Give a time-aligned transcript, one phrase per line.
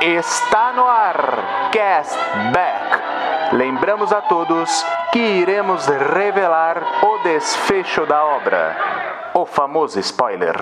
[0.00, 2.16] Está no ar Cast
[2.52, 3.54] Back.
[3.54, 8.76] Lembramos a todos que iremos revelar o desfecho da obra.
[9.34, 10.56] O famoso spoiler.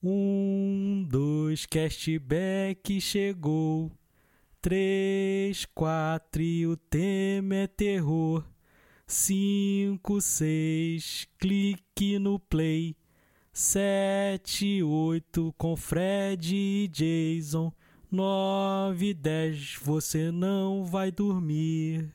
[0.00, 3.97] Um, dois, cashback chegou.
[4.68, 8.44] Três, quatro e o tema é terror.
[9.06, 12.94] Cinco, seis, clique no play.
[13.50, 17.72] Sete, oito, com Fred e Jason.
[18.10, 22.12] Nove, dez, você não vai dormir.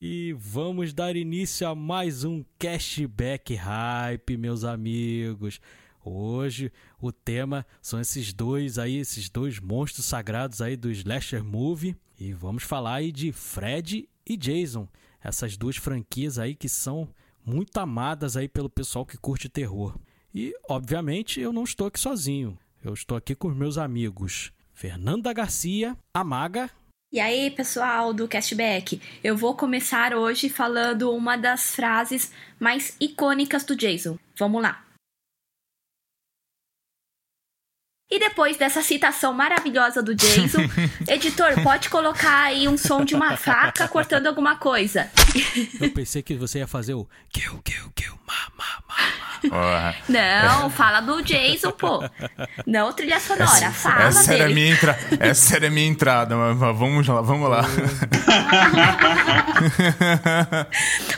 [0.00, 5.60] E vamos dar início a mais um cashback hype, meus amigos.
[6.04, 11.96] Hoje o tema são esses dois aí, esses dois monstros sagrados aí do slasher movie
[12.20, 14.86] e vamos falar aí de Fred e Jason,
[15.22, 17.08] essas duas franquias aí que são
[17.44, 19.96] muito amadas aí pelo pessoal que curte terror.
[20.34, 22.58] E obviamente eu não estou aqui sozinho.
[22.84, 26.70] Eu estou aqui com os meus amigos Fernanda Garcia, a Maga.
[27.10, 33.64] E aí, pessoal do Cashback, eu vou começar hoje falando uma das frases mais icônicas
[33.64, 34.18] do Jason.
[34.36, 34.83] Vamos lá.
[38.10, 40.68] E depois dessa citação maravilhosa do Jason,
[41.08, 45.10] editor, pode colocar aí um som de uma faca cortando alguma coisa.
[45.80, 48.96] Eu pensei que você ia fazer o kill, kill, kill, ma, ma, ma,
[49.50, 49.94] ma.
[50.08, 52.00] Não, fala do Jason, pô.
[52.66, 54.42] Não trilha sonora, essa, fala essa dele.
[54.42, 54.98] Era minha entra...
[55.18, 57.64] Essa era a minha entrada, mas vamos lá, vamos lá.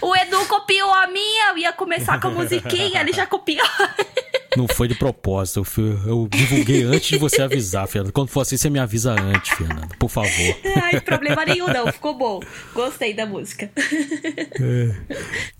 [0.00, 3.66] o Edu copiou a minha, eu ia começar com a musiquinha, ele já copiou.
[4.56, 8.12] Não foi de propósito, eu, fui, eu divulguei antes de você avisar, Fernando.
[8.12, 10.56] Quando for assim, você me avisa antes, Fernando, por favor.
[10.82, 12.40] Ai, problema nenhum não, ficou bom.
[12.72, 13.70] Gostei da música.
[14.58, 14.94] É.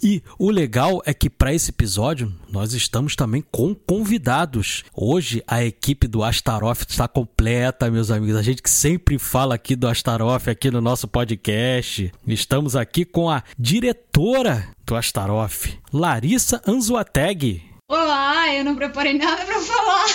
[0.02, 4.84] E o legal é que para esse episódio nós estamos também com convidados.
[4.95, 8.36] Hoje a equipe do Astaroth está completa, meus amigos.
[8.36, 12.13] A gente que sempre fala aqui do Astaroth aqui no nosso podcast.
[12.27, 17.76] Estamos aqui com a diretora do Astaroth, Larissa Anzuateg.
[17.89, 20.07] Olá, eu não preparei nada pra falar.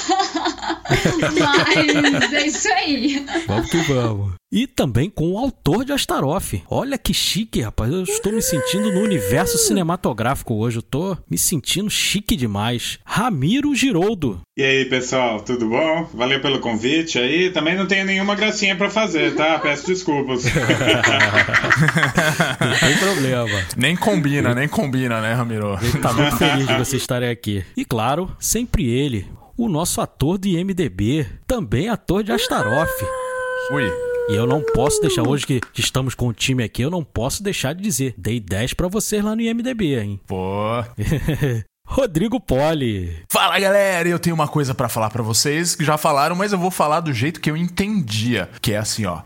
[1.40, 3.26] Mas é isso aí.
[3.48, 4.41] Vamos que vamos.
[4.52, 6.62] E também com o autor de Astaroth.
[6.70, 7.90] Olha que chique, rapaz.
[7.94, 10.80] Eu estou me sentindo no universo cinematográfico hoje.
[10.80, 13.00] Eu tô me sentindo chique demais.
[13.06, 14.42] Ramiro Giroldo.
[14.58, 16.10] E aí, pessoal, tudo bom?
[16.14, 17.50] Valeu pelo convite aí.
[17.52, 19.58] Também não tenho nenhuma gracinha para fazer, tá?
[19.64, 20.44] Peço desculpas.
[22.60, 23.66] não tem problema.
[23.78, 25.80] Nem combina, nem combina, né, Ramiro?
[25.82, 27.64] Ele tá muito feliz de vocês estarem aqui.
[27.78, 29.26] E claro, sempre ele,
[29.58, 32.90] o nosso ator de IMDB, também ator de Astaroth.
[33.72, 34.11] Ui.
[34.32, 37.44] E eu não posso deixar, hoje que estamos com o time aqui, eu não posso
[37.44, 38.16] deixar de dizer.
[38.18, 40.22] Dei 10 para vocês lá no IMDB, hein?
[40.26, 40.82] Pô.
[41.86, 43.26] Rodrigo Poli.
[43.30, 46.58] Fala galera, eu tenho uma coisa para falar para vocês que já falaram, mas eu
[46.58, 49.22] vou falar do jeito que eu entendia, que é assim, ó.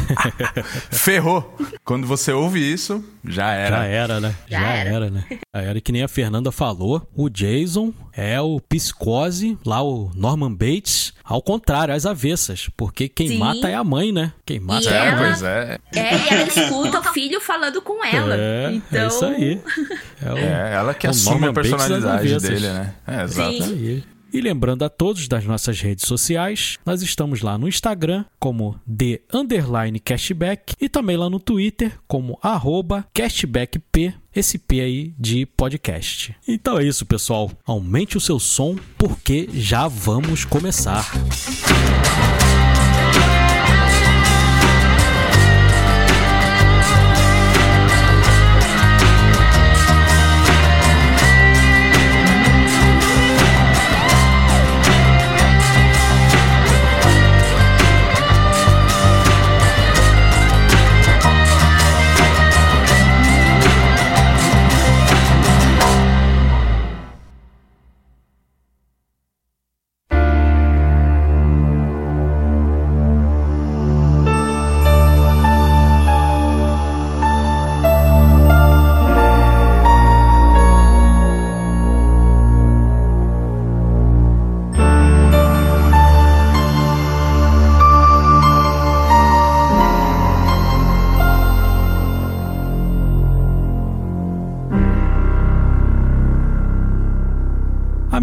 [0.90, 1.56] Ferrou.
[1.84, 3.76] Quando você ouve isso, já era.
[3.78, 4.34] Já era, né?
[4.48, 4.90] Já Já, era.
[4.90, 5.10] era.
[5.10, 5.24] né?
[5.54, 7.06] Já era que nem a Fernanda falou.
[7.14, 12.68] O Jason é o psicose, lá o Norman Bates, ao contrário, às avessas.
[12.76, 13.38] Porque quem Sim.
[13.38, 14.32] mata é a mãe, né?
[14.44, 15.28] Quem mata E é a ela- mãe.
[15.30, 15.78] Pois é.
[15.94, 18.34] É, e ela escuta o filho falando com ela.
[18.36, 19.00] É, então...
[19.02, 19.60] é isso aí.
[20.24, 22.94] É, o, É, ela que o assume Norman a personalidade dele, né?
[23.08, 23.64] É, exato.
[23.64, 24.04] Sim.
[24.32, 29.20] E lembrando a todos das nossas redes sociais, nós estamos lá no Instagram como The
[29.32, 36.34] Underline Cashback e também lá no Twitter como arroba CashbackP, esse P aí de podcast.
[36.48, 37.50] Então é isso, pessoal.
[37.66, 41.04] Aumente o seu som porque já vamos começar.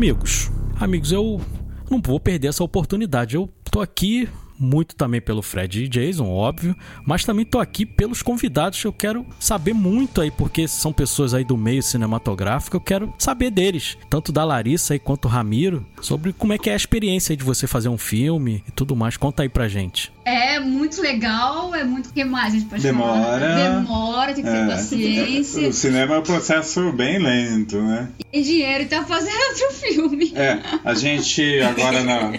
[0.09, 1.39] Amigos, amigos, eu
[1.87, 3.35] não vou perder essa oportunidade.
[3.35, 4.27] Eu tô aqui
[4.59, 6.75] muito também pelo Fred e Jason, óbvio,
[7.05, 8.83] mas também tô aqui pelos convidados.
[8.83, 12.75] Eu quero saber muito aí, porque são pessoas aí do meio cinematográfico.
[12.75, 16.69] Eu quero saber deles, tanto da Larissa aí quanto o Ramiro, sobre como é que
[16.69, 19.15] é a experiência aí de você fazer um filme e tudo mais.
[19.17, 20.11] Conta aí pra gente.
[20.25, 22.09] É muito legal, é muito.
[22.09, 23.23] O que mais a gente pode Demora.
[23.23, 23.79] falar?
[23.79, 24.67] Demora, tem que ter É.
[24.67, 25.69] paciência.
[25.69, 28.09] O cinema é um processo bem lento, né?
[28.31, 30.31] E dinheiro e tá fazendo outro filme.
[30.35, 32.33] É, a gente agora na.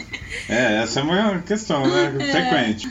[0.48, 2.09] É, essa é uma questão, né?
[2.10, 2.88] Frequente.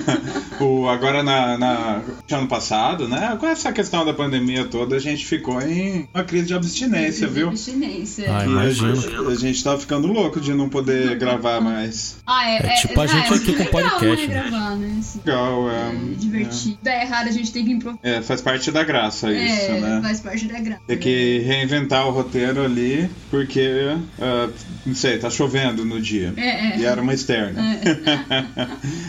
[0.60, 2.02] o, agora na, na.
[2.30, 3.36] Ano passado, né?
[3.40, 7.48] Com essa questão da pandemia toda, a gente ficou em uma crise de abstinência, viu?
[7.48, 8.32] Abstinência.
[8.32, 8.96] Ai, E a imagino.
[8.96, 12.16] gente, a gente tava ficando louco de não poder gravar mais.
[12.26, 14.34] Ah, é, É tipo a gente é aqui com legal, podcast, né?
[14.34, 14.50] né?
[14.50, 14.96] Gravar, né?
[15.00, 15.74] Assim, Legal, é.
[15.74, 16.78] é divertido.
[16.82, 18.00] Dá errado, a gente tem que improvisar.
[18.04, 20.00] É, faz parte da graça isso, é, né?
[20.02, 20.82] faz parte da graça.
[20.86, 24.48] Tem que reinventar o roteiro ali, porque, ah,
[24.86, 26.32] não sei, tá chovendo no dia.
[26.36, 26.78] É, é.
[26.78, 27.60] E era uma externa.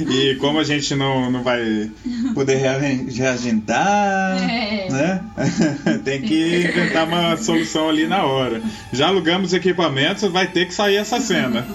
[0.09, 1.89] e como a gente não, não vai
[2.33, 4.87] poder rea- reagendar, É.
[4.89, 5.21] né?
[6.03, 8.61] Tem que inventar uma solução ali na hora.
[8.91, 11.65] Já alugamos equipamentos, vai ter que sair essa cena.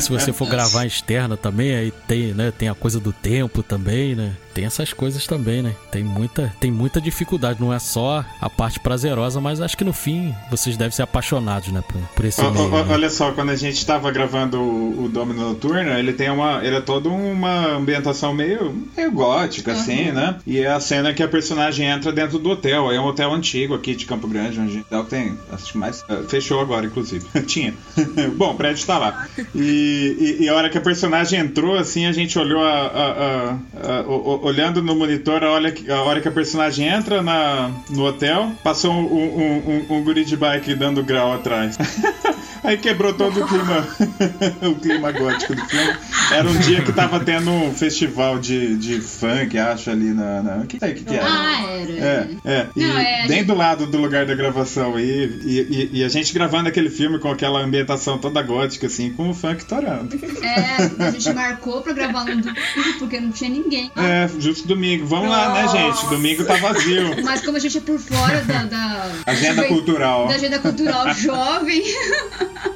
[0.00, 4.14] Se você for gravar externa também, aí tem, né, tem a coisa do tempo também,
[4.14, 4.32] né?
[4.56, 5.74] Tem essas coisas também, né?
[5.92, 9.92] Tem muita, tem muita dificuldade, não é só a parte prazerosa, mas acho que no
[9.92, 12.72] fim vocês devem ser apaixonados, né, por, por esse Ó, meio.
[12.72, 12.86] ó, né?
[12.94, 16.64] Olha só, quando a gente tava gravando o, o Domino Noturno, ele tem uma.
[16.64, 20.36] Ele é toda uma ambientação meio, meio gótica, assim, né?
[20.46, 22.90] E é a cena que a personagem entra dentro do hotel.
[22.90, 25.38] É um hotel antigo aqui de Campo Grande, onde hotel tem.
[25.52, 26.02] Acho que mais.
[26.08, 27.26] eh, Fechou agora, inclusive.
[27.46, 27.74] Tinha.
[28.36, 29.28] Bom, o prédio tá lá.
[29.54, 32.70] E, e, e a hora que a personagem entrou, assim, a gente olhou a.
[32.70, 36.30] a- a- a- o- o- olhando no monitor, a hora, que, a hora que a
[36.32, 41.32] personagem entra na, no hotel, passou um, um, um, um guri de bike dando grau
[41.32, 41.76] atrás.
[42.64, 43.86] Aí quebrou todo o clima,
[44.68, 45.94] o clima gótico do filme.
[46.32, 50.42] Era um dia que tava tendo um festival de, de funk, acho, ali na.
[50.42, 50.56] na...
[50.58, 51.26] O que, que, que era?
[51.28, 51.92] Ah, era.
[51.92, 52.66] É, é.
[52.74, 54.98] E Não, é, bem gente- do lado do lugar da gravação.
[54.98, 59.10] E, e, e- e a gente gravando aquele filme com aquela ambientação toda gótica, assim,
[59.12, 60.16] com o funk torando.
[60.42, 62.58] É, a gente marcou pra gravar no domingo
[62.98, 63.92] porque não tinha ninguém.
[63.96, 65.06] É, justo domingo.
[65.06, 66.06] Vamos lá, né, gente?
[66.06, 67.14] Domingo tá vazio.
[67.24, 70.28] Mas como a gente é por fora da, da Agenda cultural.
[70.28, 71.82] da agenda cultural jovem,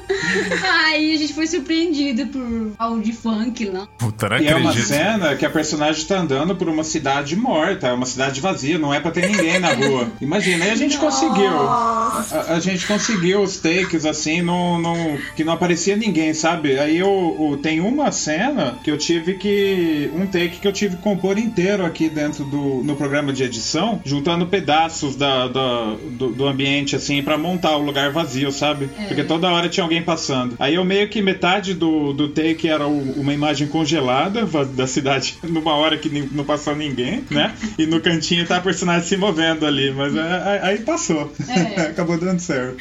[0.85, 3.87] aí a gente foi surpreendido por algo de funk lá.
[3.97, 7.87] Puta, não E é uma cena que a personagem tá andando por uma cidade morta,
[7.87, 10.07] é uma cidade vazia, não é pra ter ninguém na rua.
[10.21, 11.49] Imagina, aí a gente conseguiu.
[11.51, 16.77] A, a gente conseguiu os takes assim, não, não, que não aparecia ninguém, sabe?
[16.79, 20.09] Aí eu, eu- tem uma cena que eu tive que.
[20.15, 24.01] Um take que eu tive que compor inteiro aqui dentro do no programa de edição,
[24.05, 28.89] juntando pedaços da, da- do, do ambiente, assim, pra montar o lugar vazio, sabe?
[29.07, 30.55] Porque toda hora tinha alguém passando.
[30.59, 34.45] Aí eu meio que metade do, do take era o- uma imagem congelada
[34.75, 37.53] da cidade numa hora que não passou ninguém, né?
[37.77, 41.31] E no cantinho tá a personagem se movendo ali, mas é- aí, passou.
[41.47, 41.81] É.
[41.91, 42.77] Acabou dando certo.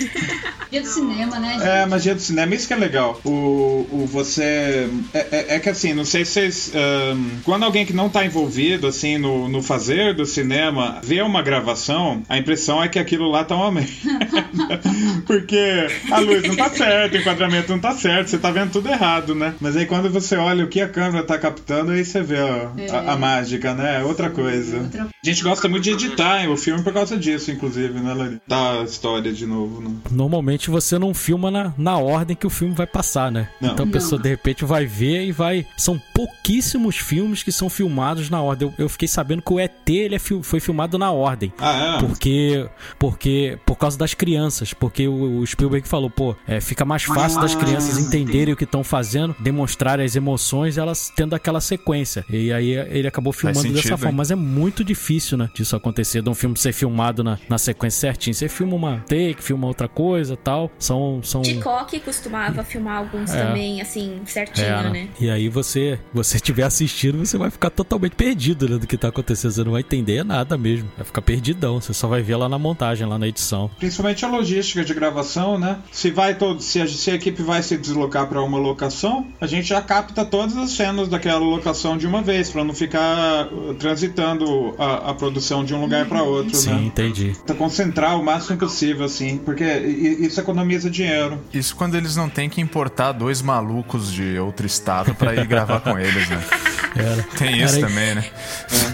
[0.70, 1.52] Dia do cinema, né?
[1.54, 1.64] gente?
[1.64, 3.20] É, magia do cinema, isso que é legal.
[3.24, 4.88] O, o você.
[5.12, 6.72] É, é- é que assim, não sei se vocês.
[6.74, 11.42] ahn, quando alguém que não tá envolvido, assim, no, no fazer do cinema vê uma
[11.42, 13.90] gravação, a impressão é que aquilo lá tá uma merda.
[15.26, 18.88] Porque a luz não tá certa, o enquadramento não tá certo, você tá vendo tudo
[18.88, 19.54] errado, né?
[19.60, 22.68] Mas aí quando você olha o que a câmera tá captando, aí você vê ó,
[22.96, 24.00] a, a mágica, né?
[24.00, 24.78] É outra coisa.
[24.78, 28.40] Outra- A gente gosta muito de editar o filme por causa disso, inclusive, né, Lari?
[28.46, 29.90] Da história de novo, né?
[30.10, 33.48] Normalmente você não filma na, na ordem que o filme vai passar, né?
[33.60, 33.72] Não.
[33.72, 34.22] Então a pessoa Não.
[34.22, 35.66] de repente vai ver e vai.
[35.76, 38.68] São pouquíssimos filmes que são filmados na ordem.
[38.68, 41.52] Eu, eu fiquei sabendo que o ET ele é fil- foi filmado na ordem.
[41.58, 42.00] Ah, é?
[42.00, 42.66] Porque,
[42.98, 47.40] porque, por causa das crianças, porque o, o Spielberg falou, pô, é, fica mais fácil
[47.40, 52.24] das crianças entenderem o que estão fazendo, demonstrarem as emoções, elas tendo aquela sequência.
[52.28, 54.10] E aí ele acabou filmando dessa sentido, forma.
[54.10, 54.16] hein?
[54.16, 58.00] Mas é muito difícil, né, disso acontecer, de um filme ser filmado na, na sequência
[58.00, 58.34] certinho.
[58.34, 60.70] Você filma uma take, filma outra coisa tal.
[60.78, 61.20] São.
[61.22, 63.44] são Hitchcock costumava filmar alguns É.
[63.44, 65.08] também, assim, certinho, é, né?
[65.20, 69.08] E aí você, você estiver assistindo, você vai ficar totalmente perdido né, do que tá
[69.08, 69.50] acontecendo.
[69.52, 70.90] Você não vai entender nada mesmo.
[70.96, 71.80] Vai ficar perdidão.
[71.80, 73.70] Você só vai ver lá na montagem, lá na edição.
[73.78, 75.78] Principalmente a logística de gravação, né?
[75.92, 79.46] Se vai todo, se a, se a equipe vai se deslocar para uma locação, a
[79.46, 83.74] gente já capta todas as cenas daquela locação de uma vez, para não ficar uh,
[83.74, 86.82] transitando a, a produção de um lugar para outro, Sim, né?
[86.84, 87.34] entendi.
[87.46, 91.38] Pra concentrar o máximo possível, assim, porque isso economiza dinheiro.
[91.52, 95.80] Isso quando eles não têm que importar dois malucos de outro estado pra ir gravar
[95.80, 96.42] com eles, né?
[96.96, 97.22] Era.
[97.38, 98.24] Tem isso Era- também, né?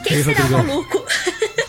[0.05, 0.65] Quem Ei, será Rodrigão.
[0.67, 1.05] maluco?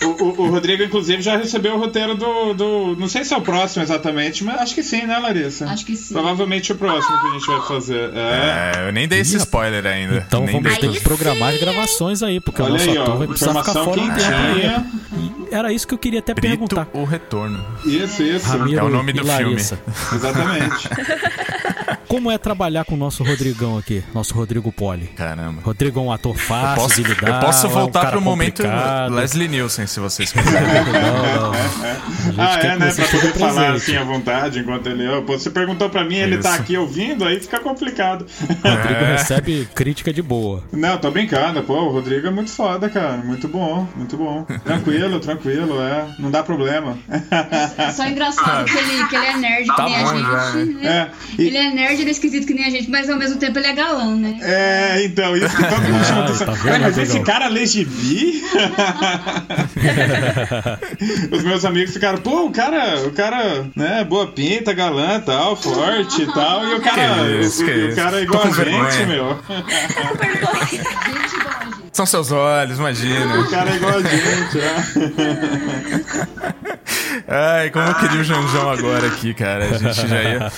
[0.07, 2.95] O, o- o Rodrigo, inclusive, já recebeu o roteiro do, do.
[2.97, 5.65] Não sei se é o próximo exatamente, mas acho que sim, né, Larissa?
[5.65, 6.13] Acho que sim.
[6.13, 8.09] Provavelmente o próximo que a gente vai fazer.
[8.13, 8.73] É.
[8.77, 10.23] É, eu nem dei esse spoiler ainda.
[10.27, 13.13] Então nem vamos ter que programar as gravações aí, porque o Olha nosso aí, ator
[13.13, 13.17] ó.
[13.17, 16.87] vai precisar ficar fora um tempo era isso que eu queria até Brito, perguntar.
[16.93, 17.63] o retorno.
[17.85, 18.45] Isso, isso.
[18.49, 19.79] Ramiro É o nome do Larissa.
[20.13, 20.89] Exatamente.
[22.07, 25.07] Como é trabalhar com o nosso Rodrigão aqui, nosso Rodrigo Poli?
[25.07, 25.61] Caramba.
[25.61, 27.27] Rodrigo é um ator fácil Posso, de lidar.
[27.27, 29.13] eu posso ou é um voltar pro momento complicado?
[29.15, 30.67] Leslie Nielsen, se vocês quiserem.
[30.93, 31.57] Não, não.
[32.39, 32.91] Ah, é, né?
[32.93, 33.77] Pra poder esteja falar presente.
[33.83, 35.03] assim à vontade enquanto ele.
[35.25, 36.61] Você perguntou pra mim, ele tá Isso.
[36.61, 38.27] aqui ouvindo, aí fica complicado.
[38.63, 39.11] Rodrigo É.
[39.13, 40.63] recebe crítica de boa.
[40.71, 43.17] Não, tô brincando, pô, o Rodrigo é muito foda, cara.
[43.17, 44.43] Muito bom, muito bom.
[44.63, 46.05] Tranquilo, tranquilo, é.
[46.19, 46.97] Não dá problema.
[47.77, 50.73] É só engraçado que ele, que ele é nerd Tá que nem bom a gente.
[50.75, 50.87] né?
[51.37, 53.37] É, e- Ele é nerd, ele é esquisito que nem a gente, mas ao mesmo
[53.39, 54.37] tempo ele é galã, né?
[54.41, 56.47] É, então, isso que todo mundo chama Ah, atenção.
[56.47, 58.43] tá vendo, Ué, mas esse cara lê gibi?
[61.31, 66.21] Os meus amigos ficaram, pô, o cara, o cara, né, boa pinta, galã, tal, forte
[66.23, 68.45] e tal, e o cara, Que isso, o, que o- o cara é igual a
[68.47, 69.05] gente, vergonha.
[69.07, 69.39] meu.
[71.97, 73.39] São seus olhos, imagina.
[73.39, 76.11] O cara é igual a gente, né?
[77.27, 79.65] Ai, como eu queria o Janjão agora aqui, cara.
[79.65, 80.51] A gente já ia.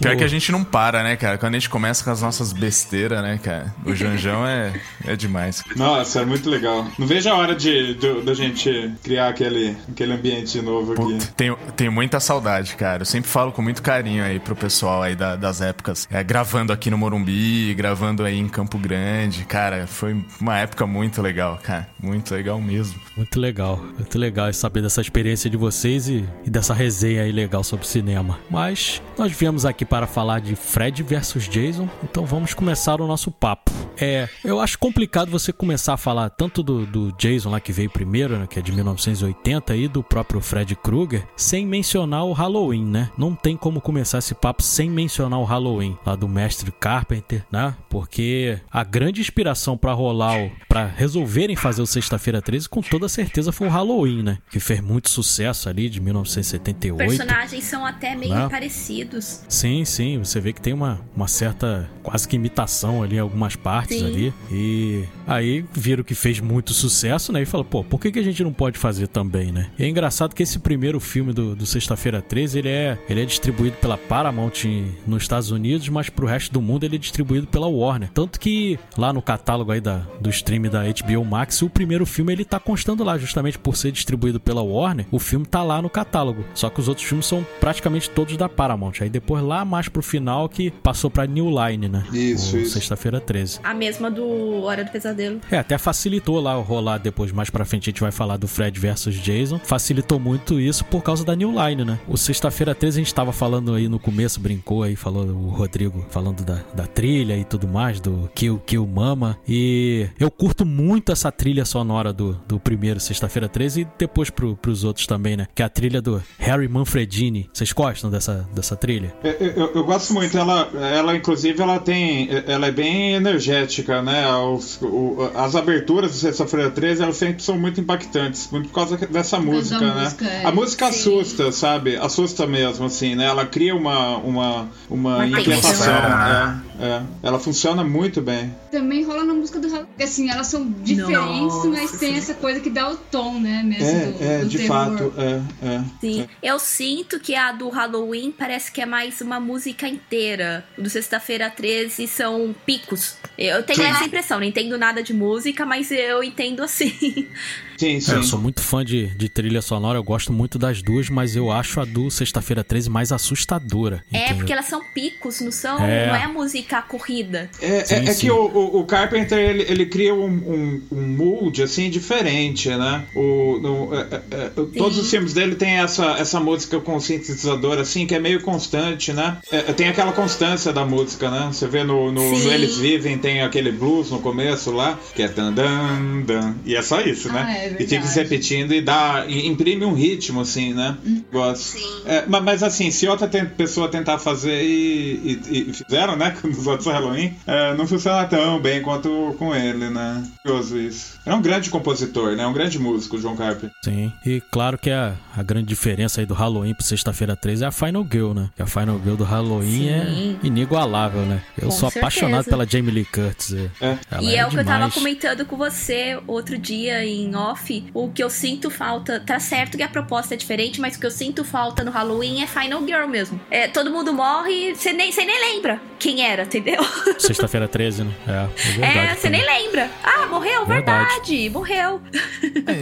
[0.00, 1.36] Pior que a gente não para, né, cara?
[1.36, 3.74] Quando a gente começa com as nossas besteiras, né, cara?
[3.84, 4.72] O Janjão é,
[5.04, 5.62] é demais.
[5.76, 6.86] Nossa, é muito legal.
[6.98, 11.02] Não vejo a hora de, da gente criar aquele, aquele ambiente novo aqui.
[11.02, 13.02] Puta, tenho, tenho muita saudade, cara.
[13.02, 16.08] Eu sempre falo com muito carinho aí pro pessoal aí da- das épocas.
[16.10, 19.44] É, gravando aqui no Morumbi, gravando aí em Campo Grande.
[19.44, 21.88] Cara, foi uma época muito legal, cara.
[22.02, 23.00] Muito legal mesmo.
[23.16, 27.62] Muito legal, muito legal saber dessa experiência de vocês e, e dessa resenha aí legal
[27.62, 28.38] sobre cinema.
[28.50, 33.30] Mas nós viemos aqui para falar de Fred versus Jason, então vamos começar o nosso
[33.30, 33.70] papo.
[33.96, 37.90] É, eu acho complicado você começar a falar tanto do, do Jason lá que veio
[37.90, 42.84] primeiro, né, que é de 1980 e do próprio Fred Krueger, sem mencionar o Halloween,
[42.84, 43.10] né?
[43.16, 47.74] Não tem como começar esse papo sem mencionar o Halloween lá do mestre Carpenter, né?
[47.88, 53.08] Porque a grande inspiração para rolar o para resolverem fazer o Sexta-feira 13 com toda
[53.08, 54.38] certeza foi o Halloween, né?
[54.50, 56.98] Que fez muito sucesso ali de 1978.
[56.98, 58.48] Personagens são até meio Né?
[58.48, 59.44] parecidos.
[59.48, 63.54] Sim, sim, você vê que tem uma, uma certa quase que imitação ali em algumas
[63.54, 64.06] partes Sim.
[64.06, 64.34] ali.
[64.50, 67.42] E aí viram que fez muito sucesso, né?
[67.42, 69.70] E falaram, pô, por que, que a gente não pode fazer também, né?
[69.78, 73.24] E é engraçado que esse primeiro filme do, do Sexta-feira 13, ele é, ele é
[73.24, 74.64] distribuído pela Paramount
[75.06, 78.10] nos Estados Unidos, mas pro resto do mundo ele é distribuído pela Warner.
[78.12, 80.28] Tanto que lá no catálogo aí da, do
[80.68, 84.62] da HBO Max, o primeiro filme ele tá constando lá, justamente por ser distribuído pela
[84.62, 86.44] Warner, o filme tá lá no catálogo.
[86.54, 88.94] Só que os outros filmes são praticamente todos da Paramount.
[89.00, 92.04] Aí depois lá mais pro final que passou pra New Line, né?
[92.12, 92.74] Isso, isso.
[92.74, 93.60] Sexta-feira 13.
[93.62, 95.40] A mesma do Hora do Pesadelo.
[95.50, 98.46] É, até facilitou lá o rolar depois, mais pra frente a gente vai falar do
[98.46, 99.58] Fred versus Jason.
[99.58, 101.98] Facilitou muito isso por causa da New Line, né?
[102.06, 106.04] O Sexta-feira 13 a gente tava falando aí no começo, brincou aí, falou o Rodrigo
[106.10, 109.38] falando da, da trilha e tudo mais, do Kill Kill Mama.
[109.48, 114.54] E eu curto muito essa trilha sonora do, do primeiro Sexta-feira 13 e depois pro,
[114.56, 115.46] pros outros também, né?
[115.54, 117.48] Que é a trilha do Harry Manfredini.
[117.52, 119.14] Vocês gostam dessa, dessa trilha?
[119.24, 124.26] Eu, eu- eu gosto muito, ela, ela inclusive ela tem, ela é bem energética, né?
[124.36, 128.96] Os- o- as aberturas do Sexta-feira 13 elas sempre são muito impactantes, muito por causa
[128.98, 130.02] dessa música, né?
[130.02, 130.44] música, é.
[130.44, 130.98] A música Sim.
[130.98, 131.96] assusta, sabe?
[131.96, 133.24] Assusta mesmo, assim, né?
[133.26, 136.62] Ela cria uma, uma, uma Uma inquietação, né?
[136.80, 138.52] É, ela funciona muito bem.
[138.70, 139.88] Também rola na música do Halloween.
[140.02, 143.62] Assim, elas são diferentes, Nossa, mas tem essa coisa que dá o tom, né?
[143.62, 144.76] Mesmo É, do, é, do de terror.
[144.76, 145.84] fato, é, é.
[146.00, 146.28] Sim.
[146.42, 150.64] Eu sinto que a do Halloween parece que é mais uma música inteira.
[150.76, 153.16] O do Sexta-feira 13 são picos.
[153.38, 153.86] Eu tenho Sim.
[153.86, 157.28] essa impressão, não entendo nada de música, mas eu entendo assim.
[157.76, 158.12] Sim, É, sim.
[158.12, 161.50] eu sou muito fã de, de trilha sonora, eu gosto muito das duas, mas eu
[161.50, 164.04] acho a do Sexta-feira 13 mais assustadora.
[164.12, 164.36] É, entendeu?
[164.36, 165.78] porque elas são picos, não são.
[165.84, 166.06] É.
[166.06, 167.50] Não é a música corrida.
[167.60, 168.20] É, é- Sim, é sim.
[168.26, 173.04] que o, o- o Carpenter ele, ele cria um, um, um mood assim diferente, né?
[173.14, 174.00] O, no- é-
[174.30, 178.18] é- é, todos os filmes dele tem essa, essa música com sintetizador assim que é
[178.18, 179.38] meio constante, né?
[179.50, 181.48] É, tem aquela constância da música, né?
[181.52, 182.52] Você vê no, no, no.
[182.52, 186.82] Eles Vivem tem aquele blues no começo lá que é dan dan dan e é
[186.82, 187.63] só isso, né?
[187.64, 188.18] É e fica se verdade.
[188.20, 190.96] repetindo e dá e imprime um ritmo assim, né?
[191.32, 191.76] Gosto.
[192.06, 196.48] É, ma- mas, assim, se outra pessoa tentar fazer e, e- e fizeram, né, com
[196.48, 200.22] os outros Halloween, é, não funciona tão bem quanto com ele, né?
[200.42, 201.18] Curioso isso.
[201.26, 202.46] É um grande compositor, né?
[202.46, 203.70] Um grande músico, o John Carpenter.
[203.84, 207.66] Sim, e claro que a, a grande diferença aí do Halloween pro Sexta-feira 13 é
[207.66, 208.50] a Final Girl, né?
[208.56, 210.38] Que a Final Girl do Halloween Sim.
[210.42, 211.42] é inigualável, né?
[211.56, 212.50] Eu Com sou apaixonado certeza.
[212.50, 213.54] pela Jamie Lee Curtis.
[213.54, 213.70] é.
[213.80, 213.98] É.
[214.22, 214.94] E é é o que eu tava demais.
[214.94, 217.53] comentando com você outro dia em off.
[217.54, 219.20] Off, o que eu sinto falta.
[219.20, 222.42] Tá certo que a proposta é diferente, mas o que eu sinto falta no Halloween
[222.42, 223.40] é Final Girl mesmo.
[223.50, 226.82] É, todo mundo morre e você nem, você nem lembra quem era, entendeu?
[227.18, 228.12] Sexta-feira 13, né?
[228.26, 228.98] É, é verdade.
[228.98, 229.90] É, você nem lembra.
[230.02, 231.08] Ah, morreu, Verdade.
[231.08, 232.00] verdade, morreu.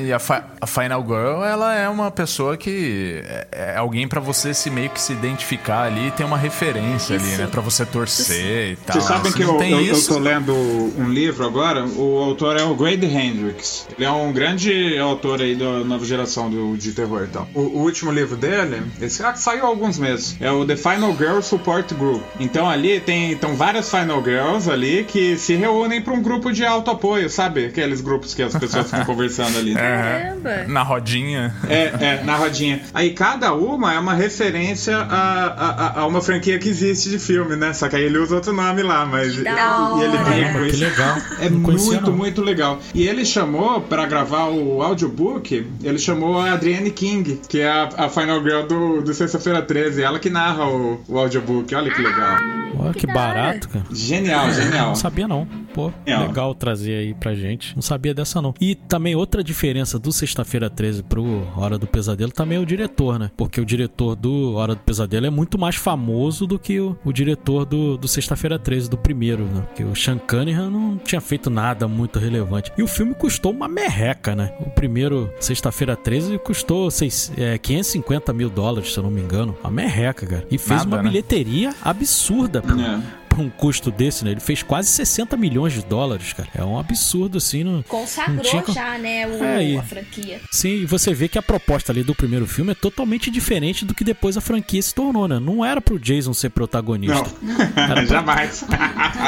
[0.04, 4.20] E a, Fi- a Final Girl, ela é uma pessoa que é, é alguém pra
[4.20, 7.40] você se meio que se identificar ali, tem uma referência ali, Isso.
[7.42, 8.94] né, Pra você torcer e tal.
[8.94, 12.18] Vocês sabem Se que eu, tem eu, eu isso, tô lendo um livro agora, o
[12.18, 13.86] autor é o Grady Hendrix.
[13.96, 14.61] Ele é um grande
[14.98, 17.48] autor aí da nova geração do, de terror e tal.
[17.54, 21.16] O, o último livro dele, esse ah, saiu há alguns meses, é o The Final
[21.16, 22.22] Girl Support Group.
[22.38, 26.64] Então ali tem então, várias Final Girls ali que se reúnem pra um grupo de
[26.64, 27.66] alto apoio, sabe?
[27.66, 29.74] Aqueles grupos que as pessoas ficam conversando ali.
[29.74, 30.64] Caramba.
[30.68, 31.54] na rodinha.
[31.68, 32.80] É, é, na rodinha.
[32.92, 37.56] Aí cada uma é uma referência a, a, a uma franquia que existe de filme,
[37.56, 37.72] né?
[37.72, 39.34] Só que aí ele usa outro nome lá, mas.
[39.34, 41.16] E ele Caramba, que legal.
[41.40, 42.12] É muito, não.
[42.12, 42.80] muito legal.
[42.94, 47.88] E ele chamou, pra gravar o audiobook, ele chamou a Adrienne King, que é a,
[47.96, 50.02] a Final Girl do, do Sexta-feira 13.
[50.02, 51.74] Ela que narra o, o audiobook.
[51.74, 52.36] Olha que legal.
[52.78, 53.84] Olha que Que barato, cara.
[53.90, 54.88] Genial, genial.
[54.88, 55.46] Não sabia não.
[55.74, 56.26] Pô, Não.
[56.26, 57.74] legal trazer aí pra gente.
[57.74, 58.54] Não sabia dessa não.
[58.60, 63.18] E também outra diferença do Sexta-feira 13 pro Hora do Pesadelo também é o diretor,
[63.18, 63.30] né?
[63.36, 67.12] Porque o diretor do Hora do Pesadelo é muito mais famoso do que o, o
[67.12, 69.62] diretor do, do Sexta-feira 13, do primeiro, né?
[69.62, 72.72] Porque o Sean Cunningham não tinha feito nada muito relevante.
[72.76, 74.52] E o filme custou uma merreca, né?
[74.60, 79.56] O primeiro Sexta-feira 13 custou seis, é, 550 mil dólares, se eu não me engano.
[79.62, 80.46] Uma merreca, cara.
[80.50, 81.08] E fez Nada, uma né?
[81.08, 83.00] bilheteria absurda, pô É.
[83.40, 84.32] um custo desse, né?
[84.32, 86.48] Ele fez quase 60 milhões de dólares, cara.
[86.54, 87.64] É um absurdo, assim.
[87.64, 87.82] Não...
[87.82, 90.40] Consagrou Não tinha já, né, o, É, a franquia.
[90.50, 93.94] Sim, e você vê que a proposta ali do primeiro filme é totalmente diferente do
[93.94, 95.38] que depois a franquia se tornou, né?
[95.38, 97.24] Não era pro Jason ser protagonista.
[97.40, 98.64] Não, jamais.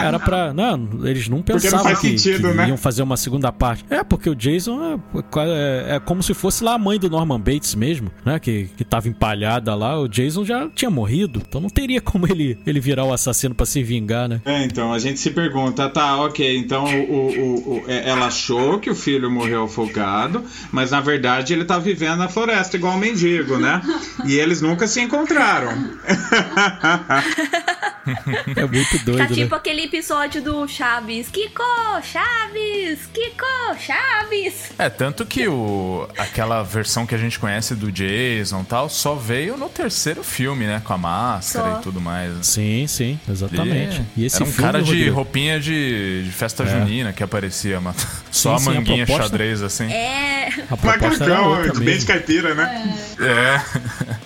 [0.03, 0.53] Era pra.
[0.53, 2.69] Não, eles não não pensavam faz que, sentido, que né?
[2.69, 3.85] iam fazer uma segunda parte.
[3.91, 4.81] É, porque o Jason
[5.15, 8.39] é, é- é como se fosse lá a mãe do Norman Bates mesmo, né?
[8.39, 9.99] Que, que tava empalhada lá.
[10.01, 11.43] O Jason já tinha morrido.
[11.47, 14.41] Então não teria como ele, ele virar o assassino pra se vingar, né?
[14.45, 18.79] É, então, a gente se pergunta, tá, ok, então o, o- o- é- ela achou
[18.79, 22.99] que o filho morreu afogado, mas na verdade ele tá vivendo na floresta igual um
[22.99, 23.81] mendigo, né?
[24.25, 25.73] E eles nunca se encontraram.
[28.57, 29.27] É muito Tá doido, né?
[29.35, 31.29] tipo aquele episódio do Chaves.
[31.29, 31.63] Kiko,
[32.03, 34.73] Chaves, Kiko, Chaves.
[34.79, 39.15] É, tanto que o, aquela versão que a gente conhece do Jason e tal, só
[39.15, 40.81] veio no terceiro filme, né?
[40.85, 41.79] Com a máscara Só.
[41.81, 42.47] e tudo mais.
[42.47, 44.03] Sim, sim, exatamente.
[44.17, 46.67] E esse Era um filme, cara de Rodrigo, roupinha de, de festa É.
[46.67, 47.97] junina que aparecia, mano.
[48.31, 49.91] Só sim, a a manguinha proposta- xadrez, assim.
[49.93, 50.49] É.
[50.71, 52.97] a proposta era Macacão, outra bem de caipira, né?
[53.21, 54.15] É.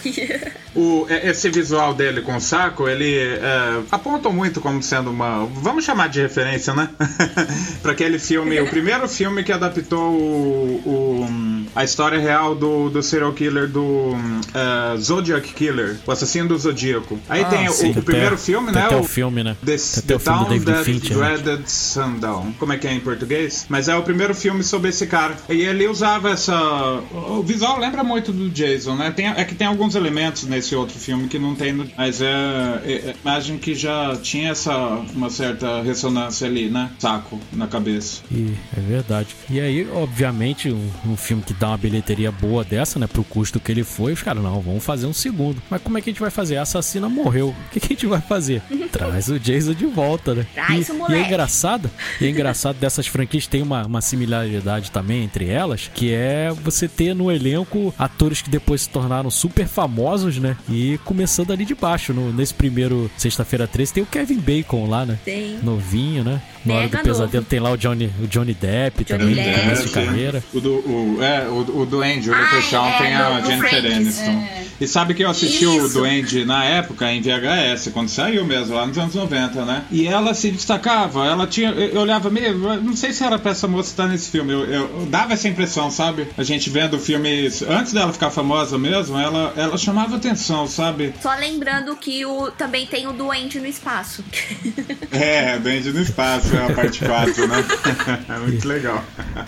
[0.74, 5.46] O, é- esse visual dele com o saco, ele é, aponta muito como sendo uma.
[5.46, 6.88] Vamos chamar de referência, né?
[7.82, 13.02] pra aquele filme, o primeiro filme que adaptou o, o- a história real do, do
[13.02, 14.12] serial killer do
[14.54, 17.18] é, Zodiac Killer, o assassino do Zodíaco.
[17.28, 18.84] Aí Ah, tem o- sim, o, primeiro até- filme, né?
[18.84, 19.56] Até o filme, né?
[19.64, 21.16] The, The Town That Fincher.
[21.16, 21.36] né?
[21.38, 22.52] Dreaded Sundown.
[22.58, 23.66] Como é que é em português?
[23.68, 25.34] Mas é o primeiro filme sobre esse cara.
[25.48, 26.54] E ele usava essa.
[27.12, 29.10] O visual lembra muito do Jason, né?
[29.10, 31.88] Tem, é que tem alguns elementos nesse outro filme que não tem no.
[31.96, 32.26] Mas é.
[32.84, 34.76] é, é imagem que já tinha essa.
[35.14, 36.90] Uma certa ressonância ali, né?
[36.98, 38.22] Saco na cabeça.
[38.30, 39.34] E é verdade.
[39.50, 43.06] E aí, obviamente, um, um filme que dá uma bilheteria boa dessa, né?
[43.06, 45.62] Pro custo que ele foi, os caras, não, vamos fazer um segundo.
[45.68, 46.56] Mas como é que a gente vai fazer?
[46.56, 47.48] A assassina morreu.
[47.48, 48.62] O que, que a gente vai fazer?
[48.92, 50.46] Traz o Jason de volta, né?
[50.54, 54.90] Traz e, o e é engraçado, e é engraçado dessas franquias tem uma, uma similaridade
[54.90, 59.66] também entre elas, que é você ter no elenco atores que depois se tornaram super
[59.78, 60.56] famosos, né?
[60.68, 62.12] E começando ali de baixo.
[62.12, 65.16] No, nesse primeiro Sexta-feira 13 tem o Kevin Bacon lá, né?
[65.24, 65.56] Tem.
[65.62, 66.42] Novinho, né?
[66.64, 67.46] Na hora do pesadelo novo.
[67.48, 69.50] tem lá o Johnny, o Johnny Depp Johnny também, Depp.
[69.56, 70.44] no começo de carreira.
[70.52, 73.46] O do, o, é, o, o Duende, o Ah, Leprechaun é, tem a do- do
[73.48, 74.30] Jennifer Friends, Aniston.
[74.30, 74.58] é.
[74.80, 75.98] E sabe que eu assisti o Isso.
[75.98, 79.82] Duende na época em VHS, quando saiu mesmo, lá nos anos 90, né?
[79.90, 81.70] E ela se destacava, ela tinha.
[81.70, 82.56] Eu eu olhava meio.
[82.80, 84.52] Não sei se era pra essa moça estar nesse filme.
[84.52, 86.28] Eu, eu- eu dava essa impressão, sabe?
[86.38, 87.50] A gente vendo o filme.
[87.68, 91.12] Antes dela ficar famosa mesmo, ela, ela chamava atenção, sabe?
[91.20, 94.22] Só lembrando que o, também tem o Duende no espaço.
[95.10, 97.64] É, Duende no Espaço, é a parte 4, né?
[98.46, 99.04] Muito legal.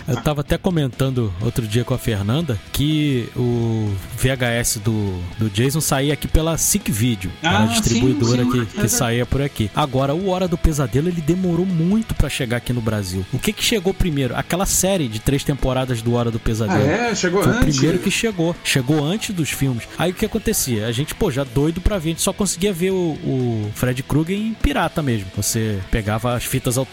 [0.07, 5.81] Eu tava até comentando outro dia com a Fernanda que o VHS do, do Jason
[5.81, 8.65] saía aqui pela Sick Video, Ah, a distribuidora sim, sim.
[8.65, 9.69] que, que saía por aqui.
[9.75, 13.25] Agora, o Hora do Pesadelo ele demorou muito pra chegar aqui no Brasil.
[13.33, 14.35] O que que chegou primeiro?
[14.35, 16.83] Aquela série de três temporadas do Hora do Ah, Pesadelo.
[16.85, 17.15] é?
[17.15, 17.75] Chegou Foi o antes?
[17.77, 18.55] primeiro que chegou.
[18.63, 19.83] Chegou antes dos filmes.
[19.97, 20.87] Aí Aí o que acontecia?
[20.87, 24.03] A gente, pô, já doido pra ver, a gente só conseguia ver o, o Fred
[24.03, 25.27] Krueger em pirata mesmo.
[25.37, 26.90] Você pegava as fitas alternativas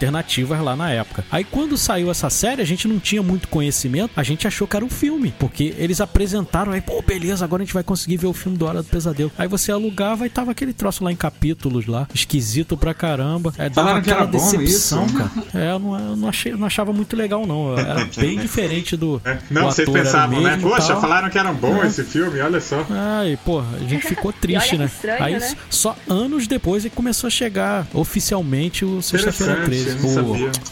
[0.62, 1.24] lá na época.
[1.30, 4.76] Aí quando saiu essa série, a gente não tinha muito conhecimento, a gente achou que
[4.76, 8.26] era um filme, porque eles apresentaram aí, pô, beleza, agora a gente vai conseguir ver
[8.26, 9.30] o filme do Hora do Pesadelo.
[9.38, 13.52] Aí você alugava e tava aquele troço lá em capítulos lá, esquisito pra caramba.
[13.58, 15.14] É, dava Falaram que aquela era bom decepção, isso.
[15.16, 15.30] cara.
[15.54, 17.76] É, eu não, eu não achei, não achava muito legal, não.
[17.78, 19.20] Era bem diferente do.
[19.24, 20.56] É, Não, o vocês pensavam, né?
[20.56, 22.84] mesmo Poxa, falaram que era bom esse filme, olha só.
[22.90, 24.86] Ai, pô, a gente ficou triste, né?
[24.86, 25.56] estranho, Aí né?
[25.70, 29.87] só anos depois é que começou a chegar oficialmente o Sexta-feira Interessante, 13, eu não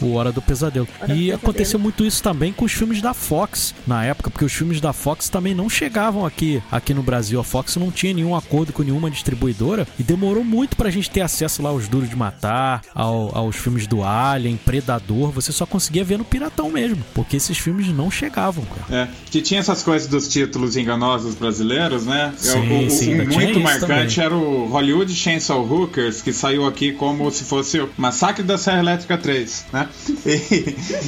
[0.01, 0.87] o, o Hora do Pesadelo.
[0.99, 1.35] Hora do e Pesadelo.
[1.37, 4.93] aconteceu muito isso também com os filmes da Fox na época, porque os filmes da
[4.93, 7.39] Fox também não chegavam aqui, aqui no Brasil.
[7.41, 11.21] A Fox não tinha nenhum acordo com nenhuma distribuidora e demorou muito pra gente ter
[11.21, 15.31] acesso lá aos Duros de Matar, ao- aos filmes do Alien, Predador.
[15.33, 19.03] Você só conseguia ver no Piratão mesmo, porque esses filmes não chegavam, cara.
[19.03, 22.33] É, que tinha essas coisas dos títulos enganosos brasileiros, né?
[22.45, 24.25] Eu- Sim, o, sim, um muito marcante também.
[24.27, 28.79] era o Hollywood Chainsaw Hookers, que saiu aqui como se fosse o Massacre da Serra
[28.81, 29.87] Elétrica 3, né?
[30.25, 30.31] E,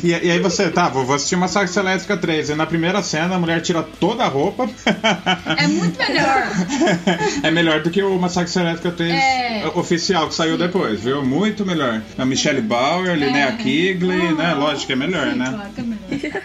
[0.07, 2.51] e- e aí você, tá, vou assistir Massacre Elétrica 3.
[2.51, 4.69] E na primeira cena a mulher tira toda a roupa.
[5.57, 6.49] É muito melhor.
[7.43, 9.67] é melhor do que o Massacre Elétrica 3 É.
[9.75, 11.25] oficial que saiu depois, viu?
[11.25, 12.03] Muito melhor.
[12.19, 14.53] A Michelle Bauer, Linnea Kigley, né?
[14.53, 15.47] Lógico que é melhor, Sim, né?
[15.51, 16.39] Claro que é melhor.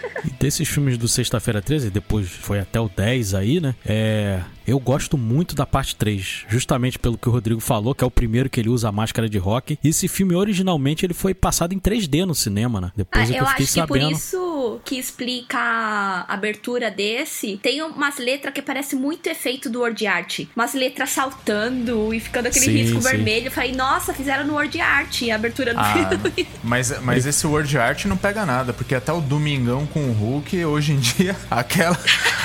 [0.44, 3.74] Desses filmes do Sexta-feira 13, depois foi até o 10 aí, né?
[3.86, 4.42] É.
[4.66, 8.10] Eu gosto muito da parte 3, justamente pelo que o Rodrigo falou, que é o
[8.10, 9.78] primeiro que ele usa a máscara de rock.
[9.84, 12.88] E esse filme, originalmente, ele foi passado em 3D no cinema, né?
[12.88, 14.12] Ah, Depois é que eu eu fiquei acho que por sabendo.
[14.16, 17.58] isso que explica a abertura desse.
[17.62, 20.40] Tem umas letras que parece muito efeito do Word Art.
[20.56, 23.08] Umas letras saltando e ficando aquele Sim, risco sim.
[23.08, 23.48] vermelho.
[23.48, 26.48] Eu falei, nossa, fizeram no Word Art a abertura do Ah, filme.
[26.64, 30.33] mas, mas esse word art não pega nada, porque até o Domingão com o Hulk,
[30.66, 31.98] hoje em dia, aquela,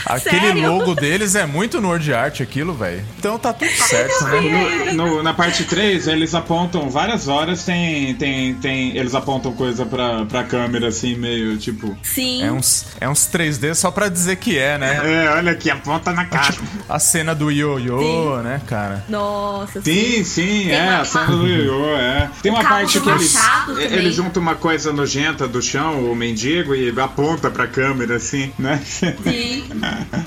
[0.05, 3.03] aquele logo deles é muito no word art aquilo, velho.
[3.17, 4.91] Então tá tudo certo, né?
[4.93, 8.13] No- no- na parte 3, eles apontam várias horas, tem.
[8.15, 11.97] tem, tem eles apontam coisa pra, pra câmera, assim, meio tipo.
[12.03, 12.43] Sim.
[12.43, 15.01] É uns, é uns 3D só pra dizer que é, né?
[15.25, 16.55] É, olha aqui, aponta na cara.
[16.87, 17.99] A cena do ioiô,
[18.37, 18.43] Sim.
[18.43, 19.05] né, cara?
[19.09, 22.29] Nossa, Sim, sim, Tem é, uma- a cena do Ioiô, é.
[22.41, 23.33] Tem uma parte que eles,
[23.65, 23.83] também.
[23.85, 27.78] eles juntam uma coisa nojenta do chão, o mendigo, e aponta pra câmera,
[28.15, 28.81] assim, né?
[28.85, 29.69] Sim.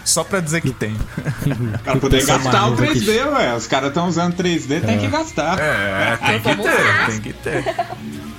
[0.04, 0.96] Só pra dizer que tem.
[1.84, 3.56] pra poder gastar o mais novo 3D, ué.
[3.56, 5.58] Os caras estão usando 3D, tem que gastar.
[5.58, 7.64] É, tem que ter, tem que ter.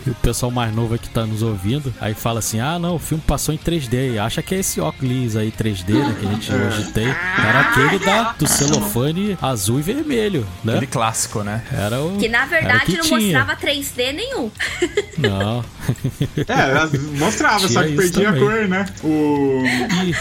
[0.06, 2.99] E o pessoal mais novo aqui tá nos ouvindo, aí fala assim: ah, não, o
[2.99, 4.13] filme passou em 3D.
[4.13, 6.15] E acha que é esse óculos aí 3D, né?
[6.19, 7.08] Que a gente hoje tem.
[7.08, 10.73] Era aquele da, do celofane azul e vermelho, né?
[10.73, 11.63] Aquele clássico, né?
[11.71, 12.17] Era o.
[12.17, 13.39] Que na verdade que não tinha.
[13.39, 14.52] mostrava 3D nenhum.
[15.17, 15.63] Não.
[16.47, 18.47] É, mostrava, só que perdia a também.
[18.47, 18.86] cor, né?
[19.04, 19.63] O.
[20.06, 20.13] E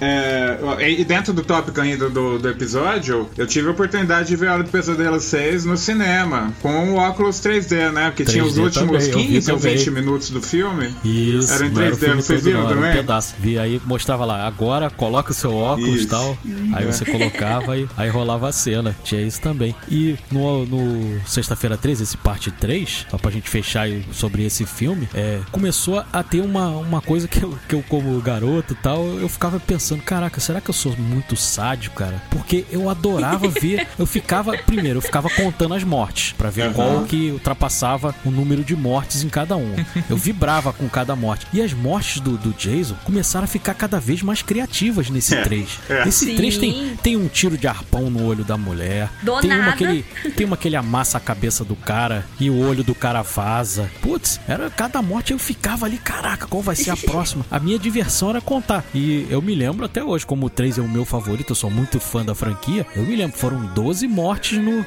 [0.00, 4.36] É, é, e dentro do tópico ainda do, do episódio, eu tive a oportunidade de
[4.36, 8.10] ver a Hora do Pesadelo 6 no cinema, com o óculos 3D, né?
[8.10, 9.76] Porque tinha os 3D últimos também, eu vi 15 ou também.
[9.76, 10.94] 20 minutos do filme.
[11.04, 12.96] Isso, Era em não era o 3D, filme vocês todo, viram não, era um também?
[12.96, 13.34] pedaço.
[13.38, 16.36] Vi aí, mostrava lá, agora coloca o seu óculos e tal.
[16.74, 18.94] Aí você colocava e aí rolava a cena.
[19.04, 19.74] Tinha isso também.
[19.90, 25.08] E no, no Sexta-feira 13, esse parte 3, só pra gente fechar sobre esse filme,
[25.14, 29.04] é, começou a ter uma, uma coisa que eu, que eu, como garoto e tal,
[29.18, 32.20] eu ficava pensando, caraca, será que eu sou muito sádico, cara?
[32.30, 36.72] Porque eu adorava ver, eu ficava, primeiro, eu ficava contando as mortes, pra ver Aham.
[36.72, 39.74] qual que ultrapassava o número de mortes em cada um.
[40.10, 41.46] Eu vibrava com cada morte.
[41.52, 45.42] E as mortes do, do Jason começaram a ficar cada vez mais criativas nesse É,
[45.42, 45.78] 3.
[45.88, 46.08] é.
[46.08, 46.36] Esse Sim.
[46.36, 49.08] 3 tem, tem um tiro de arpão no olho da mulher.
[49.22, 49.76] Do tem uma nada.
[49.76, 50.04] que ele,
[50.36, 53.88] tem uma que ele amassa a cabeça do cara e o olho do cara vaza.
[54.00, 57.44] Putz, era cada morte eu ficava ali, caraca, qual vai ser a próxima?
[57.50, 58.84] A minha diversão era contar.
[58.94, 61.70] E eu me lembro até hoje, como o 3 é o meu favorito, eu sou
[61.70, 62.86] muito fã da franquia.
[62.96, 64.78] Eu me lembro, foram 12 mortes no,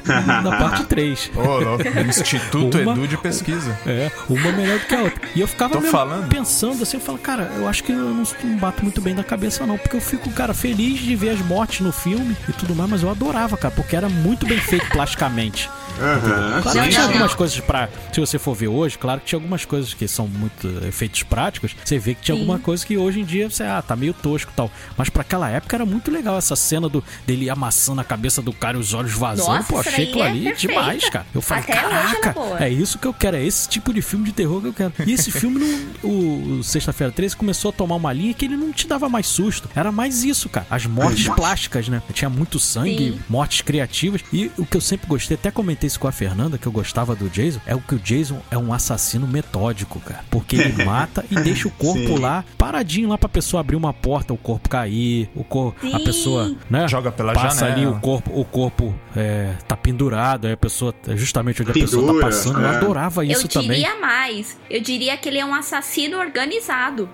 [0.42, 1.30] na parte 3.
[1.36, 1.84] Ô, louco.
[2.08, 3.78] Instituto Uma- Edu de Pesquisa.
[3.86, 5.20] É, uma melhor do que a outra.
[5.34, 6.28] E eu ficava Tô mesmo falando.
[6.28, 9.22] pensando assim, eu falo, cara, eu acho que eu não, não bato muito bem da
[9.24, 12.74] cabeça não, porque eu fico, cara, feliz de ver as mortes no filme e tudo
[12.74, 15.68] mais, mas eu adorava, cara, porque era muito bem feito plasticamente.
[15.98, 17.88] Aham, Claro que tinha algumas coisas pra.
[18.12, 21.74] Se você for ver hoje, claro que tinha algumas coisas que são muito efeitos práticos.
[21.82, 22.42] Você vê que tinha Sim.
[22.42, 24.70] alguma coisa que hoje em dia você, ah, tá meio tosco e tal.
[24.96, 28.52] Mas pra aquela época era muito legal essa cena do, dele amassando a cabeça do
[28.52, 29.48] cara e os olhos vazando.
[29.56, 30.72] Nossa, Pô, achei aquilo é ali perfeita.
[30.74, 31.26] demais, cara.
[31.34, 34.02] Eu falei, Até é caraca, boa." é isso que eu quero, é esse tipo de
[34.02, 34.92] filme de terror que eu quero.
[35.06, 38.56] E esse filme, não- o, o Sexta-feira 13, começou a tomar uma linha que ele
[38.56, 39.68] não te dava mais susto.
[39.74, 40.66] Era mais isso, cara.
[40.70, 42.02] As mortes plásticas, né?
[42.12, 43.20] Tinha muito sangue, Sim.
[43.28, 44.22] mortes criativas.
[44.32, 46.70] E o que eu sempre gostei, até comentei comentei isso com a Fernanda, que eu
[46.70, 50.24] gostava do Jason, é o que o Jason é um assassino metódico, cara.
[50.30, 52.18] Porque ele mata e deixa o corpo Sim.
[52.20, 55.74] lá, paradinho lá pra pessoa abrir uma porta, o corpo cair, o cor...
[55.82, 56.04] a Sim.
[56.04, 56.88] pessoa, né?
[56.88, 57.76] Joga pela passa janela.
[57.76, 61.74] ali o corpo, o corpo é, tá pendurado, aí a pessoa, é justamente onde a
[61.74, 62.60] pessoa tá Pendura, passando.
[62.60, 62.76] Eu é.
[62.76, 63.80] adorava isso eu também.
[63.80, 64.56] diria mais.
[64.70, 67.08] Eu diria que ele é um assassino organizado.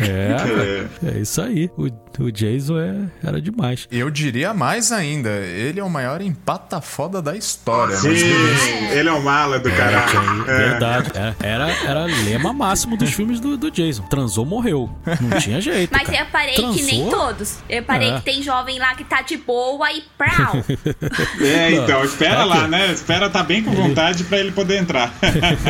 [0.00, 1.70] É, cara, é isso aí.
[1.76, 1.86] O,
[2.22, 3.86] o Jason é, era demais.
[3.90, 7.96] Eu diria mais ainda, ele é o maior empata foda da história.
[7.96, 8.94] Sim, mas beleza.
[8.98, 10.50] ele é um mala do caralho.
[10.50, 10.70] É.
[10.70, 11.10] Verdade.
[11.14, 14.02] Era, era, era lema máximo dos filmes do, do Jason.
[14.04, 14.90] Transou, morreu.
[15.20, 15.90] Não tinha jeito.
[15.92, 16.18] Mas cara.
[16.18, 17.10] eu reparei que nem Transou?
[17.10, 17.54] todos.
[17.68, 18.14] Eu reparei É.
[18.16, 20.52] que tem jovem lá que tá de boa e prau.
[21.40, 22.92] É, então, espera lá, né?
[22.92, 25.12] Espera tá bem com vontade pra ele poder entrar.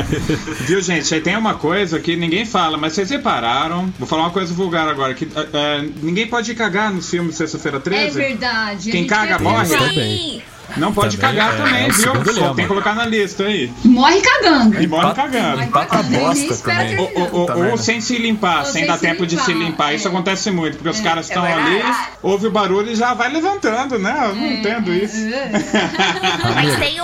[0.66, 1.12] Viu, gente?
[1.14, 3.92] Aí tem uma coisa que ninguém fala, mas vocês repararam.
[3.98, 5.40] Vou falar uma coisa vulgar agora: que é,
[5.78, 8.18] é, ninguém pode cagar nos filmes Sexta-feira É 13.
[8.18, 8.88] verdade.
[8.90, 9.68] a Quem caga, morre?
[9.76, 10.18] Também.
[10.18, 10.42] Sim.
[10.77, 11.95] Não pode Também cagar é- também, é viu?
[12.05, 12.55] Só lema.
[12.55, 13.73] tem que colocar na lista aí.
[13.85, 14.83] Morre cagando.
[14.83, 15.51] E morre cagando.
[15.57, 16.19] Morre empata cagando.
[16.19, 16.99] bosta também.
[16.99, 19.53] Ou, ou- ou- ou sem se limpar, Ou sem sem dar se tempo de se
[19.53, 19.93] limpar, limpar.
[19.93, 19.97] é.
[19.97, 21.83] Isso acontece muito, porque os caras estão É ali,
[22.23, 24.15] ouve o barulho e já vai levantando, né?
[24.29, 25.17] Eu não entendo isso.
[26.55, 27.01] Mas tem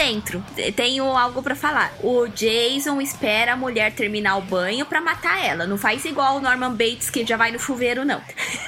[0.00, 0.42] adentro.
[0.74, 1.92] Tenho algo pra falar.
[2.02, 5.66] O Jason espera a mulher terminar o banho pra matar ela.
[5.66, 8.20] Não faz igual o Norman Bates que já vai no chuveiro, não.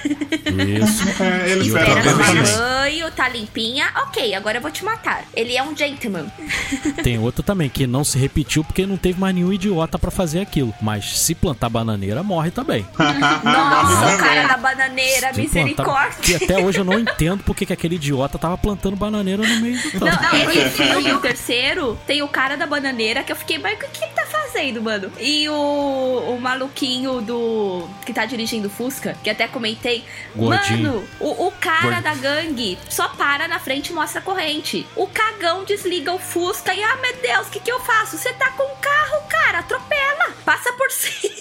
[0.04, 1.02] Isso.
[1.22, 3.86] É, ele E espera tomar banho, tá limpinha.
[4.06, 5.24] Ok, agora eu vou te matar.
[5.34, 6.26] Ele é um gentleman.
[7.02, 10.40] Tem outro também que não se repetiu porque não teve mais nenhum idiota pra fazer
[10.40, 10.74] aquilo.
[10.80, 12.84] Mas se plantar bananeira, morre também.
[12.98, 16.18] Nossa, o cara da bananeira, Se plantar- misericórdia.
[16.38, 19.80] Que até hoje eu não entendo porque que aquele idiota tava plantando bananeira no meio
[19.80, 20.04] do campo.
[20.06, 23.78] Não, esse filme, o terceiro, tem o cara da bananeira que eu fiquei, mas o
[23.78, 25.10] que ele tá fazendo, mano?
[25.18, 27.88] E o, o maluquinho do.
[28.04, 30.04] que tá dirigindo o Fusca, que até comentei.
[30.34, 30.94] Gordinho.
[30.94, 32.02] Mano, o, o cara Gordinho.
[32.02, 34.86] da gangue só para na frente e mostra a corrente.
[34.96, 38.18] O cagão desliga o Fusca e, ah, meu Deus, o que, que eu faço?
[38.18, 41.32] Você tá com um carro, cara, atropela, passa por cima.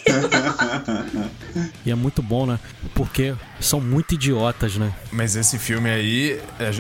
[1.92, 2.58] E é muito bom, né?
[2.96, 4.94] Porque são muito idiotas, né?
[5.12, 6.72] Mas esse filme aí é,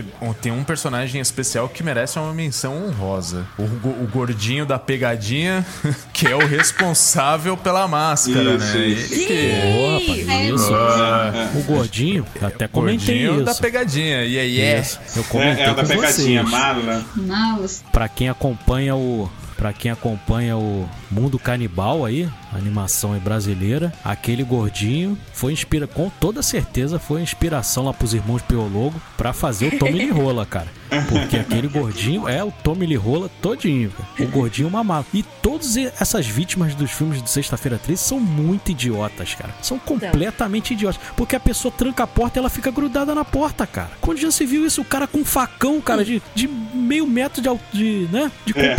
[0.41, 3.45] tem um personagem especial que merece uma menção honrosa.
[3.59, 5.65] O, o gordinho da pegadinha,
[6.13, 8.85] que é o responsável pela máscara, Isso, né?
[8.87, 9.13] isso.
[9.13, 10.73] Ele que- Ô, rapaz, É, isso.
[10.73, 13.61] Ah, O gordinho, até comentei gordinho da isso.
[13.61, 14.23] pegadinha.
[14.23, 14.83] E aí é.
[15.15, 16.51] Eu comentei É, é o da com pegadinha, vocês.
[16.51, 17.05] mala.
[17.17, 17.83] Malas.
[17.91, 23.93] Pra quem acompanha o Pra quem acompanha o Mundo Canibal aí, a animação é brasileira,
[24.03, 29.73] aquele gordinho foi inspira com toda certeza foi inspiração lá pros irmãos Piologo pra fazer
[29.73, 30.67] o Tommy Lee Rola, cara.
[31.07, 34.29] Porque aquele gordinho é o Tommy Lee Rola todinho, cara.
[34.29, 35.05] O gordinho mamado.
[35.13, 39.53] E todas essas vítimas dos filmes de Sexta-feira 13 são muito idiotas, cara.
[39.61, 40.99] São completamente idiotas.
[41.15, 43.91] Porque a pessoa tranca a porta e ela fica grudada na porta, cara.
[44.01, 47.41] Quando já se viu isso, o cara com um facão, cara, de, de meio metro
[47.41, 48.75] de, de, né, de É.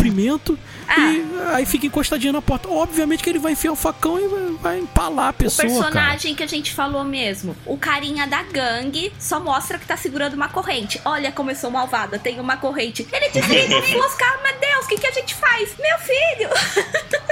[0.87, 0.99] Ah.
[1.11, 2.69] E aí fica encostadinho na porta.
[2.69, 5.83] Obviamente que ele vai enfiar o facão e vai, vai empalar a O pessoa, cara.
[5.83, 10.33] personagem que a gente falou mesmo, o carinha da gangue, só mostra que tá segurando
[10.33, 10.99] uma corrente.
[11.05, 13.07] Olha como eu sou malvada, tem uma corrente.
[13.11, 15.71] Ele desliga o Fusca, ah, meu Deus, o que, que a gente faz?
[15.79, 16.49] Meu filho!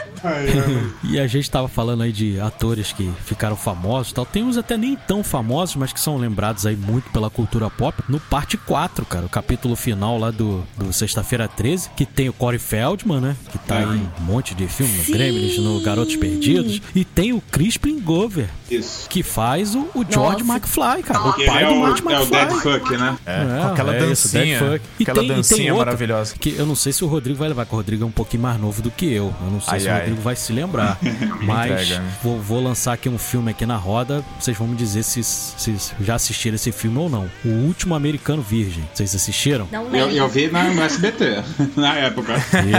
[1.03, 4.25] E a gente tava falando aí de atores que ficaram famosos e tal.
[4.25, 8.01] Tem uns até nem tão famosos, mas que são lembrados aí muito pela cultura pop.
[8.07, 12.33] No parte 4, cara, o capítulo final lá do, do Sexta-feira 13, que tem o
[12.33, 13.35] Corey Feldman, né?
[13.51, 13.85] Que tá em
[14.19, 15.03] um monte de filme, no.
[15.05, 16.81] Gremlins, no Garotos Perdidos.
[16.95, 19.09] E tem o Crispin Glover, Isso.
[19.09, 20.53] que faz o, o George Nossa.
[20.59, 21.19] McFly, cara.
[21.29, 22.37] O pai é do o, Marty é o McFly.
[22.45, 23.17] Dead Fuck, né?
[23.25, 24.59] É, É, com aquela é isso, dancinha.
[24.59, 24.85] Dead Fuck.
[24.99, 26.35] E aquela tem- tem dancinha outra maravilhosa.
[26.39, 28.43] Que eu não sei se o Rodrigo vai levar, porque o Rodrigo é um pouquinho
[28.43, 29.33] mais novo do que eu.
[29.41, 30.10] Eu não sei Ai, se o ai.
[30.11, 30.97] Rodrigo vai se lembrar.
[31.41, 32.11] Mas entrega, né?
[32.23, 34.23] vou, vou lançar aqui um filme aqui na roda.
[34.39, 37.29] Vocês vão me dizer se, se já assistiram esse filme ou não.
[37.43, 38.87] O Último Americano Virgem.
[38.93, 39.67] Vocês assistiram?
[39.71, 40.15] Não Eu, lembro.
[40.15, 41.43] eu vi na, no SBT,
[41.75, 42.33] na época.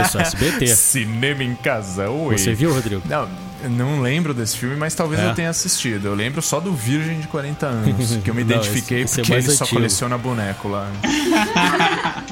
[0.05, 0.67] Isso, SBT.
[0.75, 2.37] Cinema em casa, oi.
[2.37, 3.01] Você viu, Rodrigo?
[3.07, 3.27] Não,
[3.63, 5.29] eu não lembro desse filme, mas talvez É.
[5.29, 6.07] eu tenha assistido.
[6.07, 9.21] Eu lembro só do Virgem de 40 anos, que eu me Não, identifiquei esse- esse
[9.21, 9.77] é porque mais ele só antigo.
[9.79, 10.89] coleciona boneco lá.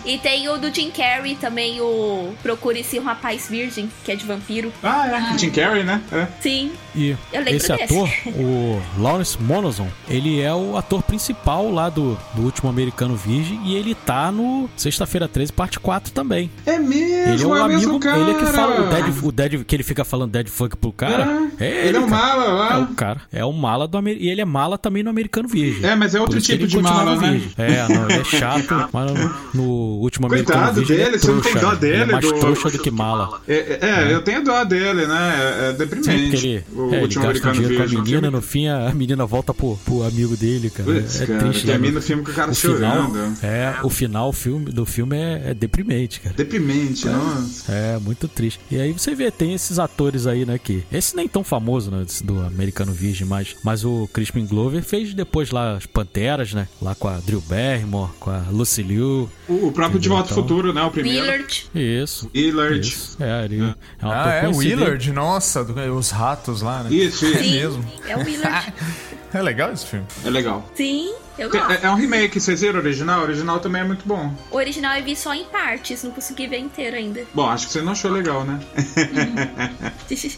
[0.05, 4.25] E tem o do Jim Carrey também, o Procure-se um Rapaz Virgem, que é de
[4.25, 4.73] vampiro.
[4.83, 4.90] Ah,
[5.34, 5.38] é.
[5.38, 6.01] Jim Carrey, né?
[6.12, 6.27] É.
[6.41, 6.71] Sim.
[6.93, 7.71] E esse desse.
[7.71, 13.62] ator, o Lawrence Monozon, ele é o ator principal lá do, do Último Americano Virgem
[13.63, 16.51] e ele tá no Sexta-feira 13, parte 4 também.
[16.65, 18.19] É mesmo, Ele é o o amigo, mesmo cara.
[18.19, 20.91] ele é que fala o dead, o dead, que ele fica falando dead fuck pro
[20.91, 21.49] cara.
[21.60, 22.21] É, É, ele, ele é um cara.
[22.36, 22.80] mala É lá.
[22.80, 23.21] o cara.
[23.32, 24.17] É o mala do Amer...
[24.19, 25.89] E ele é mala também no Americano Virgem.
[25.89, 27.30] É, mas é outro tipo de mala, né?
[27.32, 27.51] virgem.
[27.58, 28.67] É, não, ele é chato.
[28.91, 29.63] Mas no, no
[30.01, 31.77] último americano Coitado virgem, ele é dele, você não tem trouxa, dó né?
[31.88, 33.41] Ele dele, é mais do- trouxa do que mala.
[33.47, 35.36] É, é, é, eu tenho dó dele, né?
[35.36, 36.32] É, é Sim, deprimente.
[36.32, 38.94] porque ele, o é, ele último gasta americano dinheiro com a menina, no fim a
[38.94, 40.91] menina volta pro, pro amigo dele, cara.
[40.91, 41.65] Putz, é cara, triste.
[41.65, 42.00] termina né?
[42.00, 43.38] o filme com o cara o final, chorando.
[43.44, 46.36] é, o final filme, do filme é, é deprimente, cara.
[46.36, 47.72] Deprimente, nossa.
[47.72, 48.60] É, muito triste.
[48.70, 50.84] E aí você vê, tem esses atores aí, né, que...
[50.91, 55.52] Esse nem tão famoso, né, do Americano Virgem, mas, mas o Crispin Glover fez depois
[55.52, 59.30] lá as Panteras, né, lá com a Drew Barrymore, com a Lucy Liu.
[59.48, 60.82] O, o próprio De Volta ao Então- Futuro, né?
[60.84, 61.22] O primeiro.
[61.22, 61.65] Willard.
[61.76, 62.30] Isso.
[62.36, 62.80] Willard.
[62.88, 63.17] Isso.
[63.20, 64.70] É, ele é um ator Ah, é conhecido.
[64.75, 65.12] Willard?
[65.12, 66.93] Nossa, os ratos lá, né?
[66.93, 67.38] Isso, isso.
[67.43, 67.86] Sim, mesmo.
[68.07, 68.73] é o Willard.
[69.34, 70.05] É legal esse filme.
[70.25, 70.69] É legal.
[70.75, 71.84] Sim, eu Tem- gosto.
[71.84, 73.19] É, é um remake, vocês viram o original?
[73.21, 74.34] O original também é muito bom.
[74.51, 77.21] O original eu vi só em partes, não consegui ver inteiro ainda.
[77.34, 78.60] Bom, acho que você não achou legal, né?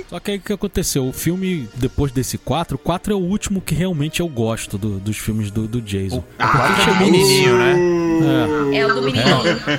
[0.10, 1.08] Só que aí o que aconteceu?
[1.08, 5.00] O filme, depois desse 4, o 4 é o último que realmente eu gosto do-
[5.00, 6.24] dos filmes do, do Jason.
[6.40, 7.74] Ah, é do menininho, né?
[8.74, 8.78] É.
[8.78, 9.38] É o do menininho.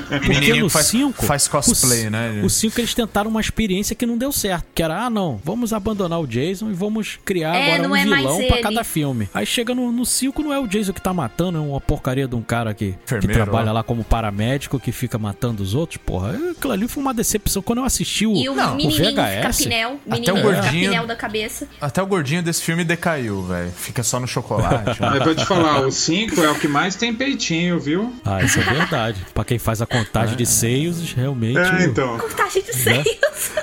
[0.09, 1.25] Porque Menininho no que faz, 5.
[1.25, 2.43] faz cosplay, né?
[2.45, 4.67] O 5 eles tentaram uma experiência que não deu certo.
[4.75, 8.03] Que era, ah, não, vamos abandonar o Jason e vamos criar É, agora um é
[8.05, 8.63] vilão pra ele.
[8.63, 9.29] cada filme.
[9.33, 12.35] Aí chega no 5, não é o Jason que tá matando, é uma porcaria de
[12.35, 13.75] um cara que, que trabalha ó.
[13.75, 15.99] lá como paramédico que fica matando os outros.
[16.05, 17.63] Porra, aquilo ali foi uma decepção.
[17.63, 19.57] Quando eu assisti o, E o o menininho fica VHS.
[19.59, 20.01] pinel.
[20.11, 21.69] Até o gordinho- da cabeça.
[21.81, 23.71] Até o gordinho desse filme decaiu, velho.
[23.73, 25.01] Fica só no chocolate.
[25.01, 25.09] né?
[25.11, 28.13] Mas pra te falar, o 5 é o que mais tem peitinho, viu?
[28.25, 29.21] Ah, isso é verdade.
[29.35, 31.59] pra quem faz a contagem de seios, realmente.
[31.59, 32.19] É, o- então.
[32.19, 33.05] Contagem de seios.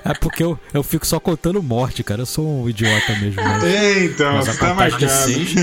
[0.06, 2.22] É porque eu, eu fico só contando morte, cara.
[2.22, 3.42] Eu sou um idiota mesmo.
[3.42, 3.64] Mas...
[3.64, 5.24] É, então, Mas a você tá contagem de marcado.
[5.32, 5.54] seis.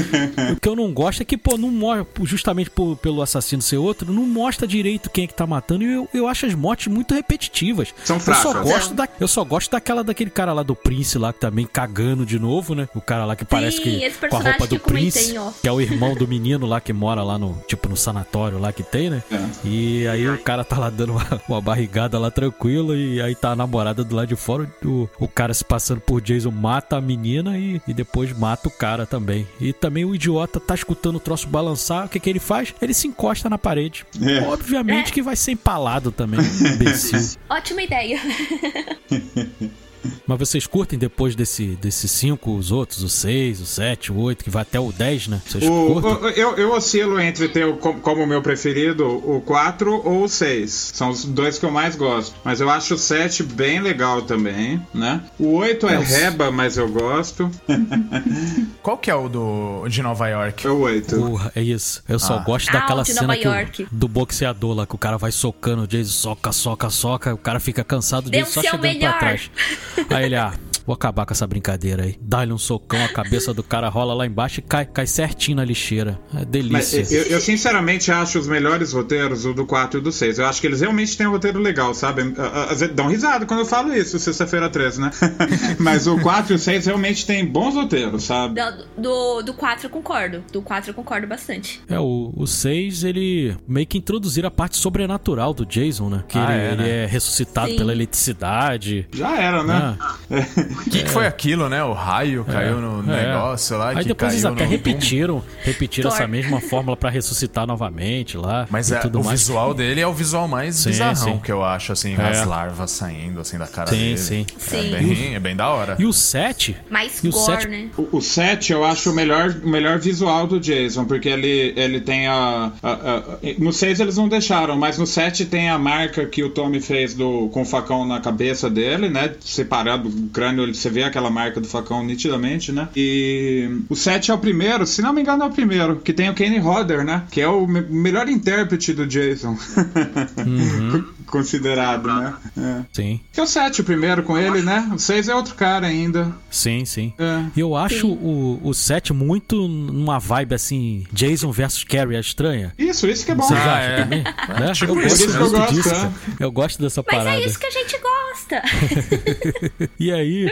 [0.53, 3.77] o que eu não gosto é que, pô, não mostra, justamente por- pelo assassino ser
[3.79, 5.85] outro, não mostra direito quem é que tá matando.
[5.85, 7.95] E eu, eu acho as mortes muito repetitivas.
[8.05, 8.63] São Eu só fracas.
[8.73, 12.25] gosto, da, eu só gosto daquela daquele cara lá do Prince lá, que também cagando
[12.27, 12.89] de novo, né?
[12.95, 15.61] O cara lá que parece que esse com a roupa do que comentei Prince, off.
[15.61, 18.73] que é o irmão do menino lá que mora lá no, tipo, no sanatório lá
[18.73, 19.23] que tem, né?
[19.31, 19.39] É.
[19.65, 23.51] E aí o cara tá lá dando uma, uma barrigada lá tranquilo e aí tá
[23.51, 27.01] a namorada do lado de fora, o, o cara se passando por Jason mata a
[27.01, 29.47] menina e, e depois mata o cara também.
[29.61, 32.75] E também o idiota tá escutando o troço balançar, o que que ele faz?
[32.81, 34.07] Ele se encosta na parede.
[34.23, 34.41] É.
[34.47, 35.13] Obviamente É.
[35.15, 37.39] que vai ser empalado também, imbecil.
[37.51, 38.21] Ótima ideia.
[40.27, 44.45] Mas vocês curtem depois desse desses cinco, os outros, o 6, o 7, o 8,
[44.45, 45.41] que vai até o 10, né?
[45.47, 46.13] Vocês O- curtem?
[46.13, 50.29] o- eu, eu oscilo entre ter o, com- como meu preferido o 4 ou o
[50.29, 50.93] 6.
[50.95, 52.35] São os dois que eu mais gosto.
[52.45, 55.23] Mas eu acho o 7 bem legal também, né?
[55.39, 57.51] O 8 é, o- reba, mas eu gosto.
[58.83, 60.67] Qual que é o do, de Nova York?
[60.67, 61.17] É o 8.
[61.17, 62.03] Porra, é isso.
[62.09, 62.39] Eu só Ah.
[62.43, 65.83] gosto Ah, daquela de cena Nova que do boxeador lá, que o cara vai socando
[65.83, 69.11] o Jason, soca, soca, soca, o cara fica cansado, o só chegando melhor.
[69.11, 69.51] pra trás.
[70.11, 70.53] Aí ele, ah,
[70.89, 72.17] vou acabar com essa brincadeira aí.
[72.19, 75.65] Dá-lhe um socão, a cabeça do cara rola lá embaixo e cai, cai certinho na
[75.65, 76.19] lixeira.
[76.33, 77.15] É Mas delícia.
[77.15, 80.39] eu, eu sinceramente acho os melhores roteiros o do 4 e o do 6.
[80.39, 82.23] Eu acho que eles realmente têm um roteiro legal, sabe?
[82.71, 85.11] Às vezes dão risada quando eu falo isso, sexta-feira 13, né?
[85.79, 88.59] Mas o 4 e o 6 realmente têm bons roteiros, sabe?
[88.59, 90.43] Do, do, do 4 eu concordo.
[90.51, 91.83] Do 4 eu concordo bastante.
[91.87, 96.25] É, o, o 6, ele meio que introduzir a parte sobrenatural do Jason, né?
[96.27, 97.05] Que Ah, ele, é, ele né?
[97.05, 97.77] é ressuscitado Sim.
[97.77, 99.07] pela eletricidade.
[99.13, 99.99] Já era, né?
[100.31, 100.49] né?
[100.87, 101.83] O que, que foi aquilo, né?
[101.83, 103.27] O raio caiu no É.
[103.27, 103.91] negócio lá.
[103.91, 108.67] Aí que depois eles até no repetiram, repetiram essa mesma fórmula pra ressuscitar novamente lá.
[108.71, 109.41] Mas e é, tudo o mais.
[109.41, 111.39] visual dele é o visual mais Sim, bizarrão sim.
[111.39, 112.23] que eu acho, assim, É.
[112.29, 114.19] as larvas saindo assim da cara Sim, dele.
[114.19, 114.47] sim.
[114.57, 114.91] É Sim.
[114.91, 115.97] bem, é bem da hora.
[115.99, 117.89] E o 7, Mais E o gore, sete- né?
[117.97, 122.01] O, o 7 eu acho o melhor, o melhor visual do Jason, porque ele, ele
[122.01, 123.23] tem a, a- a-
[123.59, 127.15] No 6 eles não deixaram, mas no 7 tem a marca que o Tommy fez
[127.15, 129.33] do, com o facão na cabeça dele, né?
[129.41, 132.89] Separado do crânio, você vê aquela marca do facão nitidamente, né?
[132.97, 136.29] E o 7 é o primeiro, se não me engano, é o primeiro, que tem
[136.31, 137.25] o Kenny Hodder, né?
[137.31, 139.57] Que é o me- melhor intérprete do Jason.
[141.31, 142.35] Considerado, né?
[142.57, 142.83] É.
[142.93, 144.89] sim, Que é o 7 o primeiro com ele, né?
[144.95, 146.33] O 6 é outro cara ainda.
[146.51, 147.13] sim, sim.
[147.19, 147.45] É.
[147.57, 152.73] E eu acho o, o 7 muito numa vibe assim, Jason versus Carrie a estranha.
[152.79, 153.43] Isso, isso que é bom.
[153.43, 153.99] Vocês Ah, acham é.
[154.03, 154.23] também?
[154.25, 154.73] Né?
[154.73, 155.93] tipo eu isso, gosto por isso que eu gosto, disso, é.
[155.93, 156.13] cara.
[156.41, 157.37] Eu gosto dessa Mas parada.
[157.41, 158.63] é isso que a gente gosta.
[159.99, 160.51] E aí.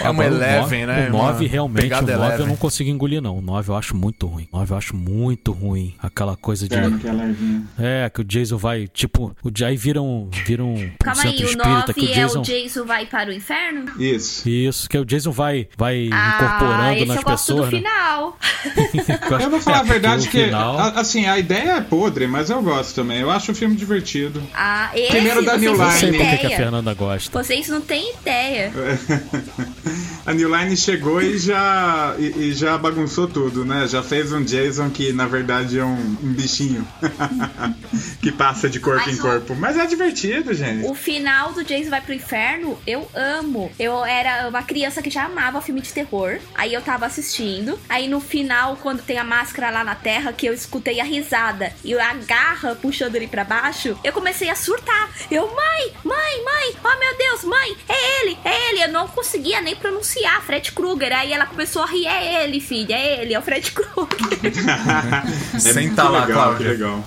[0.00, 1.08] É uma o Eleven, nove- né?
[1.08, 3.38] O 9 Uma realmente, o pegada 9 eu não consigo engolir, não.
[3.38, 4.46] O 9 eu acho muito ruim.
[4.52, 5.94] O 9 eu acho muito ruim.
[6.00, 6.74] Aquela coisa de.
[6.74, 8.04] É, que é.
[8.06, 11.28] É, que o Jason vai, tipo, o Jay vira um, vira um, um Calma aí,
[11.30, 12.38] centro o espírita que o 9 é Jason.
[12.40, 13.90] o Jason vai para o inferno?
[13.98, 14.46] Isso.
[14.48, 17.78] Isso, que o Jason vai, vai Ah, incorporando esse nas eu gosto do pessoas, né?
[17.78, 18.38] final.
[19.40, 22.26] Eu vou falar É, a verdade porque que, final- a- assim, a ideia é podre,
[22.26, 23.20] mas eu gosto também.
[23.20, 24.42] Eu acho o filme divertido.
[24.54, 26.22] Ah, esse Primeiro da New não Eu sei Line.
[26.24, 26.56] por que que a.
[26.56, 27.42] Fernanda gosta.
[27.42, 28.72] Vocês não têm ideia.
[30.28, 33.88] A New Line chegou e já, e, e já bagunçou tudo, né?
[33.88, 36.86] Já fez um Jason que na verdade é um, um bichinho
[38.20, 39.54] que passa de corpo Mas em o- corpo.
[39.54, 40.84] Mas é divertido, gente.
[40.86, 43.72] O final do Jason Vai Pro Inferno, eu amo.
[43.78, 46.38] Eu era uma criança que já amava filme de terror.
[46.54, 47.78] Aí eu tava assistindo.
[47.88, 51.72] Aí no final, quando tem a máscara lá na terra, que eu escutei a risada
[51.82, 55.08] e a garra puxando ele pra baixo, eu comecei a surtar.
[55.30, 58.82] Eu, mãe, mãe, mãe, oh meu Deus, mãe, é ele, é ele.
[58.82, 60.17] Eu não conseguia nem pronunciar
[60.48, 61.16] Fred Krueger.
[61.16, 64.52] Aí ela começou a rir, é ele, filha, é ele, é o Fred Krueger.
[65.60, 66.56] Senta muito lá, legal, Cláudia.
[66.56, 67.04] que legal.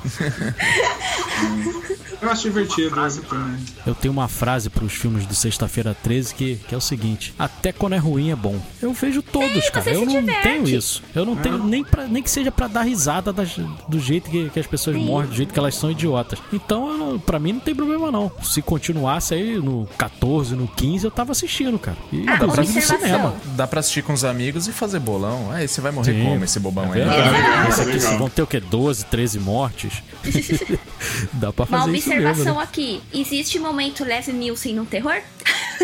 [2.22, 2.96] Eu acho divertido
[3.28, 3.58] também.
[3.86, 7.72] Eu tenho uma frase pros filmes do Sexta-feira 13 que, que é o seguinte: Até
[7.72, 8.60] quando é ruim é bom.
[8.82, 9.90] Eu vejo todos, Sim, cara.
[9.92, 10.44] Eu não diverte.
[10.44, 11.02] tenho isso.
[11.16, 13.58] Eu não tenho nem, pra, nem que seja pra dar risada das-
[13.88, 15.04] do jeito que, que as pessoas Sim.
[15.06, 16.38] morrem, do jeito que elas são idiotas.
[16.54, 18.32] Então, pra mim não tem problema não.
[18.44, 21.98] Se continuasse aí no 14, no 15, eu tava assistindo, cara.
[22.14, 23.34] E Ah, dá pra ver no cinema.
[23.56, 25.52] Dá pra assistir com os amigos e fazer bolão.
[25.52, 26.24] Aí você vai morrer Sim.
[26.24, 27.02] como esse bobão aí?
[27.02, 28.60] É, Esse aqui vocês vão ter o quê?
[28.60, 30.04] 12, 13 mortes?
[31.34, 32.64] Dá pra fazer isso observação né?
[32.64, 33.02] aqui.
[33.14, 35.22] Existe momento Leslie Nielsen no terror?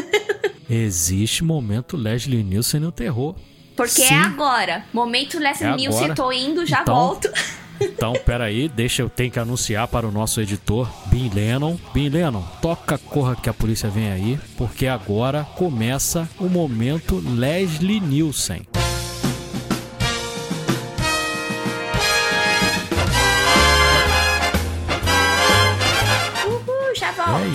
[0.69, 3.36] Existe momento Leslie Nielsen no terror.
[3.75, 4.13] Porque Sim.
[4.13, 4.84] é agora.
[4.91, 6.15] Momento Leslie É Nielsen, agora.
[6.15, 7.30] tô indo, já Então, volto.
[7.80, 11.78] Então, peraí, deixa eu ter que anunciar para o nosso editor, Bin Lennon.
[11.93, 17.99] Bin Lennon, toca corra que a polícia vem aí, porque agora começa o momento Leslie
[17.99, 18.65] Nielsen.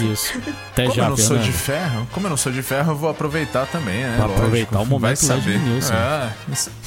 [0.02, 0.32] Isso.
[0.72, 1.42] Até Como já eu não sou né?
[1.42, 4.16] de ferro, como eu não sou de ferro, eu vou aproveitar também, né?
[4.18, 4.32] Lógico.
[4.38, 5.58] aproveitar o momento Vai saber.
[5.58, 5.94] Nielsen.
[5.96, 6.30] É,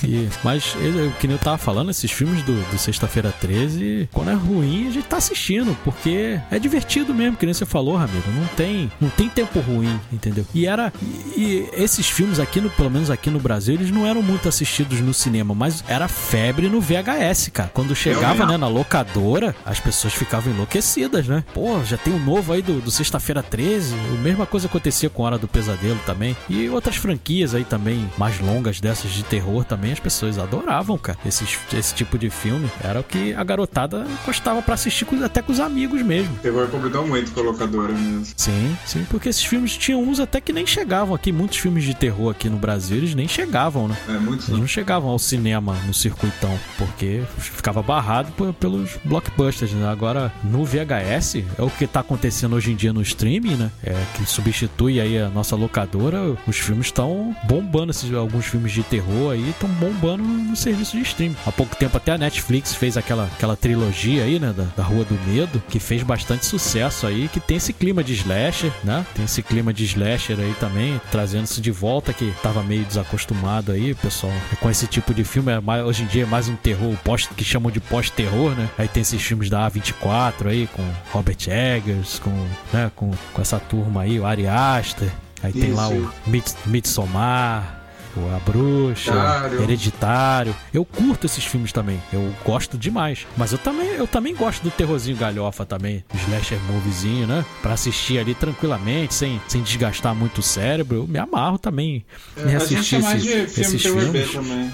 [0.04, 4.32] E- mas, eu, que nem eu tava falando, esses filmes do, do Sexta-feira 13, quando
[4.32, 8.24] é ruim, a gente tá assistindo, porque é divertido mesmo, que nem você falou, Ramiro.
[8.36, 10.46] Não tem, não tem tempo ruim, entendeu?
[10.54, 10.92] E era.
[11.02, 11.06] E,
[11.38, 15.00] e esses filmes aqui, no, pelo menos aqui no Brasil, eles não eram muito assistidos
[15.02, 17.70] no cinema, mas era febre no VHS, cara.
[17.74, 21.44] Quando chegava, né, na locadora, as pessoas ficavam enlouquecidas, né?
[21.54, 23.94] Pô, já tem um novo aí do, do Sexta-feira 13.
[23.94, 26.36] A mesma coisa acontecia com Hora do Pesadelo também.
[26.50, 31.20] E outras franquias aí também, mais longas dessas de terror também, as pessoas adoravam, cara.
[31.24, 35.40] Esses, esse tipo de filme era o que a garotada gostava pra assistir com- até
[35.44, 36.36] com os amigos mesmo.
[36.42, 38.26] Terror combinou muito com a locadora mesmo.
[38.36, 41.32] Sim, sim, porque esses filmes tinham uns até que nem chegavam aqui.
[41.32, 43.96] Muitos filmes de terror aqui no Brasil, eles nem chegavam, né?
[44.10, 44.50] É muito.
[44.50, 49.88] Eles não chegavam ao cinema no circuitão, porque ficava barrado pelos blockbusters, né?
[49.88, 53.72] Agora, no VHS, é o que tá acontecendo hoje em dia no streaming, né?
[53.84, 56.36] É que substitui aí a nossa locadora.
[56.48, 61.04] Os filmes estão bombando, esses, alguns filmes de terror aí estão bombando no serviço de
[61.04, 61.36] streaming.
[61.46, 64.54] Há pouco tempo até a Netflix fez aquela, aquela trilogia aí, né?
[64.56, 68.14] Da, da Rua do Medo, que fez bastante sucesso aí, que tem esse clima de
[68.14, 69.06] slasher, né?
[69.14, 73.74] Tem esse clima de slasher aí também, trazendo isso de volta, que tava meio desacostumado
[73.74, 75.52] aí, pessoal, com esse tipo de filme.
[75.52, 78.70] É mais, hoje em dia é mais um terror, pós, que chamam de pós-terror, né?
[78.78, 82.32] Aí tem esses filmes da A24 aí, com Robert Eggers, com,
[82.72, 85.10] né, com, com essa turma aí, o Ari Aster.
[85.44, 86.12] Aí tem lá o Isso.
[86.28, 87.82] Mid- Midsommar,
[88.18, 89.62] o A Bruxa, Hereditário.
[89.62, 90.56] Hereditário.
[90.74, 92.02] Eu curto esses filmes também.
[92.14, 93.28] Eu gosto demais.
[93.38, 96.04] Mas eu também, eu também gosto do terrorzinho galhofa também.
[96.14, 97.46] O slasher moviezinho, né?
[97.62, 101.00] Pra assistir ali tranquilamente, sem, sem desgastar muito o cérebro.
[101.00, 102.06] Eu me amarro também
[102.38, 104.32] em a gente assistir é mais esse- de filme esses filmes.
[104.32, 104.72] também.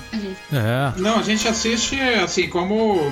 [0.53, 0.93] É.
[1.01, 3.11] Não, a gente assiste assim como.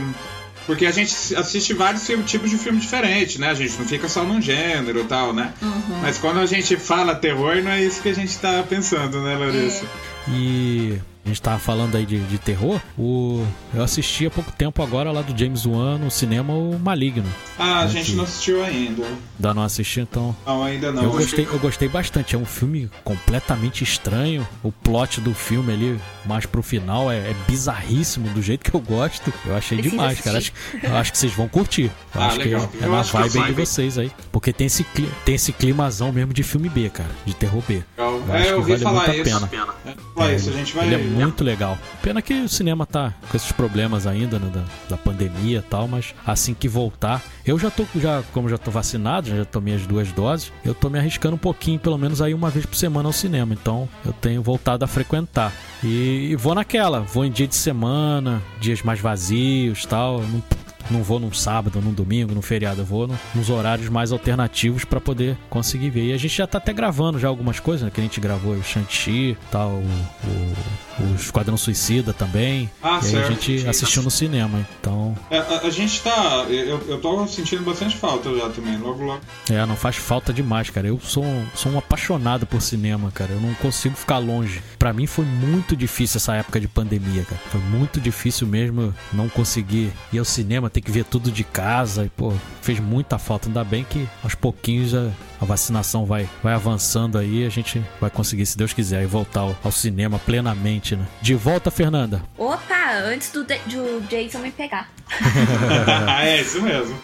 [0.69, 3.49] Porque a gente assiste vários tipos de filme diferentes, né?
[3.49, 5.51] A gente não fica só num gênero e tal, né?
[5.59, 5.99] Uhum.
[5.99, 9.35] Mas quando a gente fala terror, não é isso que a gente tá pensando, né,
[9.35, 9.83] Larissa?
[10.27, 10.99] E
[11.29, 12.81] a gente tava falando aí de, de terror.
[12.97, 17.25] O, eu assisti há pouco tempo agora lá do James Wan no cinema o Maligno.
[17.57, 17.93] Ah, a Aqui.
[17.93, 19.03] gente não assistiu ainda.
[19.05, 21.03] Ainda não assisti, então Não, ainda não.
[21.03, 22.35] eu, Acho gostei, que- eu gostei bastante.
[22.35, 24.47] É um filme completamente estranho.
[24.63, 28.79] O plot do filme ali, mais pro final, é, é bizarríssimo do jeito que eu
[28.79, 29.31] gosto.
[29.45, 30.37] Eu achei demais, cara.
[30.39, 30.51] Acho,
[30.81, 31.91] eu acho que vocês vão curtir.
[32.15, 32.67] Eu Ah, acho legal.
[32.67, 34.11] que é, é na acho que vibe aí de vocês aí.
[34.31, 37.09] Porque tem esse, cli- tem esse climazão mesmo de filme B, cara.
[37.25, 37.83] De terror B.
[37.97, 38.13] Legal.
[38.27, 39.47] Eu acho É, eu que vale falar muito a isso.
[39.47, 39.49] pena.
[39.85, 40.89] É, falar isso, a gente vai.
[41.23, 41.77] Muito legal.
[42.01, 45.87] Pena que o cinema tá com esses problemas ainda, né, da, da pandemia e tal,
[45.87, 47.21] mas assim que voltar.
[47.45, 50.89] Eu já tô, já, como já tô vacinado, já tomei as duas doses, eu tô
[50.89, 53.53] me arriscando um pouquinho, pelo menos aí uma vez por semana ao cinema.
[53.53, 55.51] Então eu tenho voltado a frequentar.
[55.83, 60.21] E, e vou naquela, vou em dia de semana, dias mais vazios tal.
[60.21, 60.43] Não,
[60.91, 62.81] não vou num sábado, num domingo, num feriado.
[62.81, 66.05] Eu vou no- nos horários mais alternativos pra poder conseguir ver.
[66.09, 67.91] E a gente já tá até gravando já algumas coisas, né?
[67.93, 70.53] Que a gente gravou o Shang-Chi, tal, o, o
[71.01, 72.69] o Esquadrão Suicida também.
[72.81, 73.25] Ah, e certo.
[73.27, 74.65] a gente assistiu no cinema.
[74.79, 76.45] Então, É, a, a gente tá.
[76.49, 78.77] Eu, eu tô sentindo bastante falta já também.
[78.77, 79.21] Logo, logo.
[79.49, 80.87] é, não faz falta demais, cara.
[80.87, 81.25] Eu sou,
[81.55, 83.31] sou um apaixonado por cinema, cara.
[83.31, 84.61] Eu não consigo ficar longe.
[84.77, 87.41] Pra mim foi muito difícil essa época de pandemia, cara.
[87.51, 92.05] Foi muito difícil mesmo não conseguir ir ao cinema, ter que ver tudo de casa.
[92.05, 93.47] E, pô, fez muita falta.
[93.47, 95.09] Ainda bem que aos pouquinhos a,
[95.41, 97.45] a vacinação vai, vai avançando aí.
[97.45, 101.05] A gente vai conseguir, se Deus quiser, e voltar ao, ao cinema plenamente, né?
[101.21, 102.21] De volta, Fernanda.
[102.37, 104.89] Opa, antes do, de- do Jason me pegar.
[106.21, 106.97] é isso mesmo.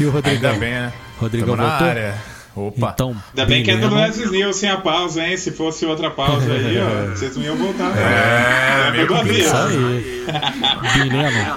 [0.00, 0.52] E o Rodrigão?
[0.52, 0.92] Ainda bem, né?
[1.18, 1.86] Rodrigão voltou?
[1.86, 2.14] área.
[2.56, 2.92] Opa.
[2.94, 5.36] Então, Ainda bem que é do Leslie Nielsen a pausa, hein?
[5.36, 7.92] Se fosse outra pausa aí, ó, vocês não iam voltar.
[7.96, 9.70] É, a complicado.
[9.70, 10.14] Isso aí.
[10.94, 11.56] Bileno,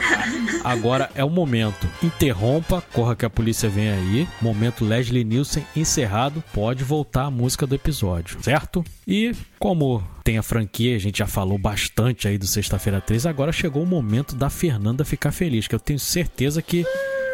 [0.63, 1.87] agora é o momento.
[2.01, 4.27] Interrompa, corra que a polícia vem aí.
[4.41, 6.43] Momento Leslie Nielsen encerrado.
[6.53, 8.83] Pode voltar a música do episódio, certo?
[9.07, 13.51] E como tem a franquia, a gente já falou bastante aí do Sexta-feira 13, agora
[13.51, 16.85] chegou o momento da Fernanda ficar feliz, que eu tenho certeza que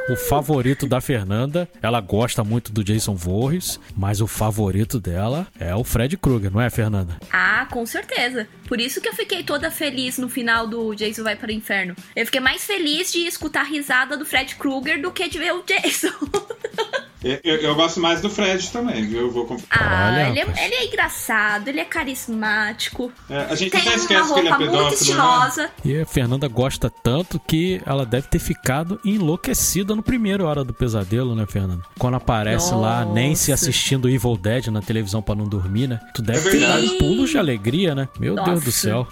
[0.09, 5.73] o favorito da Fernanda, ela gosta muito do Jason Voorhees, mas o favorito dela é
[5.73, 7.17] o Fred Krueger, não é, Fernanda?
[7.31, 8.47] Ah, com certeza.
[8.67, 11.95] Por isso que eu fiquei toda feliz no final do Jason Vai para o Inferno.
[12.15, 15.53] Eu fiquei mais feliz de escutar a risada do Fred Krueger do que de ver
[15.53, 16.13] o Jason.
[17.23, 19.21] Eu, eu- gosto mais do Fred também, viu?
[19.21, 19.63] Eu vou conf...
[19.69, 23.11] ah, Olha, ele, é, ele é engraçado, ele é carismático.
[23.29, 24.93] É, a gente Tem até uma esquece que ele é roupa muito pedófilo, né?
[24.95, 25.69] estilosa.
[25.85, 30.73] E a Fernanda gosta tanto que ela deve ter ficado enlouquecida no primeiro Hora do
[30.73, 31.83] Pesadelo, né, Fernanda?
[31.97, 33.53] Quando aparece lá a Nancy Nossa.
[33.53, 35.99] assistindo Evil Dead na televisão pra não dormir, né?
[36.13, 38.07] Tu deve É ter dado pulos de alegria, né?
[38.19, 38.71] Meu Deus do Nossa.
[38.71, 39.07] céu.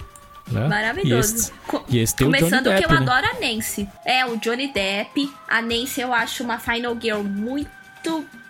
[0.50, 0.68] né?
[0.68, 1.34] Maravilhoso.
[1.34, 3.06] E esse, Co- e esse tem o Johnny Começando Depp, que eu né?
[3.10, 3.88] adoro a Nancy.
[4.04, 5.32] É, o Johnny Depp.
[5.48, 7.70] A Nancy eu acho uma Final Girl muito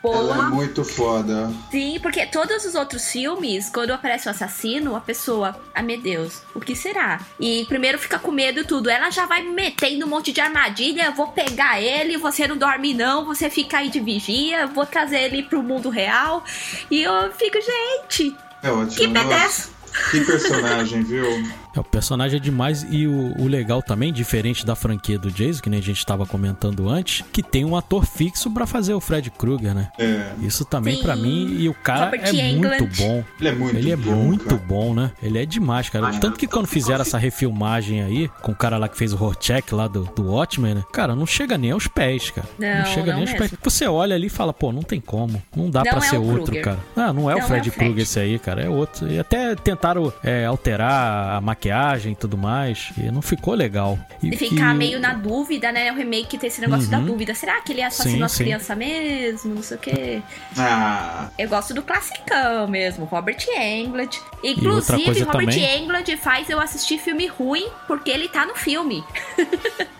[0.02, 0.16] boa.
[0.34, 1.52] Ela é muito foda.
[1.70, 6.42] Sim, porque todos os outros filmes, quando aparece o assassino, a pessoa, ah meu Deus,
[6.54, 7.20] o que será?
[7.38, 8.90] E primeiro fica com medo e tudo.
[8.90, 12.94] Ela já vai metendo um monte de armadilha, eu vou pegar ele, você não dorme
[12.94, 16.44] não, você fica aí de vigia, vou trazer ele pro mundo real.
[16.90, 18.96] E eu fico, gente, É ótimo.
[18.96, 19.70] que pedaço.
[20.10, 21.26] Que personagem, viu?
[21.74, 25.62] É, o personagem é demais e o, o legal também, diferente da franquia do Jason,
[25.62, 29.00] que nem a gente estava comentando antes, que tem um ator fixo pra fazer o
[29.00, 29.88] Fred Krueger, né?
[29.98, 30.32] É.
[30.40, 32.96] Isso também pra mim e o cara Robert é muito Englund.
[32.98, 33.24] bom.
[33.40, 34.62] Ele é muito Ele é bom, muito cara.
[34.66, 35.10] bom, né?
[35.22, 36.12] Ele é demais, cara.
[36.18, 39.72] Tanto que quando fizeram essa refilmagem aí, com o cara lá que fez o Rorschach
[39.74, 40.84] lá do, do Watchmen, né?
[40.92, 42.46] Cara, não chega nem aos pés, cara.
[42.58, 43.38] Não, chega não nem aos mesmo.
[43.38, 43.52] pés.
[43.62, 45.42] Você olha ali e fala, pô, não tem como.
[45.56, 46.78] Não dá Não pra é ser outro, cara.
[46.96, 47.86] Ah, não é o Não é Fred o Fred.
[47.86, 48.62] Krueger esse aí, cara.
[48.62, 49.08] É outro.
[49.10, 52.90] E até tentaram é, alterar a maquiagem e tudo mais.
[52.96, 53.98] E não ficou legal.
[54.22, 55.90] E ficar e- meio na dúvida, né?
[55.92, 57.34] O remake tem esse negócio da dúvida.
[57.34, 59.54] Será que ele assassinou Sim, as crianças mesmo?
[59.54, 60.22] Não sei o quê.
[60.58, 64.18] Ah, Eu gosto do classicão mesmo, Robert Englund.
[64.42, 69.04] Inclusive, Robert também- Englund faz eu assistir filme ruim porque ele tá no filme.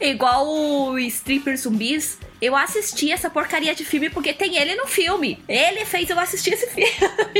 [0.00, 5.38] Igual o Stripper Zumbis, eu assisti essa porcaria de filme porque tem ele no filme.
[5.48, 6.90] Ele fez eu assistir esse filme.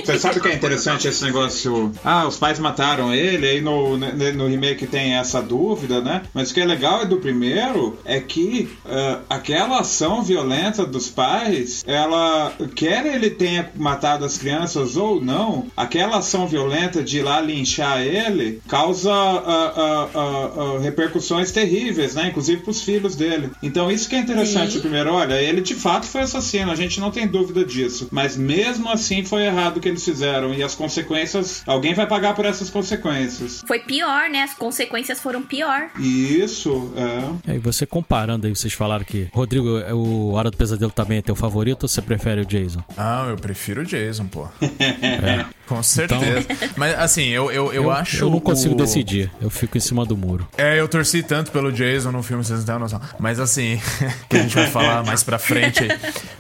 [0.04, 1.92] Você sabe o que é interessante esse negócio?
[2.04, 6.22] Ah, os pais mataram ele, aí no, no, remake tem essa dúvida, né?
[6.32, 11.08] Mas o que é legal é do primeiro é que ah, aquela ação violenta dos
[11.08, 17.22] pais, ela quer ele tenha matado as crianças ou não, aquela ação violenta de ir
[17.22, 22.28] lá linchar ele causa ah, ah, repercussões terríveis, né?
[22.28, 23.50] Inclusive pros filhos dele.
[23.62, 24.85] Então isso que é interessante Sim.
[24.86, 28.08] Primeiro, olha, ele de fato foi assassino, a gente não tem dúvida disso.
[28.10, 30.54] Mas mesmo assim foi errado o que eles fizeram.
[30.54, 33.62] E as consequências, alguém vai pagar por essas consequências.
[33.66, 34.42] Foi pior, né?
[34.42, 35.90] As consequências foram pior.
[35.98, 37.52] E isso, é.
[37.52, 41.18] É, e você comparando aí, vocês falaram que Rodrigo, é o Hora do Pesadelo também
[41.18, 42.82] é teu favorito ou você prefere o Jason?
[42.96, 44.46] Ah, eu prefiro o Jason, pô.
[45.66, 46.46] Com certeza.
[46.76, 48.24] Mas assim, eu, eu, eu, acho.
[48.24, 50.46] Eu não consigo o- decidir, eu fico em cima do muro.
[50.56, 53.00] É, eu torci tanto pelo Jason no filme, vocês não têm a noção.
[53.18, 53.80] Mas assim,
[54.30, 55.82] que a gente vai falar mais pra frente.
[55.82, 55.90] aí.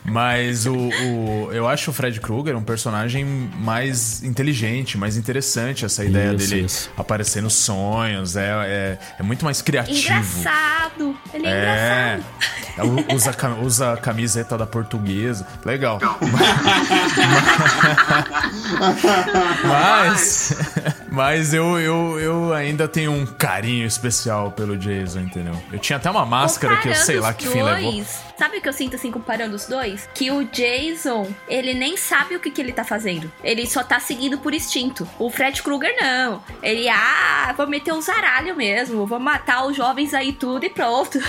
[0.04, 5.84] Mas o, o- eu acho o Fred Krueger um personagem mais inteligente, mais interessante.
[5.84, 6.90] Essa ideia Isso, dele isso.
[6.96, 8.36] aparecer nos sonhos.
[8.36, 9.98] É, é, é muito mais criativo.
[10.40, 11.16] Engraçado.
[11.34, 12.20] Ele é, É,
[12.78, 13.14] engraçado.
[13.14, 15.46] usa, ca- usa a camiseta da portuguesa.
[15.64, 15.98] Legal.
[19.64, 20.52] Mas,
[21.10, 25.54] mas eu, eu, eu ainda tenho um carinho especial pelo Jason, entendeu?
[25.72, 28.04] Eu tinha até uma máscara que eu sei lá que fim levou.
[28.38, 30.08] Sabe o que eu sinto assim comparando os dois?
[30.14, 33.30] Que o Jason, ele nem sabe o que, que ele tá fazendo.
[33.42, 35.08] Ele só tá seguindo por instinto.
[35.18, 36.42] O Fred Krueger não.
[36.62, 39.06] Ele, ah, vou meter um zaralho mesmo.
[39.06, 41.18] Vou matar os jovens aí tudo e pronto.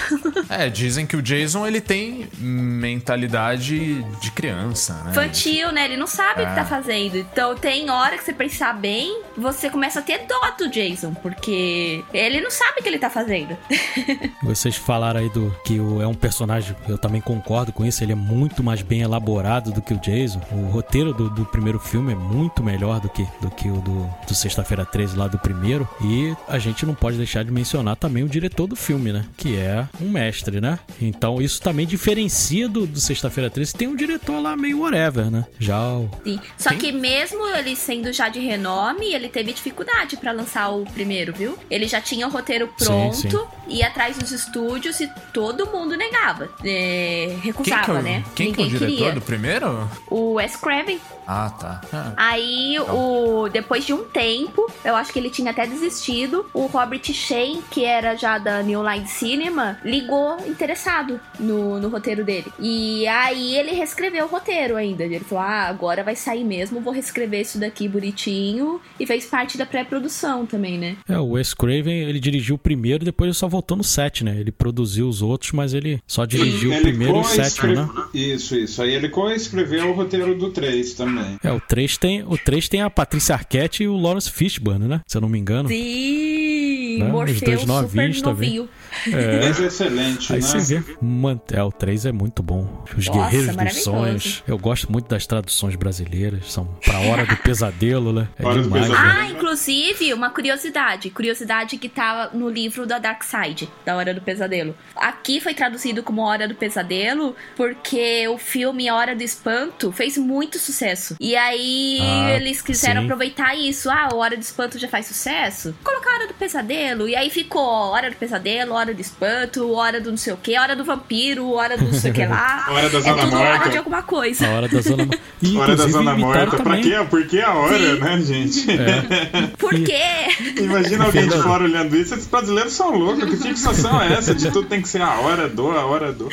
[0.49, 5.11] É, dizem que o Jason ele tem mentalidade de criança, né?
[5.11, 5.85] Infantil, né?
[5.85, 6.55] Ele não sabe o que É.
[6.55, 7.17] tá fazendo.
[7.17, 12.03] Então tem hora que você pensar bem, você começa a ter dó do Jason, porque
[12.13, 13.57] ele não sabe o que ele tá fazendo.
[14.41, 18.11] Vocês falaram aí do que o, é um personagem, eu também concordo com isso, ele
[18.11, 20.41] é muito mais bem elaborado do que o Jason.
[20.51, 24.09] O roteiro do, do primeiro filme é muito melhor do que, do que o do,
[24.27, 25.87] do Sexta-feira 13 lá do primeiro.
[26.01, 29.25] E a gente não pode deixar de mencionar também o diretor do filme, né?
[29.35, 30.79] Que é um mestre, né?
[31.01, 33.73] Então isso também diferencia do, do Sexta-feira 13.
[33.73, 35.45] Tem um diretor lá meio whatever, né?
[35.59, 36.09] Já o.
[36.23, 36.39] Sim.
[36.57, 36.79] Só Quem?
[36.79, 41.57] que mesmo ele sendo já de renome, ele teve dificuldade pra lançar o primeiro, viu?
[41.69, 43.47] Ele já tinha o roteiro Sim, pronto, sim.
[43.67, 46.49] ia atrás dos estúdios e todo mundo negava.
[46.63, 48.23] É, Quem recusava, que é o, né?
[48.35, 49.11] quem que é o diretor queria.
[49.13, 49.89] do primeiro?
[50.09, 50.99] O Wes Craven.
[51.27, 51.81] Ah, tá.
[51.91, 56.67] Ah, Aí, o depois de um tempo, eu acho que ele tinha até desistido, o
[56.67, 62.45] Robert Shane, que era já da New Line Cinema, ligou interessado no, no roteiro dele.
[62.57, 65.03] E aí ele reescreveu o roteiro ainda.
[65.03, 68.79] Ele falou: ah, agora vai sair mesmo, vou reescrever isso daqui bonitinho.
[68.97, 70.95] E fez parte da pré-produção também, né?
[71.09, 74.37] É, o Wes Craven, ele dirigiu o primeiro, depois ele só voltou no 7, né?
[74.39, 77.89] Ele produziu os outros, mas ele só dirigiu Ele primeiro e o sétimo, né?
[78.13, 78.81] Isso, isso.
[78.81, 81.37] Aí ele coescreveu o roteiro do 3 também.
[81.43, 85.01] É, o 3 tem, o 3 tem a Patrícia Arquette e o Lawrence Fishburne, né?
[85.07, 85.69] Se eu não me engano.
[85.69, 86.97] Sim!
[86.99, 87.05] Né?
[87.05, 88.49] Os Morfeu dois super novinhos também.
[88.49, 88.69] novinho.
[89.07, 89.41] É.
[89.47, 90.45] Mas é excelente, Aí né?
[90.47, 90.95] você vê.
[91.01, 92.83] Man- É, o 3 é muito bom.
[92.97, 93.83] Os Nossa, Guerreiros dos.
[93.83, 94.43] Sonhos.
[94.47, 96.51] Eu gosto muito das traduções brasileiras.
[96.51, 98.27] São pra Hora do Pesadelo, né?
[98.37, 98.87] É Hora do demais.
[98.87, 99.09] Pesadelo.
[99.19, 101.09] Ah, inclusive, uma curiosidade.
[101.09, 104.75] Curiosidade que tá no livro da Dark Side, da Hora do Pesadelo.
[104.95, 110.57] Aqui foi traduzido como Hora do Pesadelo porque o filme Hora do Espanto fez muito
[110.59, 111.15] sucesso.
[111.19, 113.05] E aí Ah, eles quiseram sim.
[113.07, 113.89] aproveitar isso.
[113.89, 115.75] Ah, o Hora do Espanto já faz sucesso.
[115.83, 117.07] Colocar Hora do Pesadelo.
[117.07, 120.57] E aí ficou Hora do Pesadelo, Hora do Espanto, Hora do não sei o que,
[120.57, 122.65] Hora do Vampiro, Hora do não sei o que lá.
[122.71, 123.69] Hora da é Zona tudo Hora Morta.
[123.69, 124.47] de alguma coisa.
[124.47, 125.21] A Hora da Zona Morta.
[125.41, 126.57] E, Hora da Zona Morta.
[126.63, 126.93] Pra quê?
[127.09, 127.99] Por que a hora, Sim.
[127.99, 128.67] né, gente?
[129.57, 130.61] Por quê?
[130.61, 132.13] Imagina alguém de fora olhando isso.
[132.13, 133.23] Esses brasileiros são loucos.
[133.25, 134.33] Que fixação é essa?
[134.33, 136.29] De tudo tem que ser a hora do, a hora do.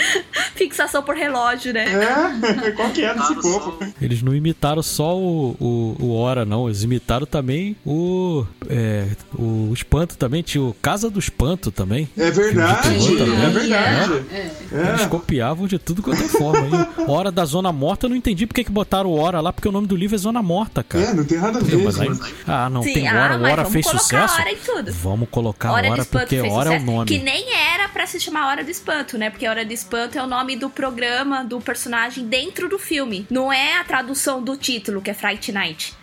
[0.55, 1.85] Fixação por relógio, né?
[1.85, 2.71] É?
[2.73, 3.79] Qual que é desse povo?
[4.01, 6.67] Eles não imitaram só o, o, o Hora, não.
[6.69, 8.45] Eles imitaram também o.
[8.69, 10.43] É, o Espanto também.
[10.43, 12.09] Tinha o Casa do Espanto também.
[12.17, 13.51] É verdade, Filme de terror é também.
[13.53, 14.25] verdade.
[14.73, 15.07] Eles É.
[15.09, 16.67] copiavam de tudo quanto é forma.
[16.67, 16.87] hein?
[17.09, 19.73] Hora da Zona Morta, eu não entendi porque que botaram o Hora lá, porque o
[19.73, 21.05] nome do livro é Zona Morta, cara.
[21.05, 21.77] É, não tem nada a ver.
[21.85, 22.09] Mas aí,
[22.47, 23.37] ah, não Sim, tem ah, Hora.
[23.37, 24.35] O mas Hora vamos fez sucesso.
[24.41, 24.93] Hora em tudo.
[24.93, 27.07] Vamos colocar Hora Hora Espanto porque fez Hora é o sucesso, nome.
[27.07, 29.31] Que nem era pra se chamar Hora do Espanto, né?
[29.31, 33.27] Porque Hora do Espanto é o nome do programa do personagem dentro do filme.
[33.31, 35.95] Não é a tradução do título, que é Fright Night.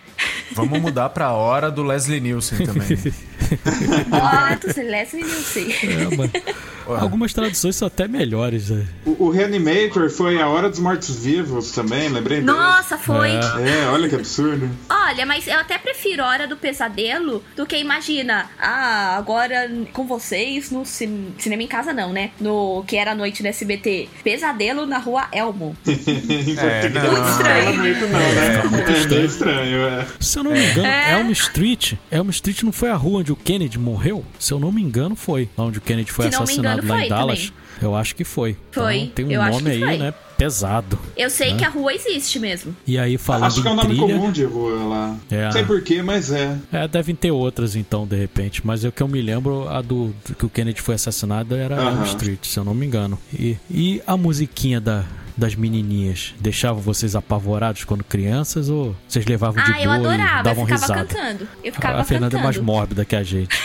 [0.51, 2.97] Vamos mudar pra hora do Leslie Nielsen também.
[4.83, 5.71] Leslie Nielsen.
[5.71, 6.31] É, mas
[7.01, 8.69] Algumas traduções são até melhores.
[8.69, 8.85] né?
[9.05, 12.51] O, o Reanimator foi a Hora dos Mortos-Vivos também, lembrei dele.
[12.51, 13.29] Nossa, foi.
[13.29, 13.83] É.
[13.83, 14.69] É, olha que absurdo.
[14.89, 18.49] Olha, mas eu até prefiro Hora do Pesadelo do que imagina.
[18.59, 22.31] Ah, agora com vocês no cin- cinema em casa não, né?
[22.39, 24.09] No que era a noite no SBT.
[24.23, 25.75] Pesadelo na rua Elmo.
[26.61, 27.11] É, não.
[27.11, 27.71] Muito estranho.
[27.71, 28.63] Não, muito não, né?
[28.69, 29.09] muito É, estranho.
[29.09, 30.07] meio estranho, é.
[30.19, 31.11] Se eu não me engano, É.
[31.19, 31.93] Elm Street.
[32.11, 34.23] Elm Street não foi a rua onde o Kennedy morreu?
[34.39, 35.49] Se eu não me engano, foi.
[35.57, 37.39] Lá onde o Kennedy foi Se assassinado engano, lá foi em Dallas.
[37.47, 37.61] também.
[37.81, 38.55] Eu acho que foi.
[38.71, 39.97] Foi, Então, tem um eu nome aí, foi.
[39.97, 40.13] né?
[40.37, 40.99] Pesado.
[41.17, 41.57] Eu sei Né?
[41.59, 42.75] que a rua existe mesmo.
[42.85, 44.13] E aí, falando Acho que é um nome trilha.
[44.15, 45.15] comum de rua lá.
[45.31, 45.45] É.
[45.45, 46.57] Não sei porquê, mas é.
[46.71, 48.61] É, devem ter outras então, de repente.
[48.65, 51.75] Mas o que eu me lembro, a do, do que o Kennedy foi assassinado era
[51.75, 52.05] Elm Aham.
[52.05, 53.17] Street, se eu não me engano.
[53.33, 55.03] E, e a musiquinha da,
[55.41, 59.99] das menininhas deixava vocês apavorados quando crianças ou vocês levavam de Ah, eu boa e
[59.99, 60.39] adorava.
[60.39, 61.05] Eu davam ficava risada?
[61.05, 61.47] cantando.
[61.63, 62.41] Eu ficava A Fernanda cantando.
[62.41, 63.55] é mais mórbida que a gente.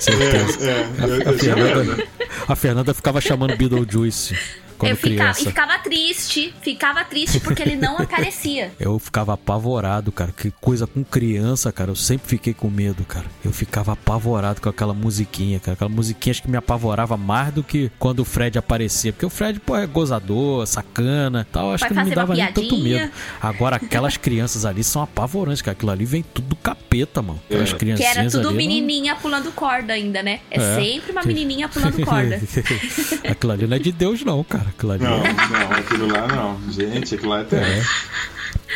[0.00, 0.58] Certeza.
[0.64, 0.88] É, é.
[1.00, 1.38] Eu, A eu lembro.
[1.38, 2.04] Fernanda,
[2.48, 4.36] a Fernanda ficava chamando Beetlejuice
[4.82, 5.40] eu ficava, criança.
[5.40, 8.72] e ficava triste, ficava triste porque ele não aparecia.
[8.80, 10.32] Eu ficava apavorado, cara.
[10.32, 11.90] Que coisa com criança, cara.
[11.90, 13.26] Eu sempre fiquei com medo, cara.
[13.44, 15.74] Eu ficava apavorado com aquela musiquinha, cara.
[15.74, 19.12] Aquela musiquinha acho que me apavorava mais do que quando o Fred aparecia.
[19.12, 21.72] Porque o Fred, pô, é gozador, sacana tal.
[21.72, 23.10] Acho Vai que não me dava nem tanto medo.
[23.40, 25.72] Agora, aquelas crianças ali são apavorantes, cara.
[25.76, 27.40] Aquilo ali vem tudo do capeta, mano.
[27.46, 27.72] Aquelas É.
[27.72, 28.46] Que criancinhas era tudo ali.
[28.48, 30.40] não- menininha pulando corda ainda, né?
[30.50, 30.74] É, É.
[30.76, 32.40] sempre uma menininha pulando corda.
[33.28, 34.63] aquilo ali não é de Deus, não, cara.
[34.68, 35.32] Aquilo ali Não, é.
[35.32, 36.70] não, aquilo lá não.
[36.72, 37.84] Gente, aquilo lá é terrível.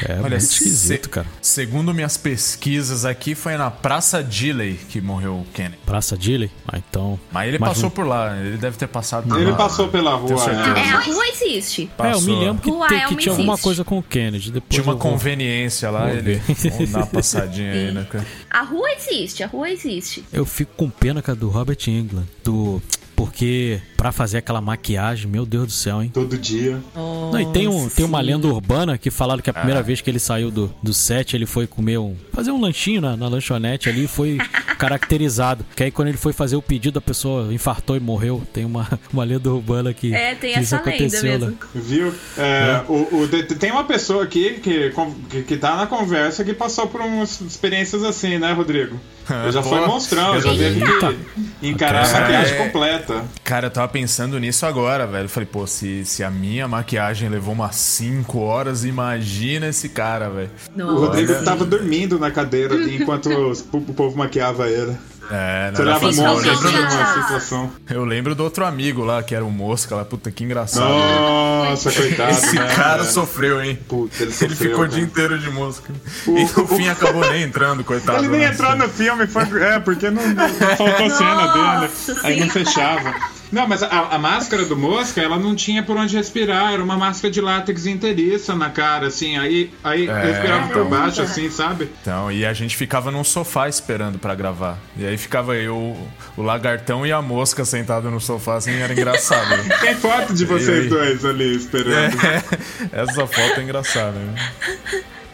[0.04, 1.26] É, Olha, muito se- esquisito, cara.
[1.42, 5.78] Segundo minhas pesquisas aqui, foi na Praça Dilley que morreu o Kennedy.
[5.84, 6.50] Praça Dilley?
[6.68, 7.18] Ah, então.
[7.32, 9.56] Mas ele passou por lá, ele deve ter passado por Ele lá.
[9.56, 10.40] passou pela rua.
[10.52, 10.90] É, é.
[10.92, 11.82] a rua existe.
[11.82, 12.22] É, eu Passou.
[12.22, 14.52] me lembro que, Rua te- que Elm tinha alguma coisa com o Kennedy.
[14.52, 16.40] Depois Tinha uma vou- conveniência lá, ele.
[16.70, 18.24] Vamos dar uma passadinha aí, né, cara?
[18.50, 20.24] A rua existe, a rua existe.
[20.32, 22.26] Eu fico com pena, cara, do Robert England.
[22.44, 22.80] Do.
[23.18, 26.08] Porque pra fazer aquela maquiagem, meu Deus do céu, hein?
[26.14, 26.78] Todo dia.
[26.94, 30.08] Não, e tem, um, tem uma lenda urbana que falaram que a primeira vez que
[30.08, 32.14] ele saiu do, do set, ele foi comer um.
[32.32, 34.38] fazer um lanchinho na, na lanchonete ali e foi
[34.78, 35.66] caracterizado.
[35.74, 38.40] Que aí quando ele foi fazer o pedido, a pessoa infartou e morreu.
[38.52, 41.46] Tem uma, uma lenda urbana que, É, tem que isso essa lenda aconteceu, mesmo.
[41.48, 41.56] né?
[41.74, 42.14] Viu?
[42.38, 44.92] É, o, o- te- tem uma pessoa aqui que,
[45.28, 48.96] que, que tá na conversa que passou por umas experiências assim, né, Rodrigo?
[49.44, 53.24] Eu já foi Pô, monstrão, eu já teve que encarar a Cara, maquiagem é- completa.
[53.44, 55.24] Cara, eu tava pensando nisso agora, velho.
[55.24, 60.28] Eu falei, pô, se, se a minha maquiagem levou umas 5 horas, imagina esse cara,
[60.28, 60.50] velho.
[60.76, 60.98] O.
[61.00, 63.28] Rodrigo tava dormindo na cadeira ali enquanto
[63.72, 64.96] o povo maquiava ele.
[65.30, 67.22] É, não, falta numa já.
[67.22, 67.70] situação.
[67.90, 70.04] eu lembro do outro amigo lá, que era o Mosca lá.
[70.04, 70.88] Puta, que engraçado.
[70.88, 72.66] Nossa, coitado, Esse né?
[72.74, 73.78] cara sofreu, hein?
[73.88, 74.88] Puta, ele Ele sofreu, ficou o cara.
[74.88, 75.92] dia inteiro de mosca.
[76.26, 78.18] O- E no o- fim acabou nem entrando, coitado.
[78.18, 78.46] Ele nem né?
[78.52, 81.92] entrou no filme, foi, é, porque não, não faltou cena dele.
[82.24, 83.14] Aí não fechava.
[83.50, 86.72] Não, mas a, a máscara do Mosca, ela não tinha por onde respirar.
[86.72, 89.36] Era uma máscara de látex inteiriça na cara, assim.
[89.38, 90.90] Aí, aí É, respirava por então.
[90.90, 91.88] baixo, assim, sabe?
[92.02, 94.78] Então, e a gente ficava num sofá esperando pra gravar.
[94.96, 95.96] E aí ficava eu,
[96.36, 99.48] o lagartão e a mosca sentado no sofá, assim, era engraçado.
[99.56, 99.76] né?
[99.80, 100.88] Tem foto de vocês aí?
[100.88, 102.16] dois ali esperando.
[102.92, 104.34] Essa foto é engraçada, né?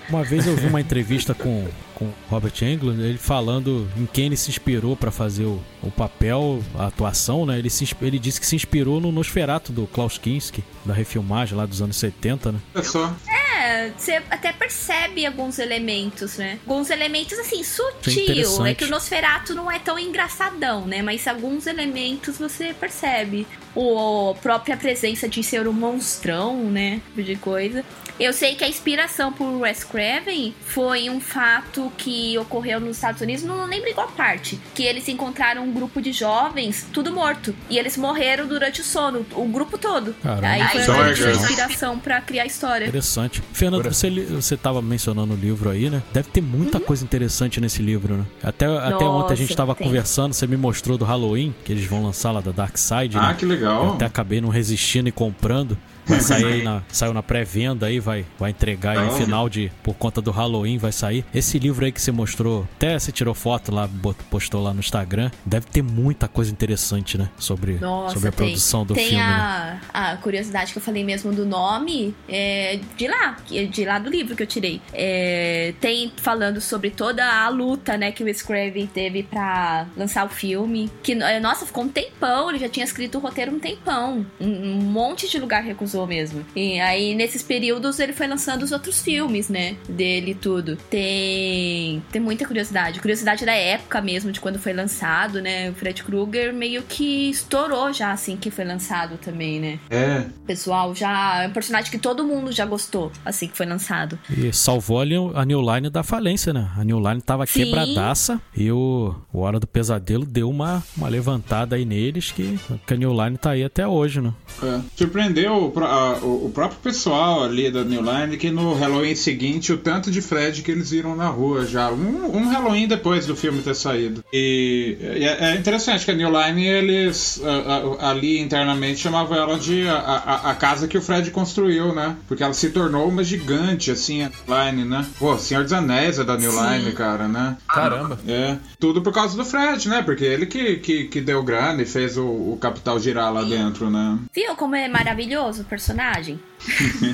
[0.09, 4.37] Uma vez eu vi uma entrevista com com Robert Englund, ele falando em quem ele
[4.37, 7.59] se inspirou pra fazer o, o papel, a atuação, né?
[7.59, 11.67] Ele, se, ele disse que se inspirou no Nosferatu do Klaus Kinski, da refilmagem lá
[11.67, 12.59] dos anos 70, né?
[12.75, 13.15] É só.
[13.29, 16.59] É, você até percebe alguns elementos, né?
[16.67, 18.23] Alguns elementos, assim, é sutil.
[18.23, 18.71] interessante.
[18.71, 21.03] É que o Nosferatu não é tão engraçadão, né?
[21.03, 23.47] Mas alguns elementos você percebe.
[23.75, 27.01] O, a própria presença de ser um monstrão, né?
[27.09, 27.85] Tipo de coisa.
[28.19, 33.21] Eu sei que a inspiração por Wes Craven foi um fato que ocorreu nos Estados
[33.21, 37.53] Unidos, não lembro em qual parte, que eles encontraram um grupo de jovens, tudo morto,
[37.69, 40.15] e eles morreram durante o sono, o grupo todo.
[40.23, 40.47] Caramba.
[40.47, 42.85] Aí foi é a inspiração pra criar a história.
[42.87, 43.43] Interessante.
[43.53, 46.01] Fernando, você, você tava mencionando o livro aí, né?
[46.13, 48.25] Deve ter muita coisa interessante nesse livro, né?
[48.43, 49.87] Até, até Nossa, ontem a gente tava tem.
[49.89, 53.29] conversando, você me mostrou do Halloween, que eles vão lançar lá da Dark Side, Ah,
[53.31, 53.35] né?
[53.37, 53.95] que Eu legal.
[53.95, 55.77] até acabei não resistindo e comprando.
[56.07, 59.71] Vai sair aí na, saiu na pré-venda aí, vai, vai entregar aí no final de.
[59.83, 61.25] Por conta do Halloween, vai sair.
[61.35, 63.89] Esse livro aí que você mostrou, até você tirou foto lá,
[64.31, 65.31] postou lá no Instagram.
[65.45, 67.29] Deve ter muita coisa interessante, né?
[67.39, 69.25] Sobre, Nossa, sobre a tem, produção do tem filme.
[69.25, 69.81] né?
[69.93, 73.99] a, a curiosidade que eu falei mesmo do nome é de lá, é de lá
[73.99, 74.81] do livro que eu tirei.
[74.93, 80.29] É, tem falando sobre toda a luta, né, que o Craven teve pra lançar o
[80.29, 80.91] filme.
[81.03, 84.27] Que, é, nossa, ficou um tempão, ele já tinha escrito o roteiro um tempão.
[84.41, 86.45] Um, um monte de lugar recusou mesmo.
[86.55, 90.77] E aí, nesses períodos, ele foi lançando os outros filmes, né, dele e tudo.
[90.91, 93.01] Tem, tem muita curiosidade.
[93.01, 97.93] Curiosidade da época mesmo, de quando foi lançado, né, o Fred Krueger meio que estourou
[97.93, 99.79] já, assim, que foi lançado também, né.
[99.89, 100.25] É.
[100.43, 101.43] O pessoal já...
[101.45, 104.19] É um personagem que todo mundo já gostou, assim, que foi lançado.
[104.37, 106.71] E salvou ali a New Line da falência, né?
[106.77, 107.65] A New Line tava Sim.
[107.65, 112.95] quebradaça e o, o Hora do Pesadelo deu uma, uma levantada aí neles que, que
[112.95, 114.33] a New Line tá aí até hoje, né?
[114.63, 114.81] É.
[114.97, 119.73] Surpreendeu o, a- o- o próprio pessoal ali da New Line que no Halloween seguinte
[119.73, 121.91] o tanto de Fred que eles viram na rua já.
[121.91, 124.25] Um, um Halloween depois do filme ter saído.
[124.33, 129.37] E, e é é interessante que a New Line, eles a- a- ali internamente chamavam
[129.37, 132.17] ela de a, a- a casa que o Fred construiu, né?
[132.29, 135.05] Porque ela se tornou uma gigante, assim, a New Line, né?
[135.19, 136.61] Pô, Senhor dos Anéis é da New Sim.
[136.79, 137.57] Line, cara, né?
[137.69, 138.19] Caramba.
[138.27, 140.03] É, tudo por causa do Fred, né?
[140.03, 143.91] Porque ele que, que, que deu grana e fez o, o capital girar lá dentro,
[143.91, 144.19] né?
[144.35, 146.41] Viu como é maravilhoso personagem?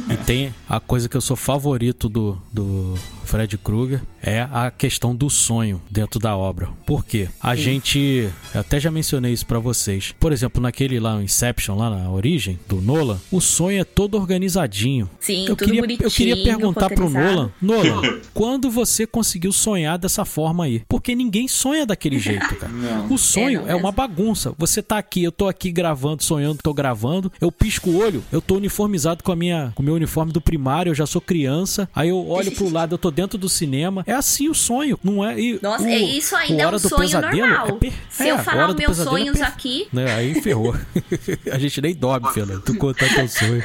[0.09, 2.95] E tem a coisa que eu sou favorito do, do
[3.25, 6.69] Fred Krueger é a questão do sonho dentro da obra.
[6.85, 7.29] Por quê?
[7.41, 8.29] A gente.
[8.53, 10.15] Eu até já mencionei isso pra vocês.
[10.19, 14.17] Por exemplo, naquele lá, o Inception, lá na origem, do Nolan, o sonho é todo
[14.17, 15.09] organizadinho.
[15.21, 17.09] Sim, eu tudo queria, bonitinho, eu queria perguntar pro.
[17.09, 20.83] Nolan, Nolan, quando você conseguiu sonhar dessa forma aí?
[20.89, 22.73] Porque ninguém sonha daquele jeito, cara.
[22.81, 23.13] Não.
[23.13, 24.53] O sonho É, é, uma bagunça.
[24.59, 27.33] Você tá aqui, eu tô aqui gravando, sonhando, tô gravando.
[27.41, 30.41] Eu pisco o olho, eu tô uniformizado com a minha, com o meu uniforme do
[30.41, 31.89] primário, eu já sou criança.
[31.95, 34.05] Aí eu olho pro lado, eu tô dentro do cinema.
[34.07, 35.39] É assim o sonho, não é?
[35.41, 37.69] E Nossa, o- é isso ainda o é Hora um do sonho Pesadelo normal.
[37.69, 40.13] é per- Se é, eu falar Hora meus é sonhos per- aqui, né?
[40.15, 40.75] Aí ferrou.
[41.51, 42.63] a gente nem dorme, Fernando.
[42.63, 43.65] Tu contar teu sonho.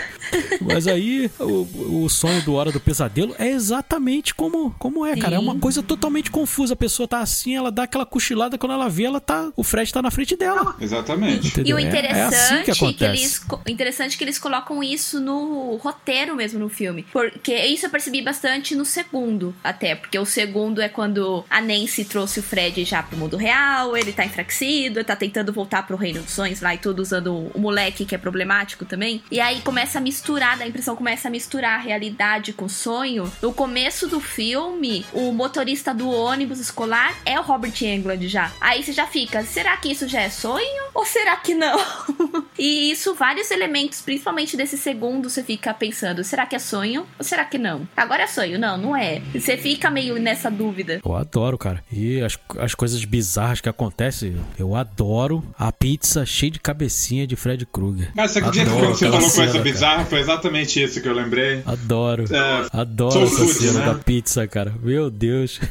[0.61, 5.35] Mas aí, o, o sonho do Hora do Pesadelo é exatamente como, como é, cara.
[5.35, 5.59] É uma Sim.
[5.59, 6.73] coisa totalmente confusa.
[6.73, 9.51] A pessoa tá assim, ela dá aquela cochilada, quando ela vê, ela tá.
[9.55, 10.75] O Fred tá na frente dela.
[10.79, 11.47] Exatamente.
[11.47, 11.77] Entendeu?
[11.79, 15.64] E o É- interessante é, assim que que, eles interessante que eles colocam isso no
[15.75, 17.05] roteiro mesmo no filme.
[17.11, 19.95] Porque isso eu percebi bastante no segundo, até.
[19.95, 24.13] Porque o segundo é quando a Nancy trouxe o Fred já pro mundo real, ele
[24.13, 28.05] tá enfraquecido, tá tentando voltar pro reino dos sonhos lá e tudo, usando o moleque
[28.05, 29.23] que é problemático também.
[29.31, 33.31] E aí começa a misturar, a impressão começa a misturar a realidade com o sonho.
[33.41, 38.51] No começo do filme, o motorista do ônibus escolar é o Robert Englund já.
[38.59, 40.85] Aí você já fica, será que isso já é sonho?
[40.93, 41.77] Ou será que não?
[42.57, 47.23] e isso, vários elementos, principalmente desse segundo, você fica pensando, será que é sonho ou
[47.25, 47.87] será que não?
[47.95, 49.21] Agora é sonho, não, não é.
[49.33, 51.01] Você fica meio nessa dúvida.
[51.03, 51.83] Eu adoro, cara.
[51.91, 57.35] E as, as coisas bizarras que acontecem, eu adoro a pizza cheia de cabecinha de
[57.35, 58.11] Fred Krueger.
[58.15, 61.13] Mas você acredita que quando você falou coisa cena, bizarra, foi exatamente isso que eu
[61.13, 61.61] lembrei.
[61.65, 62.25] Adoro.
[62.33, 63.85] É, Adoro essa Food, cena né?
[63.85, 64.73] da pizza, cara.
[64.81, 65.59] Meu Deus.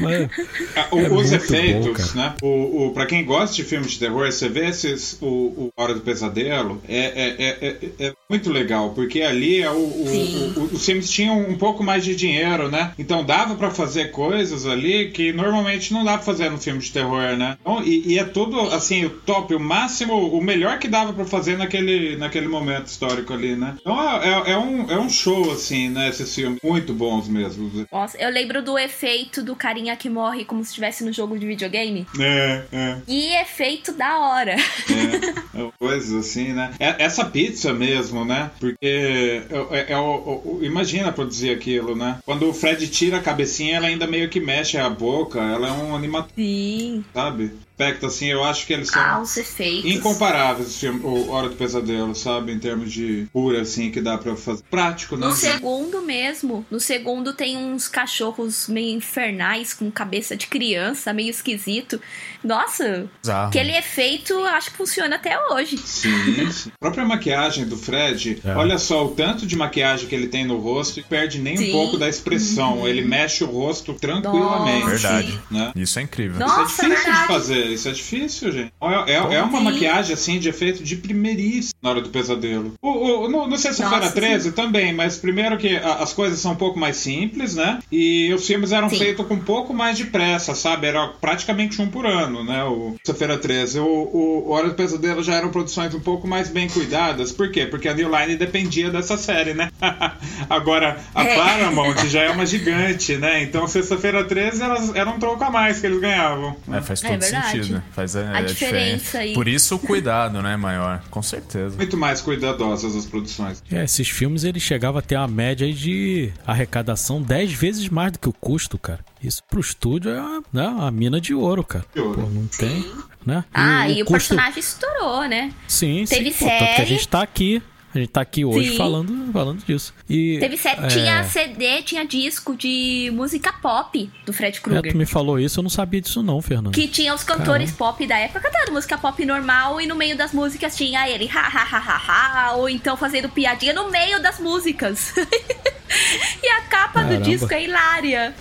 [0.00, 0.30] Mas,
[0.76, 2.34] Ah, o- É os muito efeitos, bom, né?
[2.42, 5.94] O, o, pra quem gosta de filmes de terror, você vê esses, o, o Hora
[5.94, 8.14] do Pesadelo, é, é, é, é- é
[8.44, 12.14] muito legal, porque ali é o, o- o- os filmes tinham um pouco mais de
[12.14, 12.92] dinheiro, né?
[12.98, 16.90] Então dava pra fazer coisas ali que normalmente não dá pra fazer no filme de
[16.92, 17.56] terror, né?
[17.60, 21.24] Então, e, e é tudo, assim, o top, o máximo, o melhor que dava pra
[21.24, 23.76] fazer naquele, naquele momento histórico ali, né?
[23.80, 26.08] Então é, é- é um, é um show, assim, né?
[26.10, 27.86] Esses filmes muito bons mesmo.
[27.90, 31.46] Nossa, eu lembro do efeito do carinha que morre como se estivesse no jogo de
[31.46, 32.06] videogame.
[32.20, 32.96] É, é.
[33.08, 34.54] E efeito da hora.
[34.56, 36.72] É, coisas assim, né?
[36.78, 38.50] É- Essa pizza mesmo, né?
[38.58, 42.18] Porque é, é- o- imagina produzir aquilo, né?
[42.24, 45.40] Quando o Fred tira a cabecinha, ela ainda meio que mexe a boca.
[45.40, 47.04] Ela é um animação, Sim.
[47.12, 47.52] sabe?
[47.76, 49.90] Aspecto assim, eu acho que eles são Ah, os efeitos.
[49.90, 52.52] incomparáveis o Hora do Pesadelo, sabe?
[52.52, 54.62] Em termos de cura, assim, que dá pra fazer.
[54.70, 55.26] Prático, né?
[55.26, 56.64] No segundo mesmo.
[56.70, 62.00] No segundo tem uns cachorros meio infernais com cabeça de criança, meio esquisito.
[62.44, 63.48] Nossa, Bizarro.
[63.48, 65.76] aquele efeito eu acho que funciona até hoje.
[65.78, 66.70] Sim, sim.
[66.74, 68.54] A própria maquiagem do Fred, É.
[68.54, 71.58] olha só o tanto de maquiagem que ele tem no rosto e perde nem um
[71.58, 71.72] Sim.
[71.72, 72.86] pouco da expressão.
[72.86, 74.84] Ele mexe o rosto tranquilamente.
[74.84, 74.90] Nossa.
[74.90, 75.40] Verdade.
[75.50, 75.72] Né?
[75.74, 76.38] Isso é incrível.
[76.38, 76.62] Nossa.
[76.70, 77.20] isso é difícil verdade.
[77.22, 78.72] de fazer, isso é difícil, gente.
[79.06, 79.64] É, é- é uma Sim.
[79.64, 82.74] maquiagem assim de efeito de primeiríssimo na hora do pesadelo.
[82.82, 82.88] O,
[83.24, 86.56] o, no, no Sexta-feira Nossa, 13 também, mas primeiro que a- as coisas são um
[86.56, 87.78] pouco mais simples, né?
[87.90, 88.98] E os filmes eram Sim.
[88.98, 90.86] feitos com um pouco mais de pressa, sabe?
[90.86, 92.64] Era praticamente um por ano, né?
[92.64, 93.78] O Sexta-feira 13.
[93.80, 97.32] O, o, Hora do Pesadelo já eram produções um pouco mais bem cuidadas.
[97.32, 97.66] Por quê?
[97.66, 99.70] Porque a New Line dependia dessa série, né?
[100.48, 101.36] Agora, a É.
[101.36, 103.42] Paramount já é uma gigante, né?
[103.42, 106.56] Então, Sexta-feira 13 elas, era um troco a mais que eles ganhavam.
[106.72, 107.46] É, faz É todo verdade.
[107.46, 107.53] sentido.
[107.92, 109.32] Faz a, A a diferença aí.
[109.34, 111.02] Por isso o cuidado, né, maior.
[111.10, 111.76] Com certeza.
[111.76, 113.62] Muito mais cuidadosas as produções.
[113.70, 118.12] é, esses filmes eles chegavam a ter uma média aí de arrecadação 10 vezes mais
[118.12, 119.00] do que o custo, cara.
[119.22, 121.84] Isso pro estúdio é uma, né, uma mina de ouro, cara.
[121.94, 122.22] De ouro.
[122.22, 122.84] Pô, não tem,
[123.24, 123.44] né?
[123.52, 125.52] Ah, e o custo- personagem estourou, né?
[125.66, 126.44] Sim, teve sim.
[126.44, 126.88] Pô, tanto que a série.
[126.88, 127.62] gente tá aqui.
[127.94, 128.76] A gente tá aqui hoje Sim.
[128.76, 129.94] falando, falando disso.
[130.10, 130.82] E, Teve set...
[130.82, 134.92] é, Tinha CD, tinha disco de música pop do Fred é, Krueger.
[134.92, 136.74] tu me falou isso, eu não sabia disso não, Fernando.
[136.74, 140.32] Que tinha os cantores pop da época cantando música pop normal e no meio das
[140.32, 144.40] músicas tinha ele ha ha ha ha ha ou então fazendo piadinha no meio das
[144.40, 145.14] músicas.
[146.42, 147.16] e a capa Caramba.
[147.18, 148.34] do disco é hilária.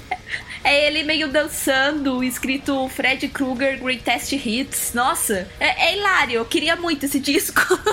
[0.63, 4.91] É ele meio dançando, escrito Fred Krueger Greatest Hits.
[4.93, 6.35] Nossa, é, é hilário.
[6.35, 7.61] Eu queria muito esse disco.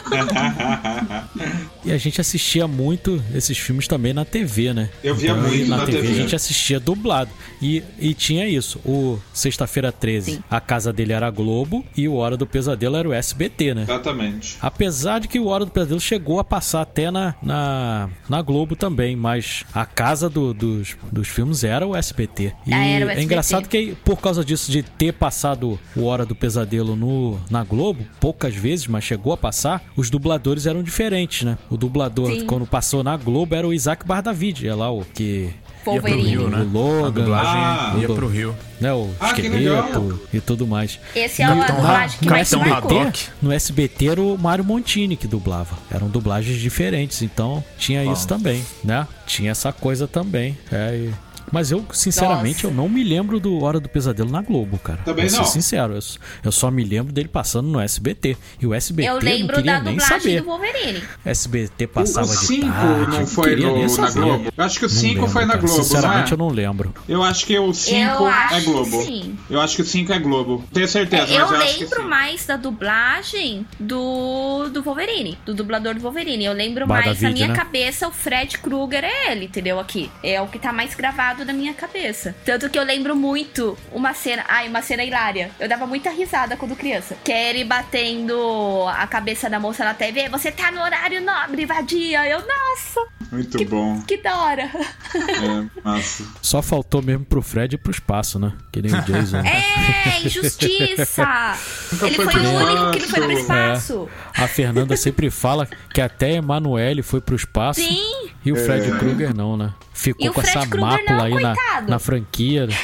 [1.82, 4.90] E a gente assistia muito esses filmes também na TV, né?
[5.02, 5.98] Eu via Então, muito na, na TV.
[6.02, 6.12] TV.
[6.12, 7.30] A gente assistia dublado.
[7.60, 8.78] E, e tinha isso.
[8.84, 10.42] O Sexta-feira 13, Sim.
[10.50, 13.82] a casa dele era a Globo e o Hora do Pesadelo era o SBT, né?
[13.84, 14.58] Exatamente.
[14.60, 18.76] Apesar de que o Hora do Pesadelo chegou a passar até na, na, na Globo
[18.76, 22.52] também, mas a casa do- dos, dos filmes era o SBT.
[22.66, 26.34] E Ah, o é engraçado que por causa disso, de ter passado o Hora do
[26.34, 31.56] Pesadelo no, na Globo, poucas vezes, mas chegou a passar, os dubladores eram diferentes, né?
[31.70, 32.46] O dublador, Sim.
[32.46, 35.50] quando passou na Globo, era o Isaac Bardavid, é lá o que...
[35.82, 36.22] Wolverine.
[36.28, 36.58] Rio, né?
[36.60, 37.94] O Logan, A dublagem Ah.
[37.98, 38.54] ia pro Rio.
[38.78, 41.00] né, o Ah, que esqueleto e tudo mais.
[41.16, 43.00] Esse é a Capitão dublagem que no mais Capitão marcou.
[43.00, 43.20] Haddock.
[43.40, 45.78] No SBT era o Mário Montini que dublava.
[45.90, 49.08] Eram dublagens diferentes, então tinha isso também, né?
[49.26, 50.56] Tinha essa coisa também.
[50.70, 51.14] É, e-
[51.52, 52.66] Mas eu, sinceramente, Nossa.
[52.68, 55.00] eu não me lembro do Hora do Pesadelo na Globo, cara.
[55.04, 55.44] Também Vou não.
[55.44, 56.00] ser sincero, eu,
[56.44, 58.36] eu só me lembro dele passando no SBT.
[58.60, 60.40] E o SBT Eu não lembro queria da nem dublagem saber.
[60.40, 61.02] do Wolverine.
[61.24, 64.10] SBT O passava de 5 tarde, não foi nem no, na.
[64.10, 64.52] Globo?
[64.56, 65.58] Eu acho que o Não 5 lembro, foi na cara.
[65.60, 66.94] Globo, Sinceramente, não eu não lembro.
[67.08, 67.12] é?
[67.12, 69.02] Eu acho que o 5 Eu é Globo.
[69.02, 69.38] sim.
[69.48, 70.64] Eu acho que o 5 é Globo.
[70.72, 75.54] Tenho certeza, eu mas eu acho que lembro mais da dublagem do, do Wolverine, do
[75.54, 76.44] dublador do Wolverine.
[76.44, 77.54] Eu lembro Bada mais, na minha né?
[77.54, 79.78] cabeça, o Fred Krueger é ele, entendeu?
[79.78, 80.10] Aqui.
[80.22, 82.34] É o que tá mais gravado gravado na minha cabeça.
[82.44, 84.44] Tanto que eu lembro muito uma cena.
[84.48, 85.50] Ai, uma cena hilária.
[85.58, 87.16] Eu dava muita risada quando criança.
[87.24, 90.28] Que é ele batendo a cabeça da moça na TV.
[90.28, 92.26] Você tá no horário nobre, vadia.
[92.28, 93.00] Eu, nossa,
[93.32, 94.00] Muito bom.
[94.02, 94.70] que da hora.
[95.14, 96.24] É, massa.
[96.42, 98.52] Só faltou mesmo pro Fred ir pro espaço, né?
[98.72, 99.38] Que nem o Jason.
[99.38, 101.56] É, injustiça!
[102.02, 103.92] ele foi foi, o único que não foi pro espaço.
[104.04, 104.08] espaço.
[104.36, 108.28] A Fernanda sempre fala que até Emanuele foi pro espaço Sim.
[108.44, 108.98] e o Fred É.
[108.98, 109.72] Krueger não, né?
[109.92, 111.90] Ficou E com essa Fred Krueger mácula não, aí na, coitado.
[111.90, 112.66] na franquia.
[112.66, 112.74] né?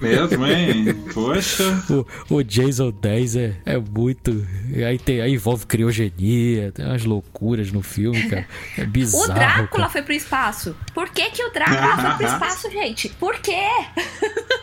[0.00, 0.94] Mesmo, hein?
[1.12, 1.84] Poxa.
[2.30, 4.46] O, o Jason 10 é, é muito.
[4.86, 8.46] Aí, tem, aí envolve criogenia, tem umas loucuras no filme, cara.
[8.78, 9.34] É O bizarro.
[9.34, 9.88] Drácula cara.
[9.90, 10.76] foi pro espaço.
[10.94, 13.08] Por que, que o Drácula foi pro espaço, gente?
[13.20, 13.66] Por quê?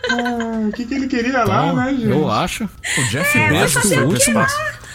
[0.10, 2.06] Ah, o que, que ele queria lá, Então, né, gente?
[2.10, 2.64] eu acho.
[2.66, 4.89] O Jeff acho Bezos foi o pro último, espaço.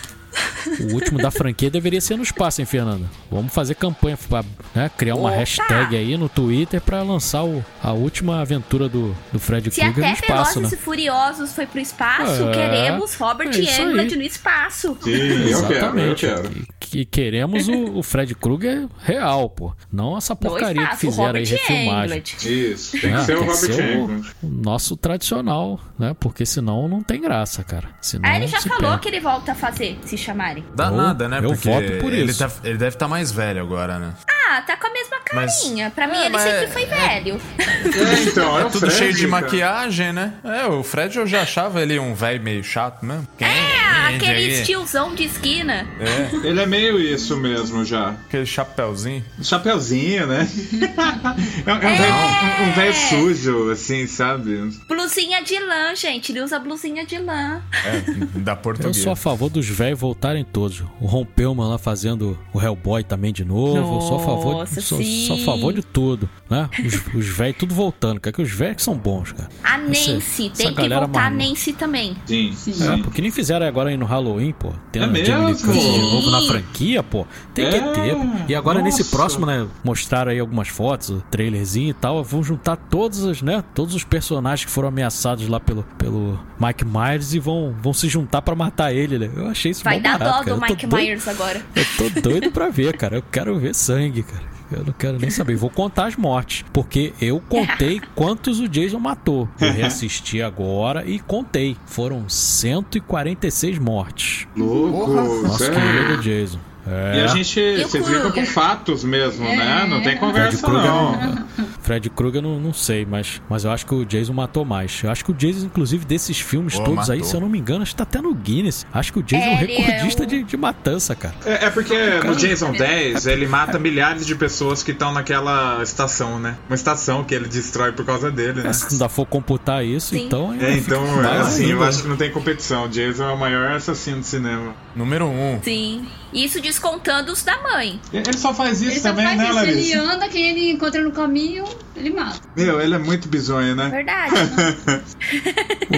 [0.80, 3.06] O último da franquia deveria ser no espaço, hein, Fernanda?
[3.30, 5.38] Vamos fazer campanha pra né, criar uma Opa!
[5.38, 9.98] hashtag aí no Twitter pra lançar o- a última aventura do, do Fred Se Krueger
[9.98, 10.78] no até espaço, Velozes né?
[10.80, 13.82] e Furiosos foi pro espaço, É, queremos Robert é aí.
[13.82, 14.96] Englund no espaço.
[15.02, 16.26] Sim, eu quero, eu Exatamente.
[16.26, 16.50] quero.
[16.94, 19.72] E, e queremos o, o Fred Krueger real, pô.
[19.92, 22.18] Não essa porcaria espaço, que fizeram aí, Robert refilmagem.
[22.18, 22.72] Englund.
[22.72, 24.30] Isso, tem Ah, que ser o tem que Robert ser o- Englund.
[24.42, 26.14] O nosso tradicional, né?
[26.18, 27.88] Porque senão não tem graça, cara.
[28.00, 28.98] Senão Aí ele já falou perde.
[29.00, 30.64] que ele volta a fazer, se chamarem.
[30.74, 31.38] Dá Eu- nada, né?
[31.38, 32.38] eu Porque voto por ele, isso.
[32.46, 34.12] tá- ele deve estar mais velho agora, né?
[34.46, 35.90] Ah, tá com a mesma Mas- carinha.
[35.90, 37.40] Pra mim, É, ele mas sempre é- foi velho.
[37.58, 39.30] É, então, é, É tudo Fred, cheio de cara.
[39.42, 40.34] maquiagem, né?
[40.44, 43.26] É, o Fred eu já achava ele um velho meio chato mesmo.
[43.38, 45.86] Quem É, aquele estilzão de esquina.
[45.98, 48.10] É, Ele é meio isso mesmo já.
[48.10, 49.24] aquele chapéuzinho.
[49.42, 50.46] Chapeuzinho, né?
[51.66, 54.70] é um, é um velho um, um velho sujo, assim, sabe?
[55.04, 56.32] Blusinha de lã, gente.
[56.32, 57.60] Ele usa blusinha de lã.
[57.84, 58.00] É,
[58.40, 59.02] da Eu portuguesa.
[59.02, 60.82] sou a favor dos velhos voltarem todos.
[60.98, 63.76] O Ron Perlman lá fazendo o Hellboy também de novo.
[63.76, 66.70] eu sou a favor, Nossa, sou, sou a favor de tudo, né?
[66.86, 68.32] Os, os velhos tudo voltando, cara.
[68.34, 69.50] Que os velhos que são bons, cara.
[69.62, 70.16] A Nancy.
[70.16, 71.30] essa Tem que voltar a maluca.
[71.30, 72.16] Nancy também.
[72.24, 72.88] Sim, sim.
[72.90, 74.72] É, porque nem fizeram agora aí no Halloween, pô.
[74.90, 75.54] Tendo É mesmo?
[75.54, 77.26] De novo na franquia, pô.
[77.52, 78.14] Tem que É, ter.
[78.16, 78.22] pô.
[78.48, 79.14] E agora nesse nossa.
[79.16, 79.66] próximo, né?
[79.84, 82.24] Mostraram aí algumas fotos, o trailerzinho e tal.
[82.24, 83.62] Vão juntar todos os, né?
[83.74, 88.08] Todos os personagens que foram ameaçados lá pelo, pelo Mike Myers e vão, vão se
[88.08, 89.28] juntar pra matar ele, né?
[89.36, 90.56] Eu achei isso Vai dar barato, dó cara.
[90.56, 91.60] do Mike doido- Myers agora.
[91.74, 93.16] Eu tô doido pra ver, cara.
[93.16, 94.54] Eu quero ver sangue, cara.
[94.72, 95.56] Eu não quero nem saber.
[95.56, 96.64] Vou contar as mortes.
[96.72, 99.46] Porque eu contei quantos o Jason matou.
[99.60, 101.76] Eu reassisti agora e contei.
[101.86, 104.46] Foram 146 mortes.
[104.56, 106.58] Louco, Nosso querido Jason.
[106.86, 107.18] É.
[107.18, 108.50] E a gente, o vocês ligam com Kruger?
[108.52, 109.86] fatos mesmo, né?
[109.88, 111.44] Não tem Fred conversa Krueger, não.
[111.80, 115.00] Fred Krueger não, não sei, mas, mas eu acho que o Jason matou mais.
[115.02, 117.30] Eu acho que o Jason, inclusive, desses filmes Pô, todos aí, matou.
[117.30, 118.86] se eu não me engano, acho que tá até no Guinness.
[118.92, 121.34] Acho que o Jason é, É, um é recordista o- de, de matança, cara.
[121.44, 126.38] É, é porque no Jason 10 ele mata milhares de pessoas que estão naquela estação,
[126.38, 126.56] né?
[126.68, 128.70] Uma estação que ele destrói por causa dele, né?
[128.70, 130.26] É, se ainda for computar isso, Sim.
[130.26, 130.54] então.
[130.60, 131.88] É, então, é assim, eu ainda.
[131.88, 132.88] acho que não tem competição.
[132.88, 134.74] Jason é o maior assassino do cinema.
[134.94, 135.60] Número um.
[135.62, 136.06] Sim.
[136.32, 138.00] Isso descontando os da mãe.
[138.12, 139.78] Ele só faz isso Ele só também, faz né, isso, Larissa?
[139.78, 141.64] ele anda, quem ele encontra no caminho,
[141.96, 142.40] ele mata.
[142.56, 143.88] Meu, ele é muito bizonho, né?
[143.88, 144.34] Verdade.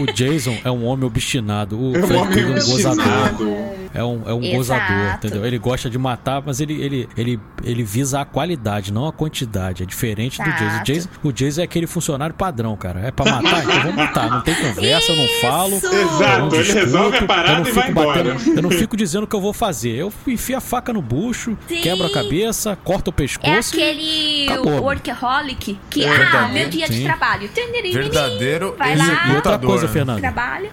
[0.01, 1.79] O Jason é um homem obstinado.
[1.79, 3.05] O É um Fred é um gozador.
[3.07, 3.57] obstinado.
[3.95, 4.57] É um, é um Exato.
[4.57, 5.47] gozador, entendeu?
[5.47, 9.83] Ele gosta de matar, mas ele, ele, ele, ele visa a qualidade, não a quantidade.
[9.83, 10.65] É diferente do Jason.
[10.65, 10.85] O Exato.
[10.93, 11.09] Jason.
[11.23, 13.01] O Jason é aquele funcionário padrão, cara.
[13.01, 13.63] É pra matar?
[13.65, 14.31] Então vamos matar.
[14.31, 15.81] Não tem conversa, eu não falo.
[15.83, 18.51] Eu não Exato, ele resolve a eu parada não e vai fico batendo- embora.
[18.57, 19.93] Eu não fico dizendo o que eu vou fazer.
[19.97, 21.81] Eu enfio a faca no bucho, Sim.
[21.81, 23.75] quebro a cabeça, corto o É pescoço.
[23.75, 24.83] e aquele acabou.
[24.83, 26.93] workaholic que, É ah, verdadeiro, meu dia sim.
[26.99, 27.49] de trabalho.
[27.93, 29.29] Verdadeiro Vai lá.
[29.29, 29.93] E outra coisa, né?
[29.93, 30.21] Fernando.
[30.21, 30.69] Trabalho.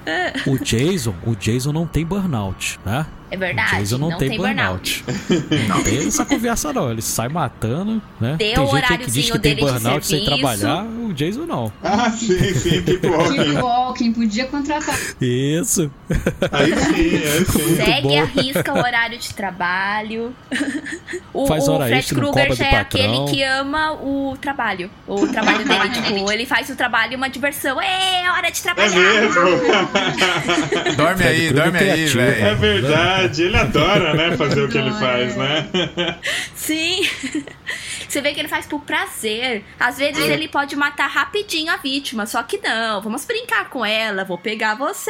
[0.48, 3.06] O Jason, o Jason não tem burnout, né?
[3.34, 3.78] É O verdade.
[3.78, 5.04] Jason não, não tem, tem burnout.
[5.68, 6.92] Não tem essa conversa, não.
[6.92, 8.36] Ele sai matando, né?
[8.38, 11.74] Tem tem o gente que diz que tem burnout sem trabalhar, o Jason não.
[11.84, 13.36] Ah, sim, sim, Keep Walking.
[13.44, 14.96] Keep walking, podia contratar.
[15.20, 15.90] Isso.
[16.52, 17.76] Aí sim, aí sim.
[17.76, 18.22] Segue bom.
[18.22, 20.32] a risca o horário de trabalho.
[21.34, 24.92] o Faz o hora Fred extra, não Krueger já é aquele que ama o trabalho.
[25.08, 27.82] O trabalho dele, tipo, ele faz o trabalho uma diversão.
[27.82, 28.96] É hora de É trabalhar.
[28.96, 29.34] mesmo?
[30.96, 32.04] Dorme Fred aí, dorme aí.
[32.04, 32.88] É velho.
[33.24, 35.68] Verdade, ele adora, né, fazer o que ele faz, né?
[36.56, 37.02] Sim.
[38.08, 39.64] Você vê que ele faz por prazer.
[39.80, 43.02] Às vezes ele pode matar rapidinho a vítima, só que não.
[43.02, 45.10] Vamos brincar com ela, vou pegar você.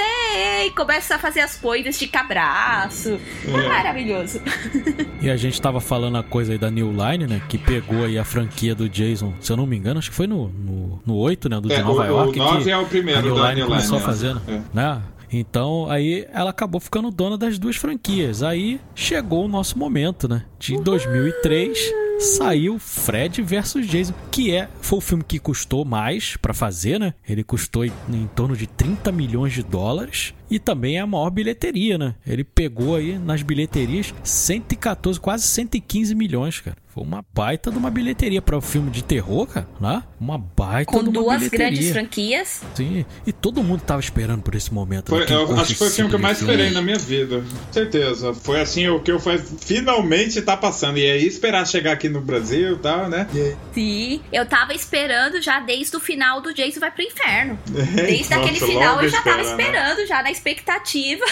[0.66, 3.20] E começa a fazer as coisas de cabraço.
[3.46, 4.42] É maravilhoso.
[5.24, 7.42] E a gente tava falando a coisa aí da New Line, né?
[7.48, 10.28] Que pegou aí a franquia do Jason, se eu não me engano, acho que foi
[10.28, 11.62] no, no, no 8, né?
[11.62, 12.38] Do de É, Nova o- York.
[12.38, 14.36] o 9 que é o primeiro a New da Line New começou Line, a fazer,
[14.50, 14.62] é.
[14.74, 15.02] né?
[15.34, 18.44] Então, aí ela acabou ficando dona das duas franquias.
[18.44, 20.46] Aí chegou o nosso momento, né?
[20.60, 21.92] De 2003
[22.24, 27.14] saiu Fred versus Jason, que é foi o filme que custou mais pra fazer, né?
[27.28, 31.30] Ele custou em, em torno de 30 milhões de dólares e também é a maior
[31.30, 32.16] bilheteria, né?
[32.26, 36.78] Ele pegou aí nas bilheterias 114, quase 115 milhões, cara.
[36.94, 40.04] Foi uma baita de uma bilheteria para o um filme de terror, cara, né?
[40.20, 41.66] Uma baita Com de uma duas bilheteria.
[41.72, 42.62] grandes franquias.
[42.76, 45.12] Sim, e todo mundo tava esperando por esse momento.
[45.12, 45.18] né?
[45.18, 46.54] Foi- Quem eu acho que foi o filme que eu mais filme.
[46.54, 47.44] esperei na minha vida.
[47.72, 48.32] Certeza.
[48.36, 49.42] Foi assim o que eu faz...
[49.62, 51.00] finalmente tá passando.
[51.00, 53.28] E aí esperar chegar aqui no Brasil e tal, né?
[53.74, 57.58] Sim, eu tava esperando já desde o final do Jason vai pro inferno.
[57.98, 59.60] É, Desde aquele final eu já tava esperando.
[60.00, 61.26] esperando, já na expectativa.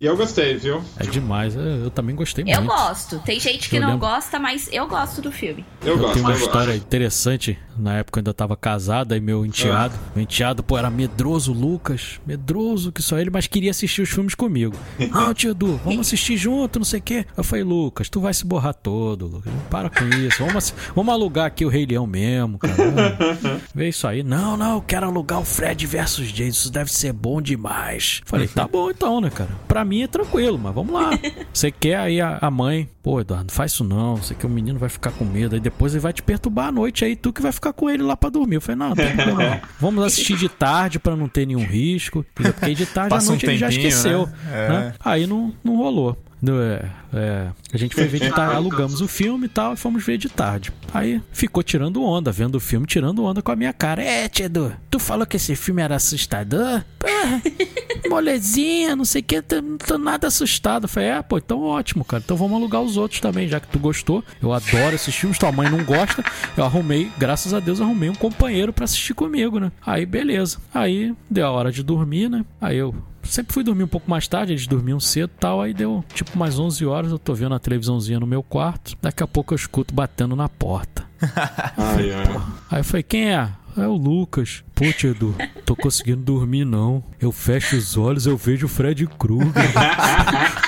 [0.00, 0.82] E eu gostei, viu?
[0.98, 2.68] É demais, eu, eu também gostei Eu muito.
[2.68, 3.18] gosto.
[3.24, 5.64] Tem gente que Eu não lembro- gosta, mas eu gosto do filme.
[5.82, 6.12] Eu, Eu gosto.
[6.14, 6.84] tenho uma eu história gosto.
[6.86, 7.58] interessante.
[7.76, 10.10] Na época eu ainda tava casado, aí meu enteado, Ah.
[10.14, 14.34] meu enteado, pô, era medroso, Lucas, medroso que só ele, mas queria assistir os filmes
[14.34, 14.74] comigo.
[15.12, 17.24] Ah, tio Edu, vamos assistir junto, não sei o quê.
[17.36, 19.52] Eu falei, Lucas, tu vai se borrar todo, Lucas.
[19.70, 20.44] Para com isso.
[20.44, 22.74] Vamos, vamos alugar aqui o Rei Leão mesmo, cara.
[23.74, 24.22] Vê isso aí.
[24.22, 26.48] Não, não, eu quero alugar o Fred versus Jason.
[26.48, 28.20] Isso deve ser bom demais.
[28.24, 29.50] Falei, tá bom então, né, cara?
[29.66, 31.10] Pra mim é tranquilo, mas vamos lá.
[31.52, 32.88] Você quer aí a, a mãe?
[33.02, 34.16] Pô, Eduardo, não faz isso não.
[34.16, 35.54] Você que o menino vai ficar com medo.
[35.54, 37.04] Aí depois ele vai te perturbar à noite.
[37.04, 38.56] Aí tu que vai ficar com ele lá pra dormir.
[38.56, 39.60] Eu falei, não, não tem problema não.
[39.80, 42.24] Vamos assistir de tarde pra não ter nenhum risco.
[42.34, 44.26] Porque de tarde à Passa um noite ele já tempinho, esqueceu.
[44.26, 44.32] né?
[44.52, 44.68] É.
[44.68, 44.94] né?
[45.02, 46.16] Aí não, não rolou.
[46.46, 50.04] É, é, a gente foi ver de tarde, alugamos o filme e tal, e fomos
[50.04, 50.72] ver de tarde.
[50.94, 54.02] Aí ficou tirando onda, vendo o filme, tirando onda com a minha cara.
[54.02, 56.84] É, Tiedo, tu falou que esse filme era assustador?
[56.98, 57.42] Porra,
[58.08, 60.84] molezinha, não sei o que, tô- não tô nada assustado.
[60.84, 62.22] Eu falei, é, pô, então ótimo, cara.
[62.24, 64.24] Então vamos alugar os outros também, já que tu gostou.
[64.40, 66.24] Eu adoro esses filmes, tua mãe não gosta.
[66.56, 69.72] Eu arrumei, graças a Deus, arrumei um companheiro pra assistir comigo, né?
[69.84, 70.58] Aí, beleza.
[70.72, 72.44] Aí deu a hora de dormir, né?
[72.60, 72.94] Aí eu
[73.28, 75.60] sempre fui dormir um pouco mais tarde, eles dormiam cedo e tal.
[75.60, 78.96] Aí deu tipo mais 11 horas, eu tô vendo a televisãozinha no meu quarto.
[79.00, 81.06] Daqui a pouco eu escuto batendo na porta.
[81.76, 82.42] Ai, ai.
[82.70, 83.48] Aí eu falei, quem é?
[83.76, 84.62] É o Lucas.
[84.78, 87.02] Pô, tio Edu, tô conseguindo dormir não.
[87.20, 89.52] Eu fecho os olhos, eu vejo o Fred Krueger.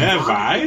[0.00, 0.66] É, vai.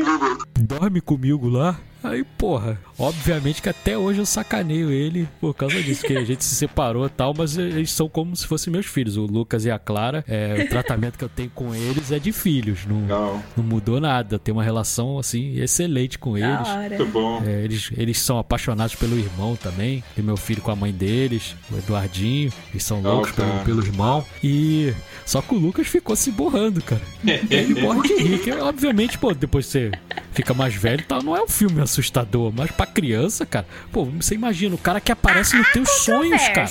[0.59, 1.79] Dorme comigo lá.
[2.03, 6.43] Aí, porra, obviamente que até hoje eu sacaneio ele por causa disso, que a gente
[6.43, 9.15] se separou e tal, mas eles são como se fossem meus filhos.
[9.15, 12.33] O Lucas e a Clara, é, o tratamento que eu tenho com eles é de
[12.33, 13.41] filhos, não, Legal.
[13.55, 14.37] não mudou nada.
[14.37, 16.67] Tenho uma relação, assim, excelente com Da eles.
[16.67, 16.89] hora.
[16.97, 17.41] Muito bom.
[17.47, 20.03] É, eles, eles são apaixonados pelo irmão também.
[20.13, 22.51] Tem meu filho com a mãe deles, o Eduardinho.
[22.71, 23.43] Eles são loucos tá.
[23.43, 24.25] pelo, pelo irmão.
[24.43, 24.93] E.
[25.25, 27.01] Só que o Lucas ficou se borrando, cara.
[27.49, 28.39] Ele morre de rir.
[28.39, 29.89] Que, obviamente, pô, depois você
[30.33, 32.51] fica mais velho e tal, não é um filme assustador.
[32.53, 36.69] Mas pra criança, cara, pô, você imagina, o cara que aparece nos teus sonhos, cara.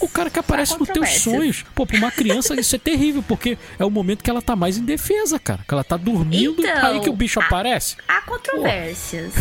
[0.00, 1.64] O cara que aparece nos teus sonhos.
[1.74, 4.76] Pô, pra uma criança isso é terrível, porque é o momento que ela tá mais
[4.76, 5.60] indefesa, cara.
[5.66, 7.96] Que ela tá dormindo, Então, aí que o bicho a- aparece.
[8.06, 9.32] Há controvérsias.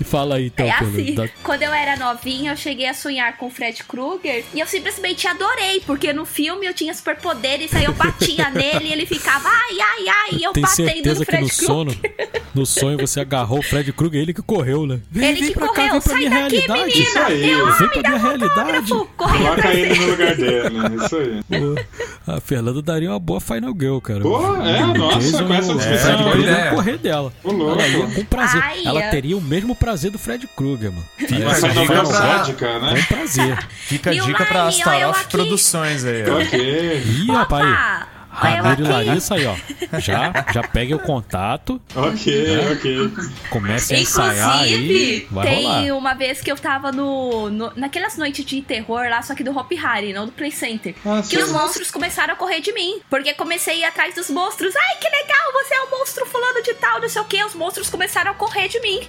[0.00, 3.36] E fala aí, então, É assim, da- quando eu era novinha, eu cheguei a sonhar
[3.36, 7.84] com o Fred Krueger e eu simplesmente adorei, porque no filme eu tinha superpoderes, aí
[7.84, 11.26] eu batia nele e ele ficava ai, ai, ai, e eu Tem batendo certeza no
[11.26, 12.42] que no Fred sono, Krueger.
[12.54, 15.00] no sonho você agarrou o Fred Krueger, ele que correu, né?
[15.10, 16.90] Vem, Ele vem que pra cá, correu, vem pra sai minha daqui, realidade.
[17.02, 17.50] Isso menina, aí.
[17.50, 18.88] eu Vem pra minha realidade.
[19.16, 21.04] Coloca ele no lugar dele.
[21.04, 21.40] Isso aí.
[22.26, 24.20] A Fernanda daria uma boa Final Girl, cara.
[24.20, 26.32] Pô, é, O nossa, Jason com essa o descrição Fred aí.
[26.32, 26.70] Krueger É.
[26.70, 27.32] correr dela.
[27.44, 28.62] Ela ia com prazer.
[28.62, 29.08] Ai, Ela é.
[29.10, 31.04] teria o mesmo prazer do Fred Krueger, mano.
[31.16, 33.00] Fica, Mas a é dica né?
[33.00, 33.58] Com prazer.
[33.70, 35.30] fica a dica pra Astaroth aqui.
[35.30, 36.24] Produções aí.
[36.28, 36.38] ó.
[36.38, 37.02] Ok.
[37.04, 38.17] Ih, rapaz.
[38.38, 39.56] Ramiro e Larissa aí, ó.
[39.98, 43.10] Já, já pegue o contato, Ok, ok.
[43.50, 44.74] comece a ensaiar aí.
[44.74, 45.98] Inclusive, Vai tem rolar.
[45.98, 49.56] uma vez que eu tava no, no- naquelas noites de terror lá, só que do
[49.56, 50.94] Hop Harry, não do Play Center.
[51.04, 51.42] Ah, que sim.
[51.42, 53.00] os monstros começaram a correr de mim.
[53.10, 54.74] Porque comecei a ir atrás dos monstros.
[54.76, 57.42] Ai, que legal, você é um monstro fulano de tal, não sei o que.
[57.44, 59.00] Os monstros começaram a correr de mim.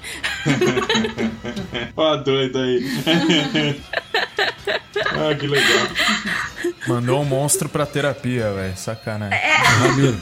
[1.96, 2.84] Ó, doido aí.
[5.06, 5.88] ah, que legal.
[6.88, 8.78] Mandou um monstro pra terapia, velho.
[8.78, 9.19] Sacanagem.
[9.28, 9.58] É.
[9.58, 10.18] Ramiro.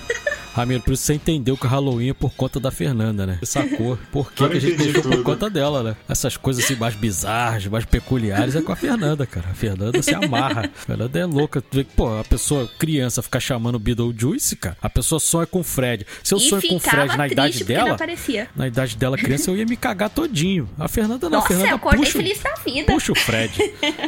[0.57, 3.37] Ramiro, por isso você entendeu que o Halloween é por conta da Fernanda, né?
[3.39, 3.97] Você sacou?
[4.11, 5.95] Por que, que a gente deixou por conta dela, né?
[6.09, 9.47] Essas coisas assim mais bizarras, mais peculiares é com a Fernanda, cara.
[9.51, 10.61] A Fernanda se amarra.
[10.75, 11.61] A Fernanda é louca.
[11.61, 14.75] Tu vê que, Pô, a pessoa, criança, ficar chamando Beetlejuice, cara.
[14.81, 16.05] A pessoa sonha com o Fred.
[16.23, 18.47] Se eu e sonho com o Fred na idade dela, aparecia.
[18.55, 20.67] na idade dela criança, eu ia me cagar todinho.
[20.79, 21.37] A Fernanda não.
[21.37, 22.91] a Nossa, Fernanda eu acordei puxa, o- feliz da vida.
[22.91, 23.53] Puxa o Fred.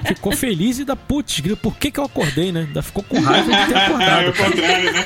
[0.08, 2.62] Ficou feliz e da putz, grita, por que que eu acordei, né?
[2.68, 4.30] Ainda ficou com raiva de ter Ah, é acordado.
[4.30, 5.06] o contrário, né?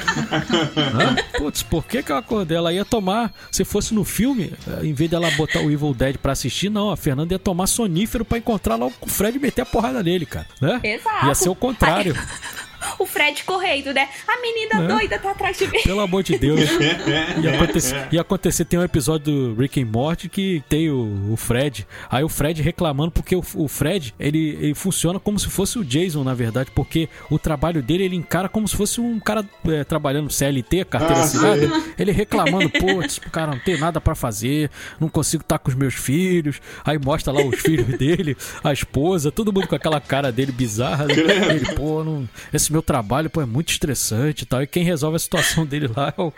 [0.78, 1.16] Hã?
[1.38, 2.58] Putz, por que, que eu acordei?
[2.58, 3.34] Ela ia tomar.
[3.52, 6.92] Se fosse no filme, eh, em vez dela botar o Evil Dead pra assistir, não.
[6.92, 10.26] A Fernanda ia tomar sonífero pra encontrar lá o Fred e meter a porrada nele,
[10.26, 10.48] cara.
[10.62, 10.80] Né?
[10.84, 11.26] Exato.
[11.26, 12.16] Ia ser o contrário.
[13.00, 14.08] o Fred correndo, né?
[14.28, 14.88] A menina É.
[14.88, 15.82] doida tá atrás de mim.
[15.84, 16.60] Pelo amor de Deus.
[17.56, 21.86] Acontecer, ia acontecer, tem um episódio do Rick and Morty que tem o, o Fred.
[22.10, 25.84] Aí o Fred reclamando porque o, o Fred, ele, ele funciona como se fosse o
[25.84, 29.84] Jason, na verdade, porque o trabalho dele ele encara como se fosse um cara é,
[29.84, 31.84] trabalhando CLT, carteira Ah, assinada.
[31.98, 34.70] Ele reclamando, putz, cara, não tem nada pra fazer,
[35.00, 36.60] não consigo estar com os meus filhos.
[36.86, 41.06] Aí mostra lá os filhos dele, a esposa, todo mundo com aquela cara dele bizarra.
[41.06, 41.14] né?
[41.56, 44.62] Ele, pô, não- esse meu trabalho pô, é muito estressante e tal.
[44.62, 46.34] E quem resolve a situação dele lá é o,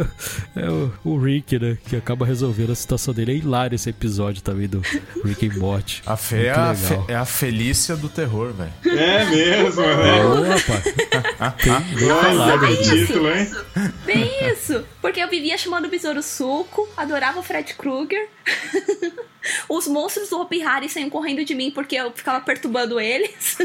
[0.56, 1.78] é o, o Rick, né?
[1.86, 3.32] Que acaba resolvendo a situação dele.
[3.32, 4.80] É hilário esse episódio também do
[5.24, 6.02] Rick and Morty.
[6.06, 6.74] A Fê é a.
[6.74, 8.72] Fe- é a Felícia do terror, velho.
[8.98, 10.54] É mesmo, né?
[10.54, 10.84] Rapaz.
[11.62, 13.50] Tem bem Nossa, título, hein?
[14.06, 14.84] Bem isso.
[15.00, 18.28] Porque eu vivia chamando o besouro suco, adorava o Fred Krueger.
[19.68, 23.58] Os monstros do Hopi Hari saíam correndo de mim porque eu ficava perturbando eles.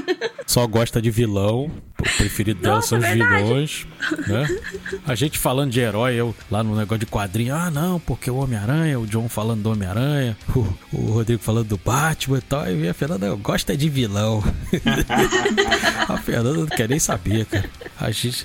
[0.45, 1.71] Só gosta de vilão.
[2.17, 3.43] Preferido dela Nossa, são os verdade.
[3.43, 3.87] vilões.
[4.27, 4.59] Né?
[5.05, 7.55] A gente falando de herói, eu lá no negócio de quadrinho.
[7.55, 11.77] Ah, não, porque o Homem-Aranha, o John falando do Homem-Aranha, o, o Rodrigo falando do
[11.77, 12.69] Batman e tal.
[12.69, 14.43] E a Fernanda gosta de vilão.
[16.07, 17.69] a Fernanda não quer nem saber, cara.
[17.99, 18.43] A gente.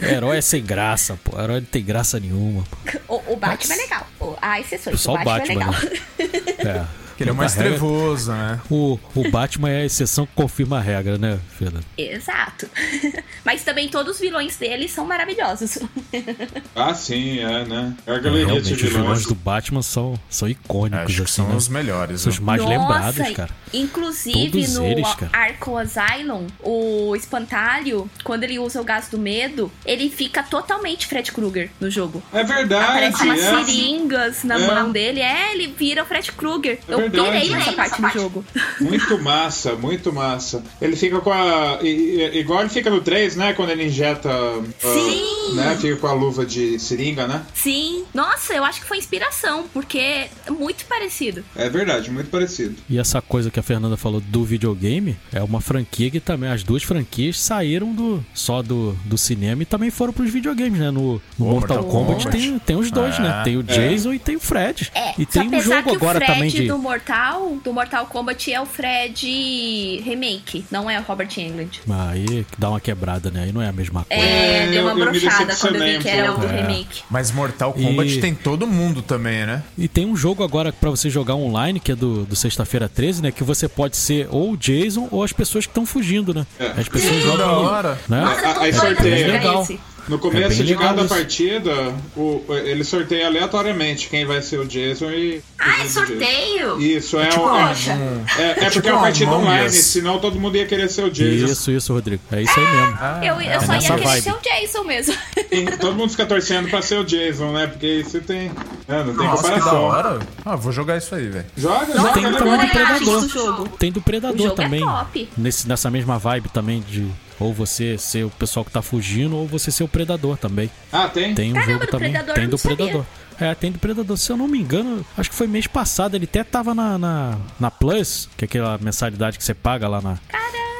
[0.00, 1.40] Herói é sem graça, pô.
[1.40, 2.64] Herói não tem graça nenhuma.
[2.64, 3.16] Pô.
[3.16, 4.06] O, o Batman é legal.
[4.40, 5.00] Há exceções.
[5.00, 6.86] Só o Batman, Batman, é legal.
[6.86, 7.09] É.
[7.20, 8.60] Que ele é mais regra- trevoso, né?
[8.70, 11.84] O, o Batman é a exceção que confirma a regra, né, Fernanda?
[11.98, 12.66] Exato.
[13.44, 15.78] Mas também todos os vilões dele são maravilhosos.
[16.74, 17.94] Ah, sim, é, né?
[18.06, 19.26] É a galeria de Realmente, os vilões vilões.
[19.26, 21.56] do Batman são, são icônicos, Acho que assim, são né?
[21.56, 22.20] os melhores.
[22.22, 22.44] São os né?
[22.46, 23.50] mais Nossa, lembrados, cara.
[23.72, 25.30] Inclusive Todos no eles, cara.
[25.32, 31.30] Arco Asylum, o espantalho, quando ele usa o gás do medo, ele fica totalmente Fred
[31.32, 32.22] Krueger no jogo.
[32.32, 33.50] É verdade, Aparece umas é.
[33.64, 34.66] seringas na É.
[34.66, 35.20] mão dele.
[35.20, 36.78] É, ele vira o Fred Krueger.
[36.88, 37.40] É Eu verdade.
[37.40, 38.44] pirei nessa parte no jogo.
[38.80, 40.62] Muito massa, muito massa.
[40.80, 41.78] Ele fica com a.
[41.82, 43.52] Igual ele fica no 3, né?
[43.52, 44.30] Quando ele injeta.
[44.30, 44.62] ah,
[44.94, 45.54] Sim.
[45.54, 45.76] né?
[45.80, 47.42] Fica com a luva de seringa, né?
[47.54, 48.04] Sim.
[48.14, 51.44] Nossa, eu acho que foi inspiração, porque é muito parecido.
[51.54, 52.76] É verdade, muito parecido.
[52.88, 56.50] E essa coisa que a Fernanda falou do videogame é uma franquia que também.
[56.50, 60.90] As duas franquias saíram do só do, do cinema e também foram pros videogames, né?
[60.90, 62.30] No, no Pô, Mortal, Mortal Kombat, Kombat.
[62.38, 63.22] Tem, tem os dois, É.
[63.22, 63.40] né?
[63.44, 64.90] Tem o Jason e tem o Fred.
[64.94, 66.70] É, e tem um jogo agora também de.
[67.00, 71.80] Do Mortal, do Mortal Kombat é o Fred remake, não é o Robert Englund.
[72.10, 73.44] Aí dá uma quebrada, né?
[73.44, 74.22] Aí não é a mesma coisa.
[74.22, 76.46] É, É, deu uma eu- eu me brochada quando eu vi que era o do
[76.46, 76.60] É.
[76.60, 77.02] remake.
[77.10, 79.62] Mas Mortal Kombat E- tem todo mundo também, né?
[79.78, 83.22] E tem um jogo agora pra você jogar online, que é do, do sexta-feira 13,
[83.22, 83.30] né?
[83.30, 86.46] Que você pode ser ou o Jason ou as pessoas que estão fugindo, né?
[86.58, 86.66] É.
[86.80, 87.38] As pessoas Que jogam.
[87.38, 87.98] da hora.
[88.08, 88.20] Né?
[88.20, 89.24] Nossa, Aí sorteia.
[89.24, 89.62] pra Legal.
[89.62, 89.80] esse.
[90.10, 91.08] No É começo bem de cada isso.
[91.14, 91.72] partida,
[92.16, 95.40] o, ele sorteia aleatoriamente quem vai ser o Jason e.
[95.58, 96.80] Ah, é sorteio?
[96.80, 97.46] Isso, é, tipo um.
[97.46, 97.92] uma- Poxa.
[98.38, 99.74] É, é porque tipo é uma partida online, Us.
[99.76, 101.46] senão todo mundo ia querer ser o Jason.
[101.52, 102.20] Isso, isso, Rodrigo.
[102.32, 102.98] É isso aí mesmo.
[103.24, 104.22] Eu, eu é só ia querer vibe.
[104.22, 105.14] ser o Jason mesmo.
[105.50, 107.66] E todo mundo fica torcendo pra ser o Jason, né?
[107.68, 108.50] Porque isso tem.
[108.88, 109.82] É, não tem Nossa, que da comparação.
[109.84, 110.18] hora.
[110.44, 111.46] Ah, vou jogar isso aí, velho.
[111.56, 112.12] Joga, Nossa, joga.
[112.14, 112.66] tem é também legal.
[112.66, 113.20] do Predador.
[113.20, 113.68] do jogo.
[113.78, 114.82] Tem do O Predador jogo também.
[114.82, 115.28] é top.
[115.36, 117.08] Nesse, nessa mesma vibe também de
[117.40, 120.70] ou você ser o pessoal que tá fugindo ou você ser o predador também.
[120.92, 121.34] Ah, tem?
[121.34, 122.10] Tem um Caramba, jogo do também.
[122.12, 122.76] Predador tem do sabia.
[122.76, 123.06] Predador.
[123.40, 124.16] É, tem do Predador.
[124.18, 126.14] Se eu não me engano, acho que foi mês passado.
[126.14, 130.02] Ele até tava na, na, na Plus, que é aquela mensalidade que você paga lá
[130.02, 130.18] na,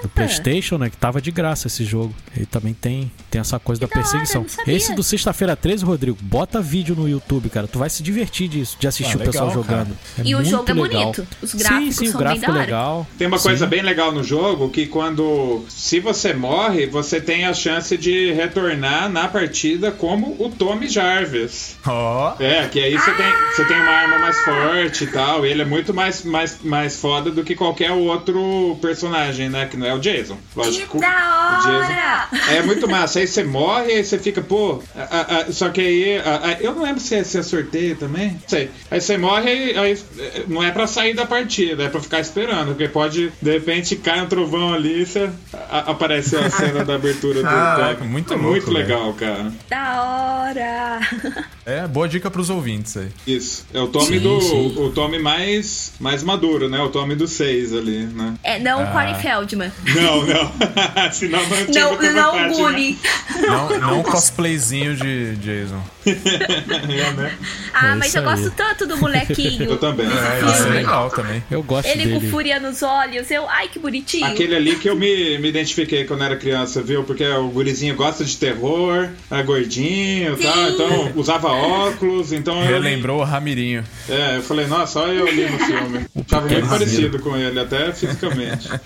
[0.03, 0.91] do PlayStation, né?
[0.91, 2.15] Que tava de graça esse jogo.
[2.37, 4.47] E também tem, tem essa coisa Que da da hora, perseguição.
[4.49, 4.75] sabia.
[4.75, 7.67] Esse do Sexta-feira 13, Rodrigo, bota vídeo no YouTube, cara.
[7.67, 9.97] Tu vai se divertir disso, de assistir Ah, o pessoal legal, jogando.
[10.19, 11.03] É E o jogo é legal.
[11.03, 11.27] bonito.
[11.43, 12.61] Os gráficos sim, sim, são o bem gráfico da hora.
[12.67, 13.07] legal.
[13.19, 13.71] Tem uma coisa Sim.
[13.71, 19.09] bem legal no jogo que quando se você morre, você tem a chance de retornar
[19.11, 21.77] na partida como o Tommy Jarvis.
[21.87, 22.35] Ó.
[22.41, 25.63] É, que aí você tem, você tem uma arma mais forte e tal, e ele
[25.63, 29.67] é muito mais, mais, mais foda do que qualquer outro personagem, né?
[29.67, 30.39] Que não é o Jason.
[30.57, 30.99] Lógico.
[30.99, 32.29] Que da hora!
[32.55, 33.19] É muito massa.
[33.21, 34.83] Aí você morre, aí você fica, pô.
[34.97, 36.19] a- a- a- só que aí.
[36.19, 38.33] a- a- eu não lembro se é, se é sorteio também.
[38.33, 38.71] Não sei.
[38.91, 42.21] Aí você morre, aí, aí, eh, não é pra sair da partida, é pra ficar
[42.21, 42.69] esperando.
[42.69, 45.31] Porque pode, de repente, cai um trovão ali e você,
[45.71, 48.05] a- aparece a cena da abertura do jogo.
[48.05, 49.53] muito é louco, muito legal, cara.
[49.69, 51.01] Da hora!
[51.67, 53.09] É, boa dica pros ouvintes aí.
[53.27, 53.67] Isso.
[53.73, 54.41] É o Tommy Sim, do.
[54.41, 54.75] sim.
[54.79, 56.81] O Tommy mais, mais maduro, né?
[56.81, 58.35] O Tommy do 6 ali, né?
[58.43, 58.87] É, não o Ah.
[58.87, 59.71] Corey Feldman.
[59.95, 60.53] Não, não.
[61.13, 62.99] Senão não tinha Não, não vontade, o Gully.
[63.41, 65.83] Não, não cosplayzinho de Jason.
[66.87, 66.99] Né?
[67.01, 67.39] É, né?
[67.73, 68.35] Ah, É mas eu aí.
[68.37, 69.65] gosto tanto do molequinho.
[69.71, 70.07] Eu também.
[70.07, 71.43] É, isso é legal também.
[71.51, 72.21] Eu gosto Ele dele.
[72.21, 73.31] com fúria nos olhos.
[73.31, 74.27] Eu, ai, que bonitinho.
[74.27, 77.05] Aquele ali que eu me, me identifiquei quando era criança, viu?
[77.05, 80.75] Porque o gurizinho gosta de terror, é gordinho e tal, Sim.
[80.75, 82.67] então usava óculos, então eu.
[82.71, 83.85] Relembrou o Ramirinho.
[84.09, 86.07] É, eu falei, nossa, olha eu ali no filme.
[86.29, 88.69] Tava muito parecido com ele, até fisicamente.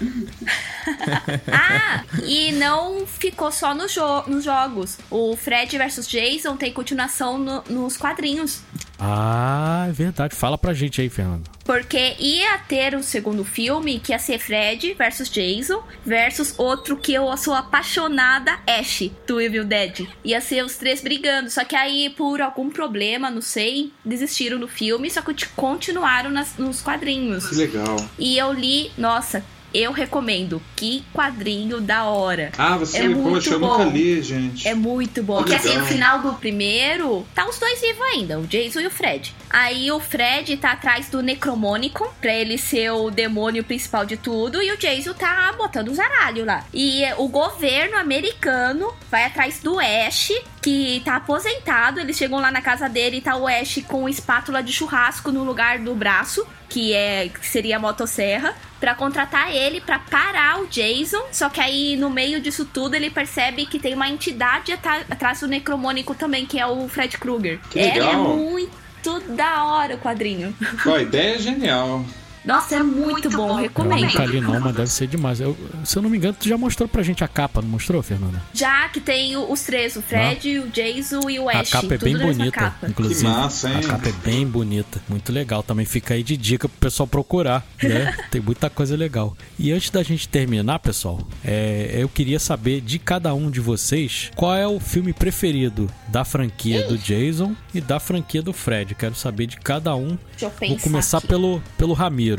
[1.50, 4.98] Ah, e não ficou só no jo nos jogos.
[5.10, 8.60] O Fred vs Jason tem continuação no- nos quadrinhos.
[8.98, 10.34] Ah, é verdade.
[10.34, 11.44] Fala pra gente aí, Fernando.
[11.64, 17.12] Porque ia ter um segundo filme que ia ser Fred versus Jason versus outro que
[17.14, 20.06] eu sou apaixonada, Ash, do Evil Dead.
[20.24, 21.50] Ia ser os três brigando.
[21.50, 26.56] Só que aí, por algum problema, não sei, desistiram do filme, só que continuaram nas-
[26.58, 27.46] nos quadrinhos.
[27.48, 27.96] Que legal.
[28.18, 30.62] E eu li, nossa, eu recomendo.
[30.76, 32.52] Que quadrinho da hora.
[32.56, 33.78] Ah, você, É muito poxa, eu bom.
[33.78, 34.66] nunca li, gente.
[34.68, 35.38] É muito bom.
[35.38, 38.90] Porque assim, no final do primeiro, tá os dois vivos ainda, o Jason e o
[38.90, 39.34] Fred.
[39.50, 44.62] Aí o Fred tá atrás do Necromônico, pra ele ser o demônio principal de tudo,
[44.62, 46.64] e o Jason tá botando os aralhos lá.
[46.72, 50.32] E eh, o governo americano vai atrás do Ash,
[50.62, 52.00] que tá aposentado.
[52.00, 55.44] Eles chegam lá na casa dele e tá o Ash com espátula de churrasco no
[55.44, 60.66] lugar do braço, que é que seria a motosserra, pra contratar ele pra parar o
[60.66, 61.22] Jason.
[61.30, 65.46] Só que aí no meio disso tudo ele percebe que tem uma entidade atrás do
[65.46, 67.60] necromônico também, que é o Fred Krueger.
[67.70, 68.10] Que É, legal.
[68.10, 70.52] é muito da hora o quadrinho.
[70.84, 72.04] Ó, a ideia é genial.
[72.44, 74.42] Nossa, é muito bom, Eu recomendo.
[74.42, 75.40] não, mas deve ser demais.
[75.40, 78.02] Eu- se eu não me engano, tu já mostrou pra gente a capa, não mostrou,
[78.02, 78.42] Fernanda?
[78.52, 81.70] Já que tem os três, o Fred, o Jason e o A Ash.
[81.70, 82.86] capa é tudo bem bonita, capa.
[82.88, 83.20] inclusive.
[83.20, 83.76] Que massa, hein?
[83.84, 85.62] A capa é bem bonita, muito legal.
[85.62, 88.14] Também fica aí de dica pro pessoal procurar, né?
[88.30, 89.34] Tem muita coisa legal.
[89.58, 94.30] E antes da gente terminar, pessoal, é, eu queria saber de cada um de vocês
[94.36, 98.94] qual é o filme preferido da franquia do Jason e da franquia do Fred.
[98.94, 100.18] Quero saber de cada um.
[100.38, 101.26] Deixa eu Vou começar aqui.
[101.28, 102.33] pelo, pelo Ramiro.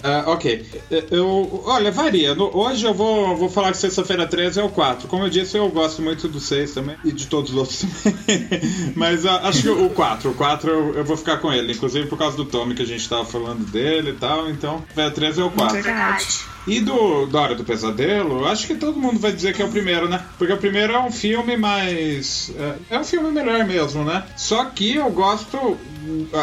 [0.00, 0.64] Ah, ok.
[1.10, 2.32] Eu, olha, varia.
[2.32, 5.08] No- hoje eu vou, vou falar que sexta-feira 13 é o 4.
[5.08, 6.94] Como eu disse, eu gosto muito do 6 também.
[7.04, 8.46] E de todos os outros também.
[8.94, 10.30] Mas ah, acho que o 4.
[10.30, 11.72] O 4 eu, eu vou ficar com ele.
[11.72, 14.48] Inclusive por causa do Tommy que a gente tava falando dele e tal.
[14.48, 15.74] Então, sexta-feira 13 é o 4.
[15.82, 16.26] Verdade.
[16.68, 19.70] E do da Hora do Pesadelo, acho que todo mundo vai dizer que é o
[19.70, 20.22] primeiro, né?
[20.36, 22.52] Porque o primeiro é um filme mais.
[22.90, 24.22] É, é um filme melhor mesmo, né?
[24.36, 25.76] Só que eu gosto.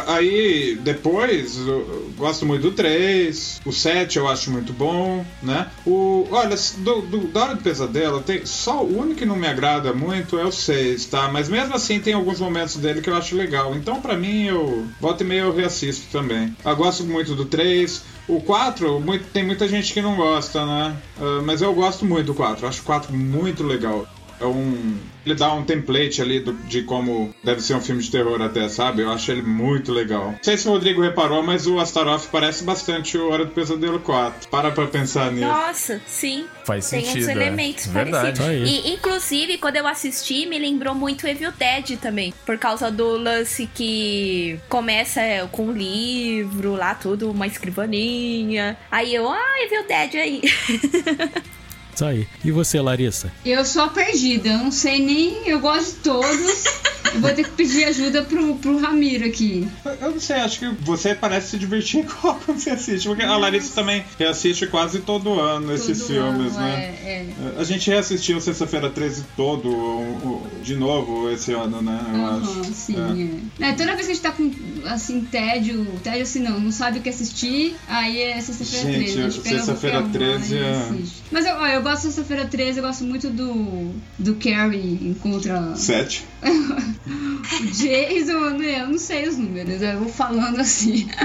[0.08, 5.70] Aí, depois, eu gosto muito do 3, o 7 eu acho muito bom, né?
[5.86, 9.48] O, olha, do, do, da Hora do Pesadelo, tem, só o único que não me
[9.48, 11.30] agrada muito é o 6, tá?
[11.32, 13.76] Mas mesmo assim tem alguns momentos dele que eu acho legal.
[13.76, 16.56] Então, pra mim, eu volta e meia eu reassisto também.
[16.64, 18.04] Eu gosto muito do 3.
[18.28, 20.96] O 4, muito- tem muita gente que não gosta, né?
[21.20, 22.68] Ah, mas eu gosto muito do 4.
[22.68, 24.08] Acho o 4 muito legal.
[24.40, 24.98] É um.
[25.26, 28.68] Ele dá um template ali do- de como deve ser um filme de terror até,
[28.70, 29.02] sabe?
[29.02, 30.32] Eu acho ele muito legal.
[30.32, 34.00] Não sei se o Rodrigo reparou, mas o Astaroth parece bastante o Hora do Pesadelo
[34.00, 34.48] 4.
[34.50, 35.48] Para pra pensar nisso.
[35.48, 36.46] Nossa, sim.
[36.64, 37.24] Faz Tem sentido.
[37.24, 37.32] uns é.
[37.32, 38.40] elementos Verdade.
[38.40, 38.70] parecidos.
[38.70, 38.82] Aí.
[38.86, 42.32] E, inclusive, quando eu assisti, me lembrou muito Evil Dead também.
[42.46, 45.22] Por causa do lance que começa
[45.52, 48.78] com um livro lá, tudo, uma escrivaninha.
[48.92, 50.42] Aí eu, ah, Evil Dead aí.
[51.96, 52.28] Isso aí.
[52.44, 53.32] E você, Larissa?
[53.46, 55.48] Eu sou a perdida, eu não sei nem.
[55.48, 56.64] Eu gosto de todos.
[57.14, 59.66] Eu vou ter que pedir ajuda pro, pro Ramiro aqui.
[60.02, 63.08] Eu não sei, acho que você parece se divertir igual quando você assiste.
[63.08, 66.76] Porque a Larissa também reassiste quase todo ano esses Todo filmes, ano, né?
[67.04, 67.26] É, é.
[67.58, 71.98] A gente reassistiu Sexta-feira 13 todo, o- o- de novo esse ano, né?
[72.14, 72.74] Eu Aham, acho.
[72.74, 73.70] sim, é.
[73.70, 74.52] É, Toda vez que a gente tá com,
[74.86, 79.22] assim, tédio, tédio assim não, não sabe o que assistir, aí é sexta-feira Gente, 13.
[79.22, 80.90] a gente sexta-feira qualquer uma 13 e é-.
[81.32, 86.26] Mas eu, eu gosto de sexta-feira 13, eu gosto muito do, do Carrie encontra Sete.
[86.42, 88.82] o Jason, né?
[88.82, 91.08] Eu não sei os números, eu vou falando assim.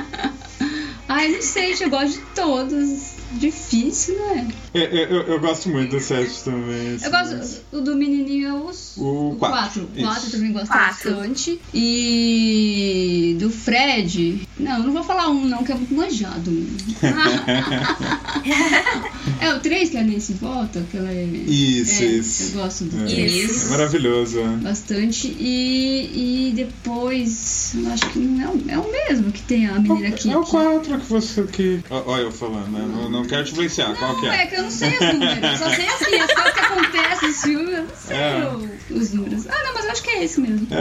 [1.12, 3.20] Ai, não sei, gente, eu gosto de todos.
[3.32, 4.48] Difícil, né?
[4.74, 6.96] Eu, eu, eu gosto muito do sete também.
[6.96, 7.60] assim, Eu mas- gosto.
[7.72, 9.88] O do menininho é os, O quatro, 4.
[10.00, 10.30] O 4 isso.
[10.36, 11.10] também gosto Quatro.
[11.14, 11.60] bastante.
[11.72, 14.48] E do Fred.
[14.58, 16.50] Não, não vou falar um, não, que é muito manjado.
[19.40, 21.24] é o 3 que a Nancy volta, que ela é.
[21.24, 22.42] Isso, é, isso.
[22.56, 23.70] Eu gosto do É, 3.
[23.70, 24.38] Maravilhoso.
[24.40, 24.56] é.
[24.56, 25.28] Bastante.
[25.38, 27.74] E, e depois.
[27.92, 30.30] Acho que não é o, é o mesmo que tem a menina aqui.
[30.30, 31.42] É o que- 4 que você.
[31.44, 31.82] Que...
[31.90, 32.80] Olha eu falando, né?
[32.80, 33.94] Não, não quero te influenciar.
[33.96, 34.42] Qual que Não, é?
[34.42, 35.42] é que eu não sei os números.
[35.42, 38.50] Eu só sei assim, as coisas que acontecem filmes, eu não sei É.
[38.90, 39.46] os números.
[39.48, 40.66] Ah, não, mas eu acho que é esse mesmo.
[40.70, 40.76] É,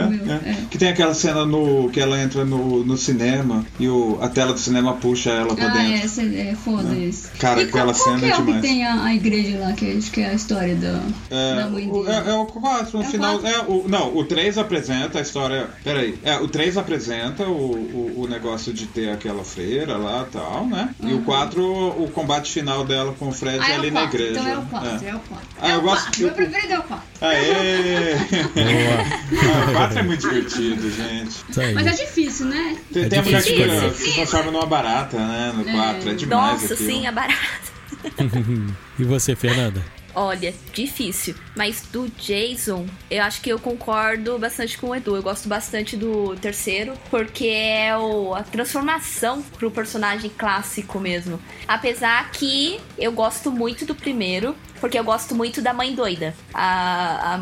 [0.48, 0.50] é.
[0.52, 0.56] é.
[0.70, 4.52] Que tem aquela cena no que ela entra no, no cinema e o, a tela
[4.52, 6.04] do cinema puxa ela pra Ah, dentro.
[6.04, 7.28] essa é foda esse.
[7.38, 8.62] Cara, e qual, aquela qual cena que é é o que demais.
[8.62, 11.00] tem a, a igreja lá, que acho que é a história da,
[11.30, 12.08] É, da mãe dele?
[12.08, 13.38] é, é o 4, no É final.
[13.38, 13.56] quatro?
[13.56, 15.68] É, o, não, o 3 apresenta a história.
[15.84, 16.18] Peraí.
[16.22, 20.66] É, o 3 apresenta o, o, o negócio de ter aquela freira lá e tal,
[20.66, 20.94] né?
[21.02, 24.16] E o 4, o combate final dela com o Fred Ah, é ali na 4,
[24.18, 24.40] igreja.
[24.40, 25.08] então é o 4, É.
[25.10, 25.46] é, o 4.
[25.60, 26.29] Ah, eu gosto.
[26.30, 27.06] Eu, meu preferido é o 4.
[27.20, 28.14] Aê!
[28.54, 29.64] Boa.
[29.66, 31.44] Ah, o 4 é muito divertido, gente.
[31.74, 32.76] Mas é difícil, né?
[32.92, 33.94] Tem, É tem a mulher que difícil.
[33.94, 35.52] se transforma numa barata, né?
[35.54, 36.10] No 4.
[36.10, 36.90] É demais Nossa, aquilo.
[36.90, 37.70] sim, é barato.
[38.98, 39.82] E você, Fernanda?
[40.14, 41.34] Olha, difícil.
[41.56, 45.16] Mas do Jason, eu acho que eu concordo bastante com o Edu.
[45.16, 51.40] Eu gosto bastante do terceiro, porque é o, a transformação pro personagem clássico mesmo.
[51.66, 56.34] Apesar que eu gosto muito do primeiro, porque eu gosto muito da mãe doida.
[56.54, 57.40] A,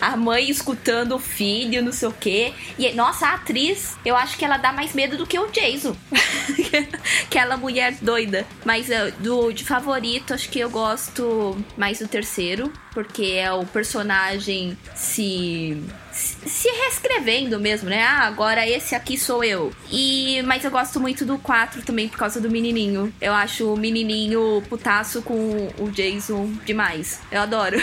[0.00, 2.52] a, a mãe escutando o filho, não sei o quê.
[2.78, 5.96] E, nossa, a atriz, eu acho que ela dá mais medo do que o Jason.
[7.24, 8.46] Aquela mulher doida.
[8.64, 12.72] Mas eh, do, de favorito, acho que eu gosto mais do terceiro.
[12.92, 15.82] Porque é o personagem se,
[16.14, 18.02] se reescrevendo mesmo, né?
[18.02, 19.72] Ah, agora esse aqui sou eu.
[19.90, 23.12] E mas eu gosto muito do 4 também por causa do menininho.
[23.20, 27.20] Eu acho o menininho putaço com o Jason demais.
[27.30, 27.76] Eu adoro.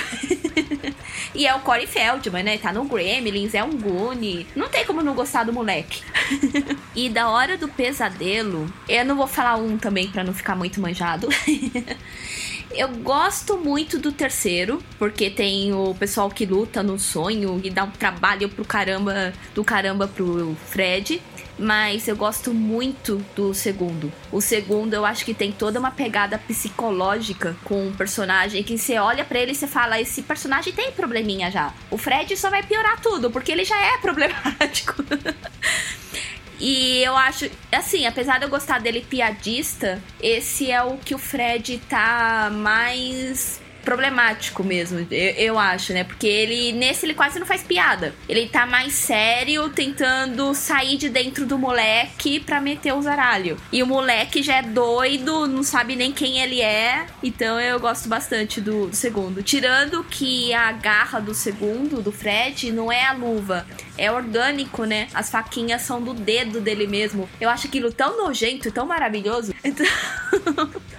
[1.36, 2.58] e é o Corey Feldman, né?
[2.58, 4.48] Tá no Gremlins, é um Goonie.
[4.56, 6.02] Não tem como não gostar do moleque.
[6.96, 10.80] e da hora do pesadelo, eu não vou falar um também pra não ficar muito
[10.80, 11.28] manjado.
[12.74, 17.84] Eu gosto muito do terceiro, porque tem o pessoal que luta no sonho e dá
[17.84, 21.22] um trabalho pro caramba, do caramba pro Fred.
[21.60, 24.12] Mas eu gosto muito do segundo.
[24.32, 28.98] O segundo eu acho que tem toda uma pegada psicológica com o personagem que você
[28.98, 31.74] olha pra ele e você fala: esse personagem tem probleminha já.
[31.92, 35.04] O Fred só vai piorar tudo, porque ele já é problemático.
[36.62, 41.18] E eu acho, assim, apesar de eu gostar dele piadista, esse é o que o
[41.18, 46.04] Fred tá mais problemático mesmo, eu, eu acho, né?
[46.04, 48.14] Porque ele, nesse, ele quase não faz piada.
[48.28, 53.58] Ele tá mais sério, tentando sair de dentro do moleque pra meter o zaralho.
[53.72, 57.06] E o moleque já é doido, não sabe nem quem ele é.
[57.24, 59.44] Então eu gosto bastante do, do segundo.
[59.44, 63.66] Tirando que a garra do segundo, do Fred, não é a luva.
[63.98, 65.08] É orgânico, né?
[65.14, 67.30] As faquinhas são do dedo dele mesmo.
[67.40, 69.54] Eu acho aquilo tão nojento tão maravilhoso.
[69.64, 69.86] Então,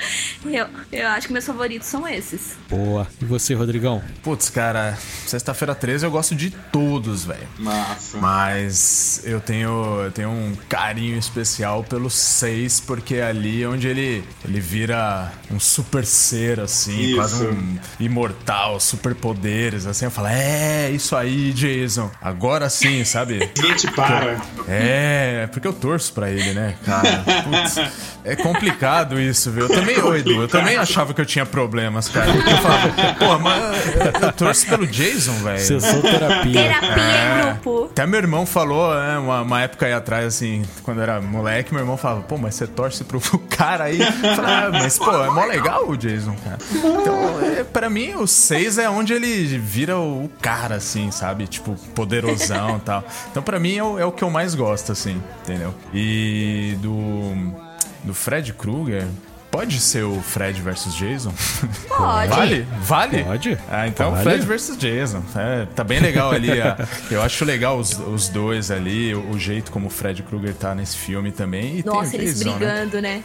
[0.44, 2.56] eu, eu acho que meus favoritos são esses.
[2.68, 3.06] Boa.
[3.20, 4.02] E você, Rodrigão?
[4.22, 4.96] Putz, cara,
[5.26, 7.46] sexta-feira 13 eu gosto de todos, velho.
[7.58, 8.18] Massa.
[8.18, 14.24] Mas eu tenho, eu tenho um carinho especial pelo 6, porque é ali onde ele,
[14.44, 17.16] ele vira um super ser, assim, Isso.
[17.16, 20.04] quase um imortal, superpoderes, assim.
[20.04, 22.10] Eu falo, é, isso aí, Jason.
[22.20, 23.50] Agora sim, sabe?
[23.56, 24.40] Ninguém te para.
[24.68, 27.24] É, porque eu torço pra ele, né, cara?
[27.44, 27.90] Putz,
[28.24, 29.62] é complicado isso, viu?
[29.64, 32.32] Eu também, Edu, eu também achava que eu tinha problemas, cara.
[32.32, 32.88] Porque eu falava,
[33.18, 35.58] pô, mas eu torço pelo Jason, velho.
[35.58, 36.52] Sessão terapia.
[36.52, 37.40] Terapia É.
[37.40, 37.84] em grupo.
[37.90, 41.72] Até meu irmão falou, né, uma, uma época aí atrás, assim, quando eu era moleque,
[41.72, 44.00] meu irmão falava, pô, mas você torce pro cara aí.
[44.00, 46.58] Eu falei, ah, mas, pô, é mó legal o Jason, cara.
[46.72, 51.46] Então, é, pra mim, o 6 é onde ele vira o cara, assim, sabe?
[51.46, 53.04] Tipo, poderosão e tal.
[53.30, 55.74] Então, pra mim, é o, é o que eu mais gosto, assim, entendeu?
[55.92, 57.62] E do.
[58.04, 59.06] Do Fred Krueger.
[59.52, 61.30] Pode ser o Fred versus Jason?
[61.86, 62.28] Pode.
[62.30, 62.66] Vale?
[62.80, 63.22] Vale?
[63.24, 63.58] Pode.
[63.70, 64.22] Ah, então Vale.
[64.24, 65.22] Fred versus Jason.
[65.36, 66.58] É, tá bem legal ali.
[66.58, 70.54] a- eu acho legal os, os dois ali, o, o jeito como o Fred Krueger
[70.54, 71.80] tá nesse filme também.
[71.80, 72.56] E Nossa, tem o eles Jason, né?
[72.56, 73.22] brigando, né?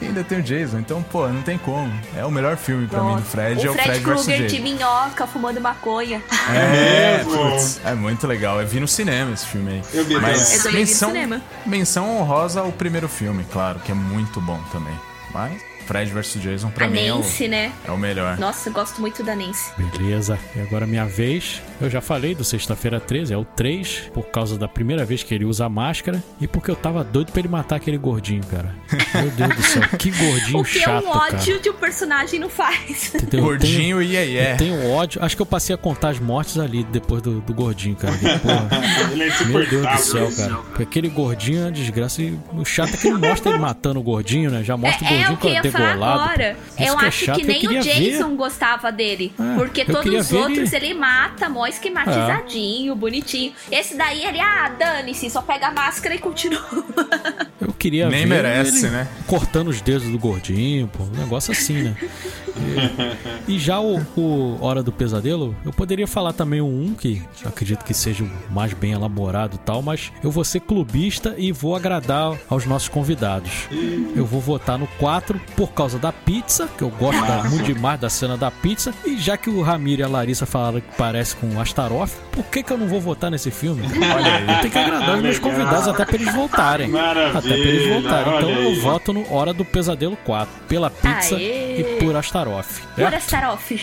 [0.00, 1.92] E ainda tem o Jason, então, pô, não tem como.
[2.16, 3.24] É o melhor filme pra mim do Nossa.
[3.24, 4.62] Fred, é o o Fred Fred versus Krueger de Jason.
[4.76, 6.22] minhoca fumando maconha.
[6.54, 7.32] É, mesmo?
[7.50, 8.60] putz, é muito legal.
[8.60, 9.82] Eu vi no cinema esse filme aí.
[9.92, 10.52] Eu vi Mas.
[10.52, 11.42] Eu também vi no menção, cinema.
[11.66, 14.94] menção honrosa ao primeiro filme, claro, que é muito bom também.
[15.34, 17.72] Mas Fred versus Jason pra a mim é o, Nancy, né?
[17.86, 18.38] é o melhor.
[18.38, 19.70] Nossa, eu gosto muito da Nancy.
[19.76, 21.62] Beleza, e agora minha vez.
[21.80, 25.34] Eu já falei do Sexta-feira 13, é o 3, por causa da primeira vez que
[25.34, 28.74] ele usa a máscara e porque eu tava doido pra ele matar aquele gordinho, cara.
[29.14, 31.58] Meu Deus do céu, que gordinho O que chato, é um ódio cara.
[31.60, 33.14] que o personagem não faz.
[33.14, 33.40] Entendeu?
[33.40, 34.52] Eu Gordinho e aí tenho, é.
[34.52, 35.22] eu tenho ódio.
[35.22, 38.14] Acho que eu passei a contar as mortes ali depois do, do gordinho, cara.
[39.12, 40.54] Ele é meu Deus do céu, cara.
[40.56, 42.22] Porque aquele gordinho é uma desgraça.
[42.22, 44.62] E o chato é que não mostra ele matando o gordinho, né?
[44.62, 46.56] Já mostra o É, é gordinho o que agora.
[46.78, 48.36] Isso eu que é acho chato, que nem o Jason ver.
[48.36, 49.32] gostava dele.
[49.38, 50.94] É, porque todos os outros ele- ele...
[50.94, 53.52] mata, mó esquematizadinho, bonitinho.
[53.70, 56.64] Esse daí ele, ah, dane-se, só pega a máscara e continua.
[57.60, 59.08] Eu queria Nem ver merece, ele né?
[59.26, 61.96] cortando os dedos do gordinho, pô, um negócio assim, né?
[63.48, 67.20] E, e já o, o Hora do Pesadelo, eu poderia falar também um 1 que
[67.44, 71.50] acredito que seja o mais bem elaborado e tal, mas eu vou ser clubista e
[71.50, 73.50] vou agradar aos nossos convidados.
[74.14, 77.98] Eu vou votar no 4 por causa da pizza, que eu gosto da- muito demais
[78.00, 81.36] da cena da pizza, e já que o Ramiro e a Larissa falaram que parece
[81.36, 83.82] com o Astaroth, por que, que eu não vou votar nesse filme?
[84.14, 85.50] Olha aí, tem que agradar os meus Legal.
[85.50, 86.88] convidados até pra eles voltarem.
[86.88, 88.34] Maravilha, Até pra eles voltarem.
[88.36, 90.54] Então eu voto no Hora do Pesadelo 4.
[90.68, 91.80] Pela pizza Aê!
[91.80, 92.66] e por Astaroth.
[92.94, 93.14] Por?
[93.14, 93.70] Astaroth.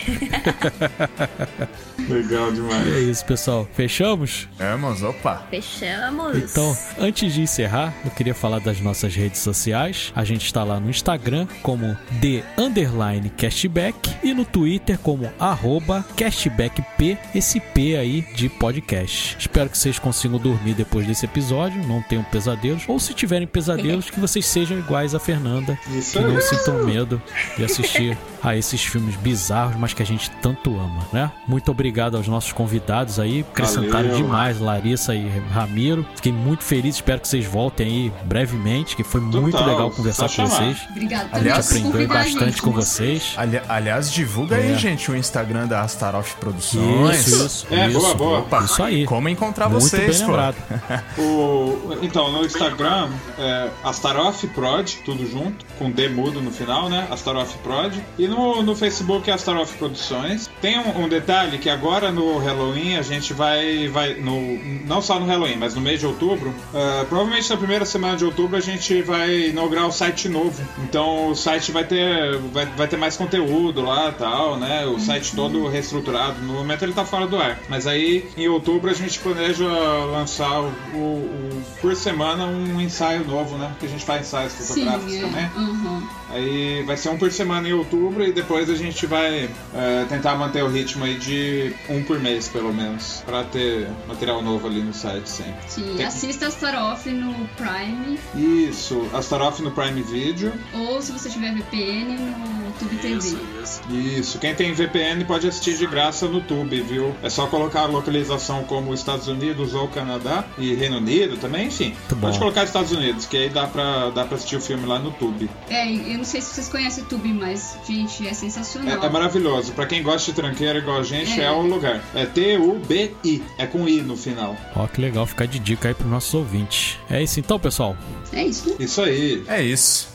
[2.08, 2.86] Legal demais.
[2.88, 3.68] É isso, pessoal.
[3.72, 4.48] Fechamos?
[4.58, 5.42] Vamos, opa.
[5.50, 6.36] Fechamos.
[6.36, 10.12] Então, antes de encerrar, eu queria falar das nossas redes sociais.
[10.16, 16.04] A gente está lá no Instagram como The Underline Cashback e no Twitter como arroba
[16.14, 19.36] CashbackP, esse P aí de podcast.
[19.38, 24.10] Espero que vocês consigam dormir depois desse episódio, não tenham pesadelos, ou se tiverem pesadelos,
[24.10, 26.42] que vocês sejam iguais a Fernanda, Isso que não aí.
[26.42, 27.22] sintam medo
[27.56, 31.30] de assistir a esses filmes bizarros, mas que a gente tanto ama, né?
[31.48, 34.16] Muito obrigado aos nossos convidados aí, acrescentaram Valeu.
[34.16, 36.04] demais, Larissa e Ramiro.
[36.16, 40.28] Fiquei muito feliz, espero que vocês voltem aí brevemente, que foi muito Total, legal conversar
[40.28, 40.72] só com chamar.
[40.74, 40.78] vocês.
[40.98, 42.62] Gente Aliás, aprendeu bastante gente.
[42.62, 43.34] com vocês.
[43.36, 44.62] Ali- aliás, divulga É.
[44.72, 47.26] aí, gente, o Instagram da Astaroth Produções.
[47.26, 47.98] Isso, isso, É, isso.
[48.00, 48.38] boa, boa.
[48.40, 49.04] Opa, Isso aí.
[49.06, 50.32] Como encontrar Muito vocês, bem pô.
[50.32, 50.56] lembrado.
[51.18, 53.08] O, então, no Instagram,
[53.38, 57.06] é Astaroth Prod, tudo junto, com D mudo no final, né?
[57.10, 57.94] Astaroth Prod.
[58.18, 60.50] E no, no Facebook é Astaroth Produções.
[60.60, 63.88] Tem um, um detalhe que agora no Halloween a gente vai.
[63.88, 64.40] vai no,
[64.86, 66.54] não só no Halloween, mas no mês de outubro.
[66.74, 70.62] é, provavelmente na primeira semana de outubro a gente vai inaugurar o site novo.
[70.84, 74.84] Então o site vai ter, vai, vai ter mais conteúdo lá tal, né?
[74.86, 76.40] O site todo reestruturado.
[76.42, 77.58] No momento ele tá fora do ar.
[77.68, 83.24] Mas aí em outubro a gente planeja lançar o, o- o- por semana um ensaio
[83.26, 83.68] novo, né?
[83.70, 85.20] Porque a gente faz ensaios Sim, fotográficos é.
[85.20, 85.50] também.
[85.62, 86.21] Uhum.
[86.32, 90.34] Aí vai ser um por semana em outubro e depois a gente vai é, tentar
[90.36, 93.22] manter o ritmo aí de um por mês, pelo menos.
[93.26, 95.54] Pra ter material novo ali no site sempre.
[95.68, 100.52] Sim, Tem- assista Astaroth no Prime, Isso, Astaroth no Prime Video.
[100.74, 103.16] ou se você tiver VPN, no Tube TV.
[103.18, 103.80] Isso, isso.
[103.90, 107.14] Isso, quem tem VPN pode assistir de graça no Tube, viu?
[107.22, 111.94] É só colocar a localização como Estados Unidos ou Canadá e Reino Unido também, enfim.
[112.10, 112.20] bom.
[112.20, 115.10] Pode colocar Estados Unidos, que aí dá pra, dá pra assistir o filme lá no
[115.12, 115.50] Tube.
[115.68, 119.02] É, eu não sei se vocês conhecem o Tube, mas, gente, é sensacional.
[119.02, 119.72] É, é maravilhoso.
[119.72, 121.50] Pra quem gosta de tranqueira igual a gente, é, É.
[121.50, 122.00] o lugar.
[122.14, 123.42] É T-U-B-I.
[123.58, 124.56] É com I no final.
[124.76, 126.96] Ó, que legal ficar de dica aí pros nossos ouvintes.
[127.10, 127.96] É isso então, pessoal.
[128.32, 128.76] É isso, né?
[128.78, 129.42] Isso aí.
[129.48, 130.12] É isso.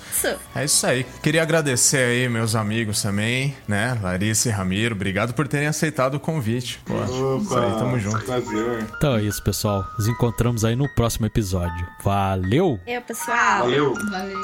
[0.56, 1.06] É isso aí.
[1.22, 3.96] Queria agradecer aí meus amigos também, né?
[4.02, 6.80] Larissa e Ramiro, obrigado por terem aceitado o convite.
[6.86, 8.26] Pô, isso aí, tamo junto.
[8.26, 8.88] Prazer.
[8.98, 9.86] Então é isso, pessoal.
[9.96, 11.86] Nos encontramos aí no próximo episódio.
[12.04, 12.80] Valeu!
[12.88, 13.60] Eu, pessoal.
[13.60, 13.94] Valeu.
[14.10, 14.42] Valeu.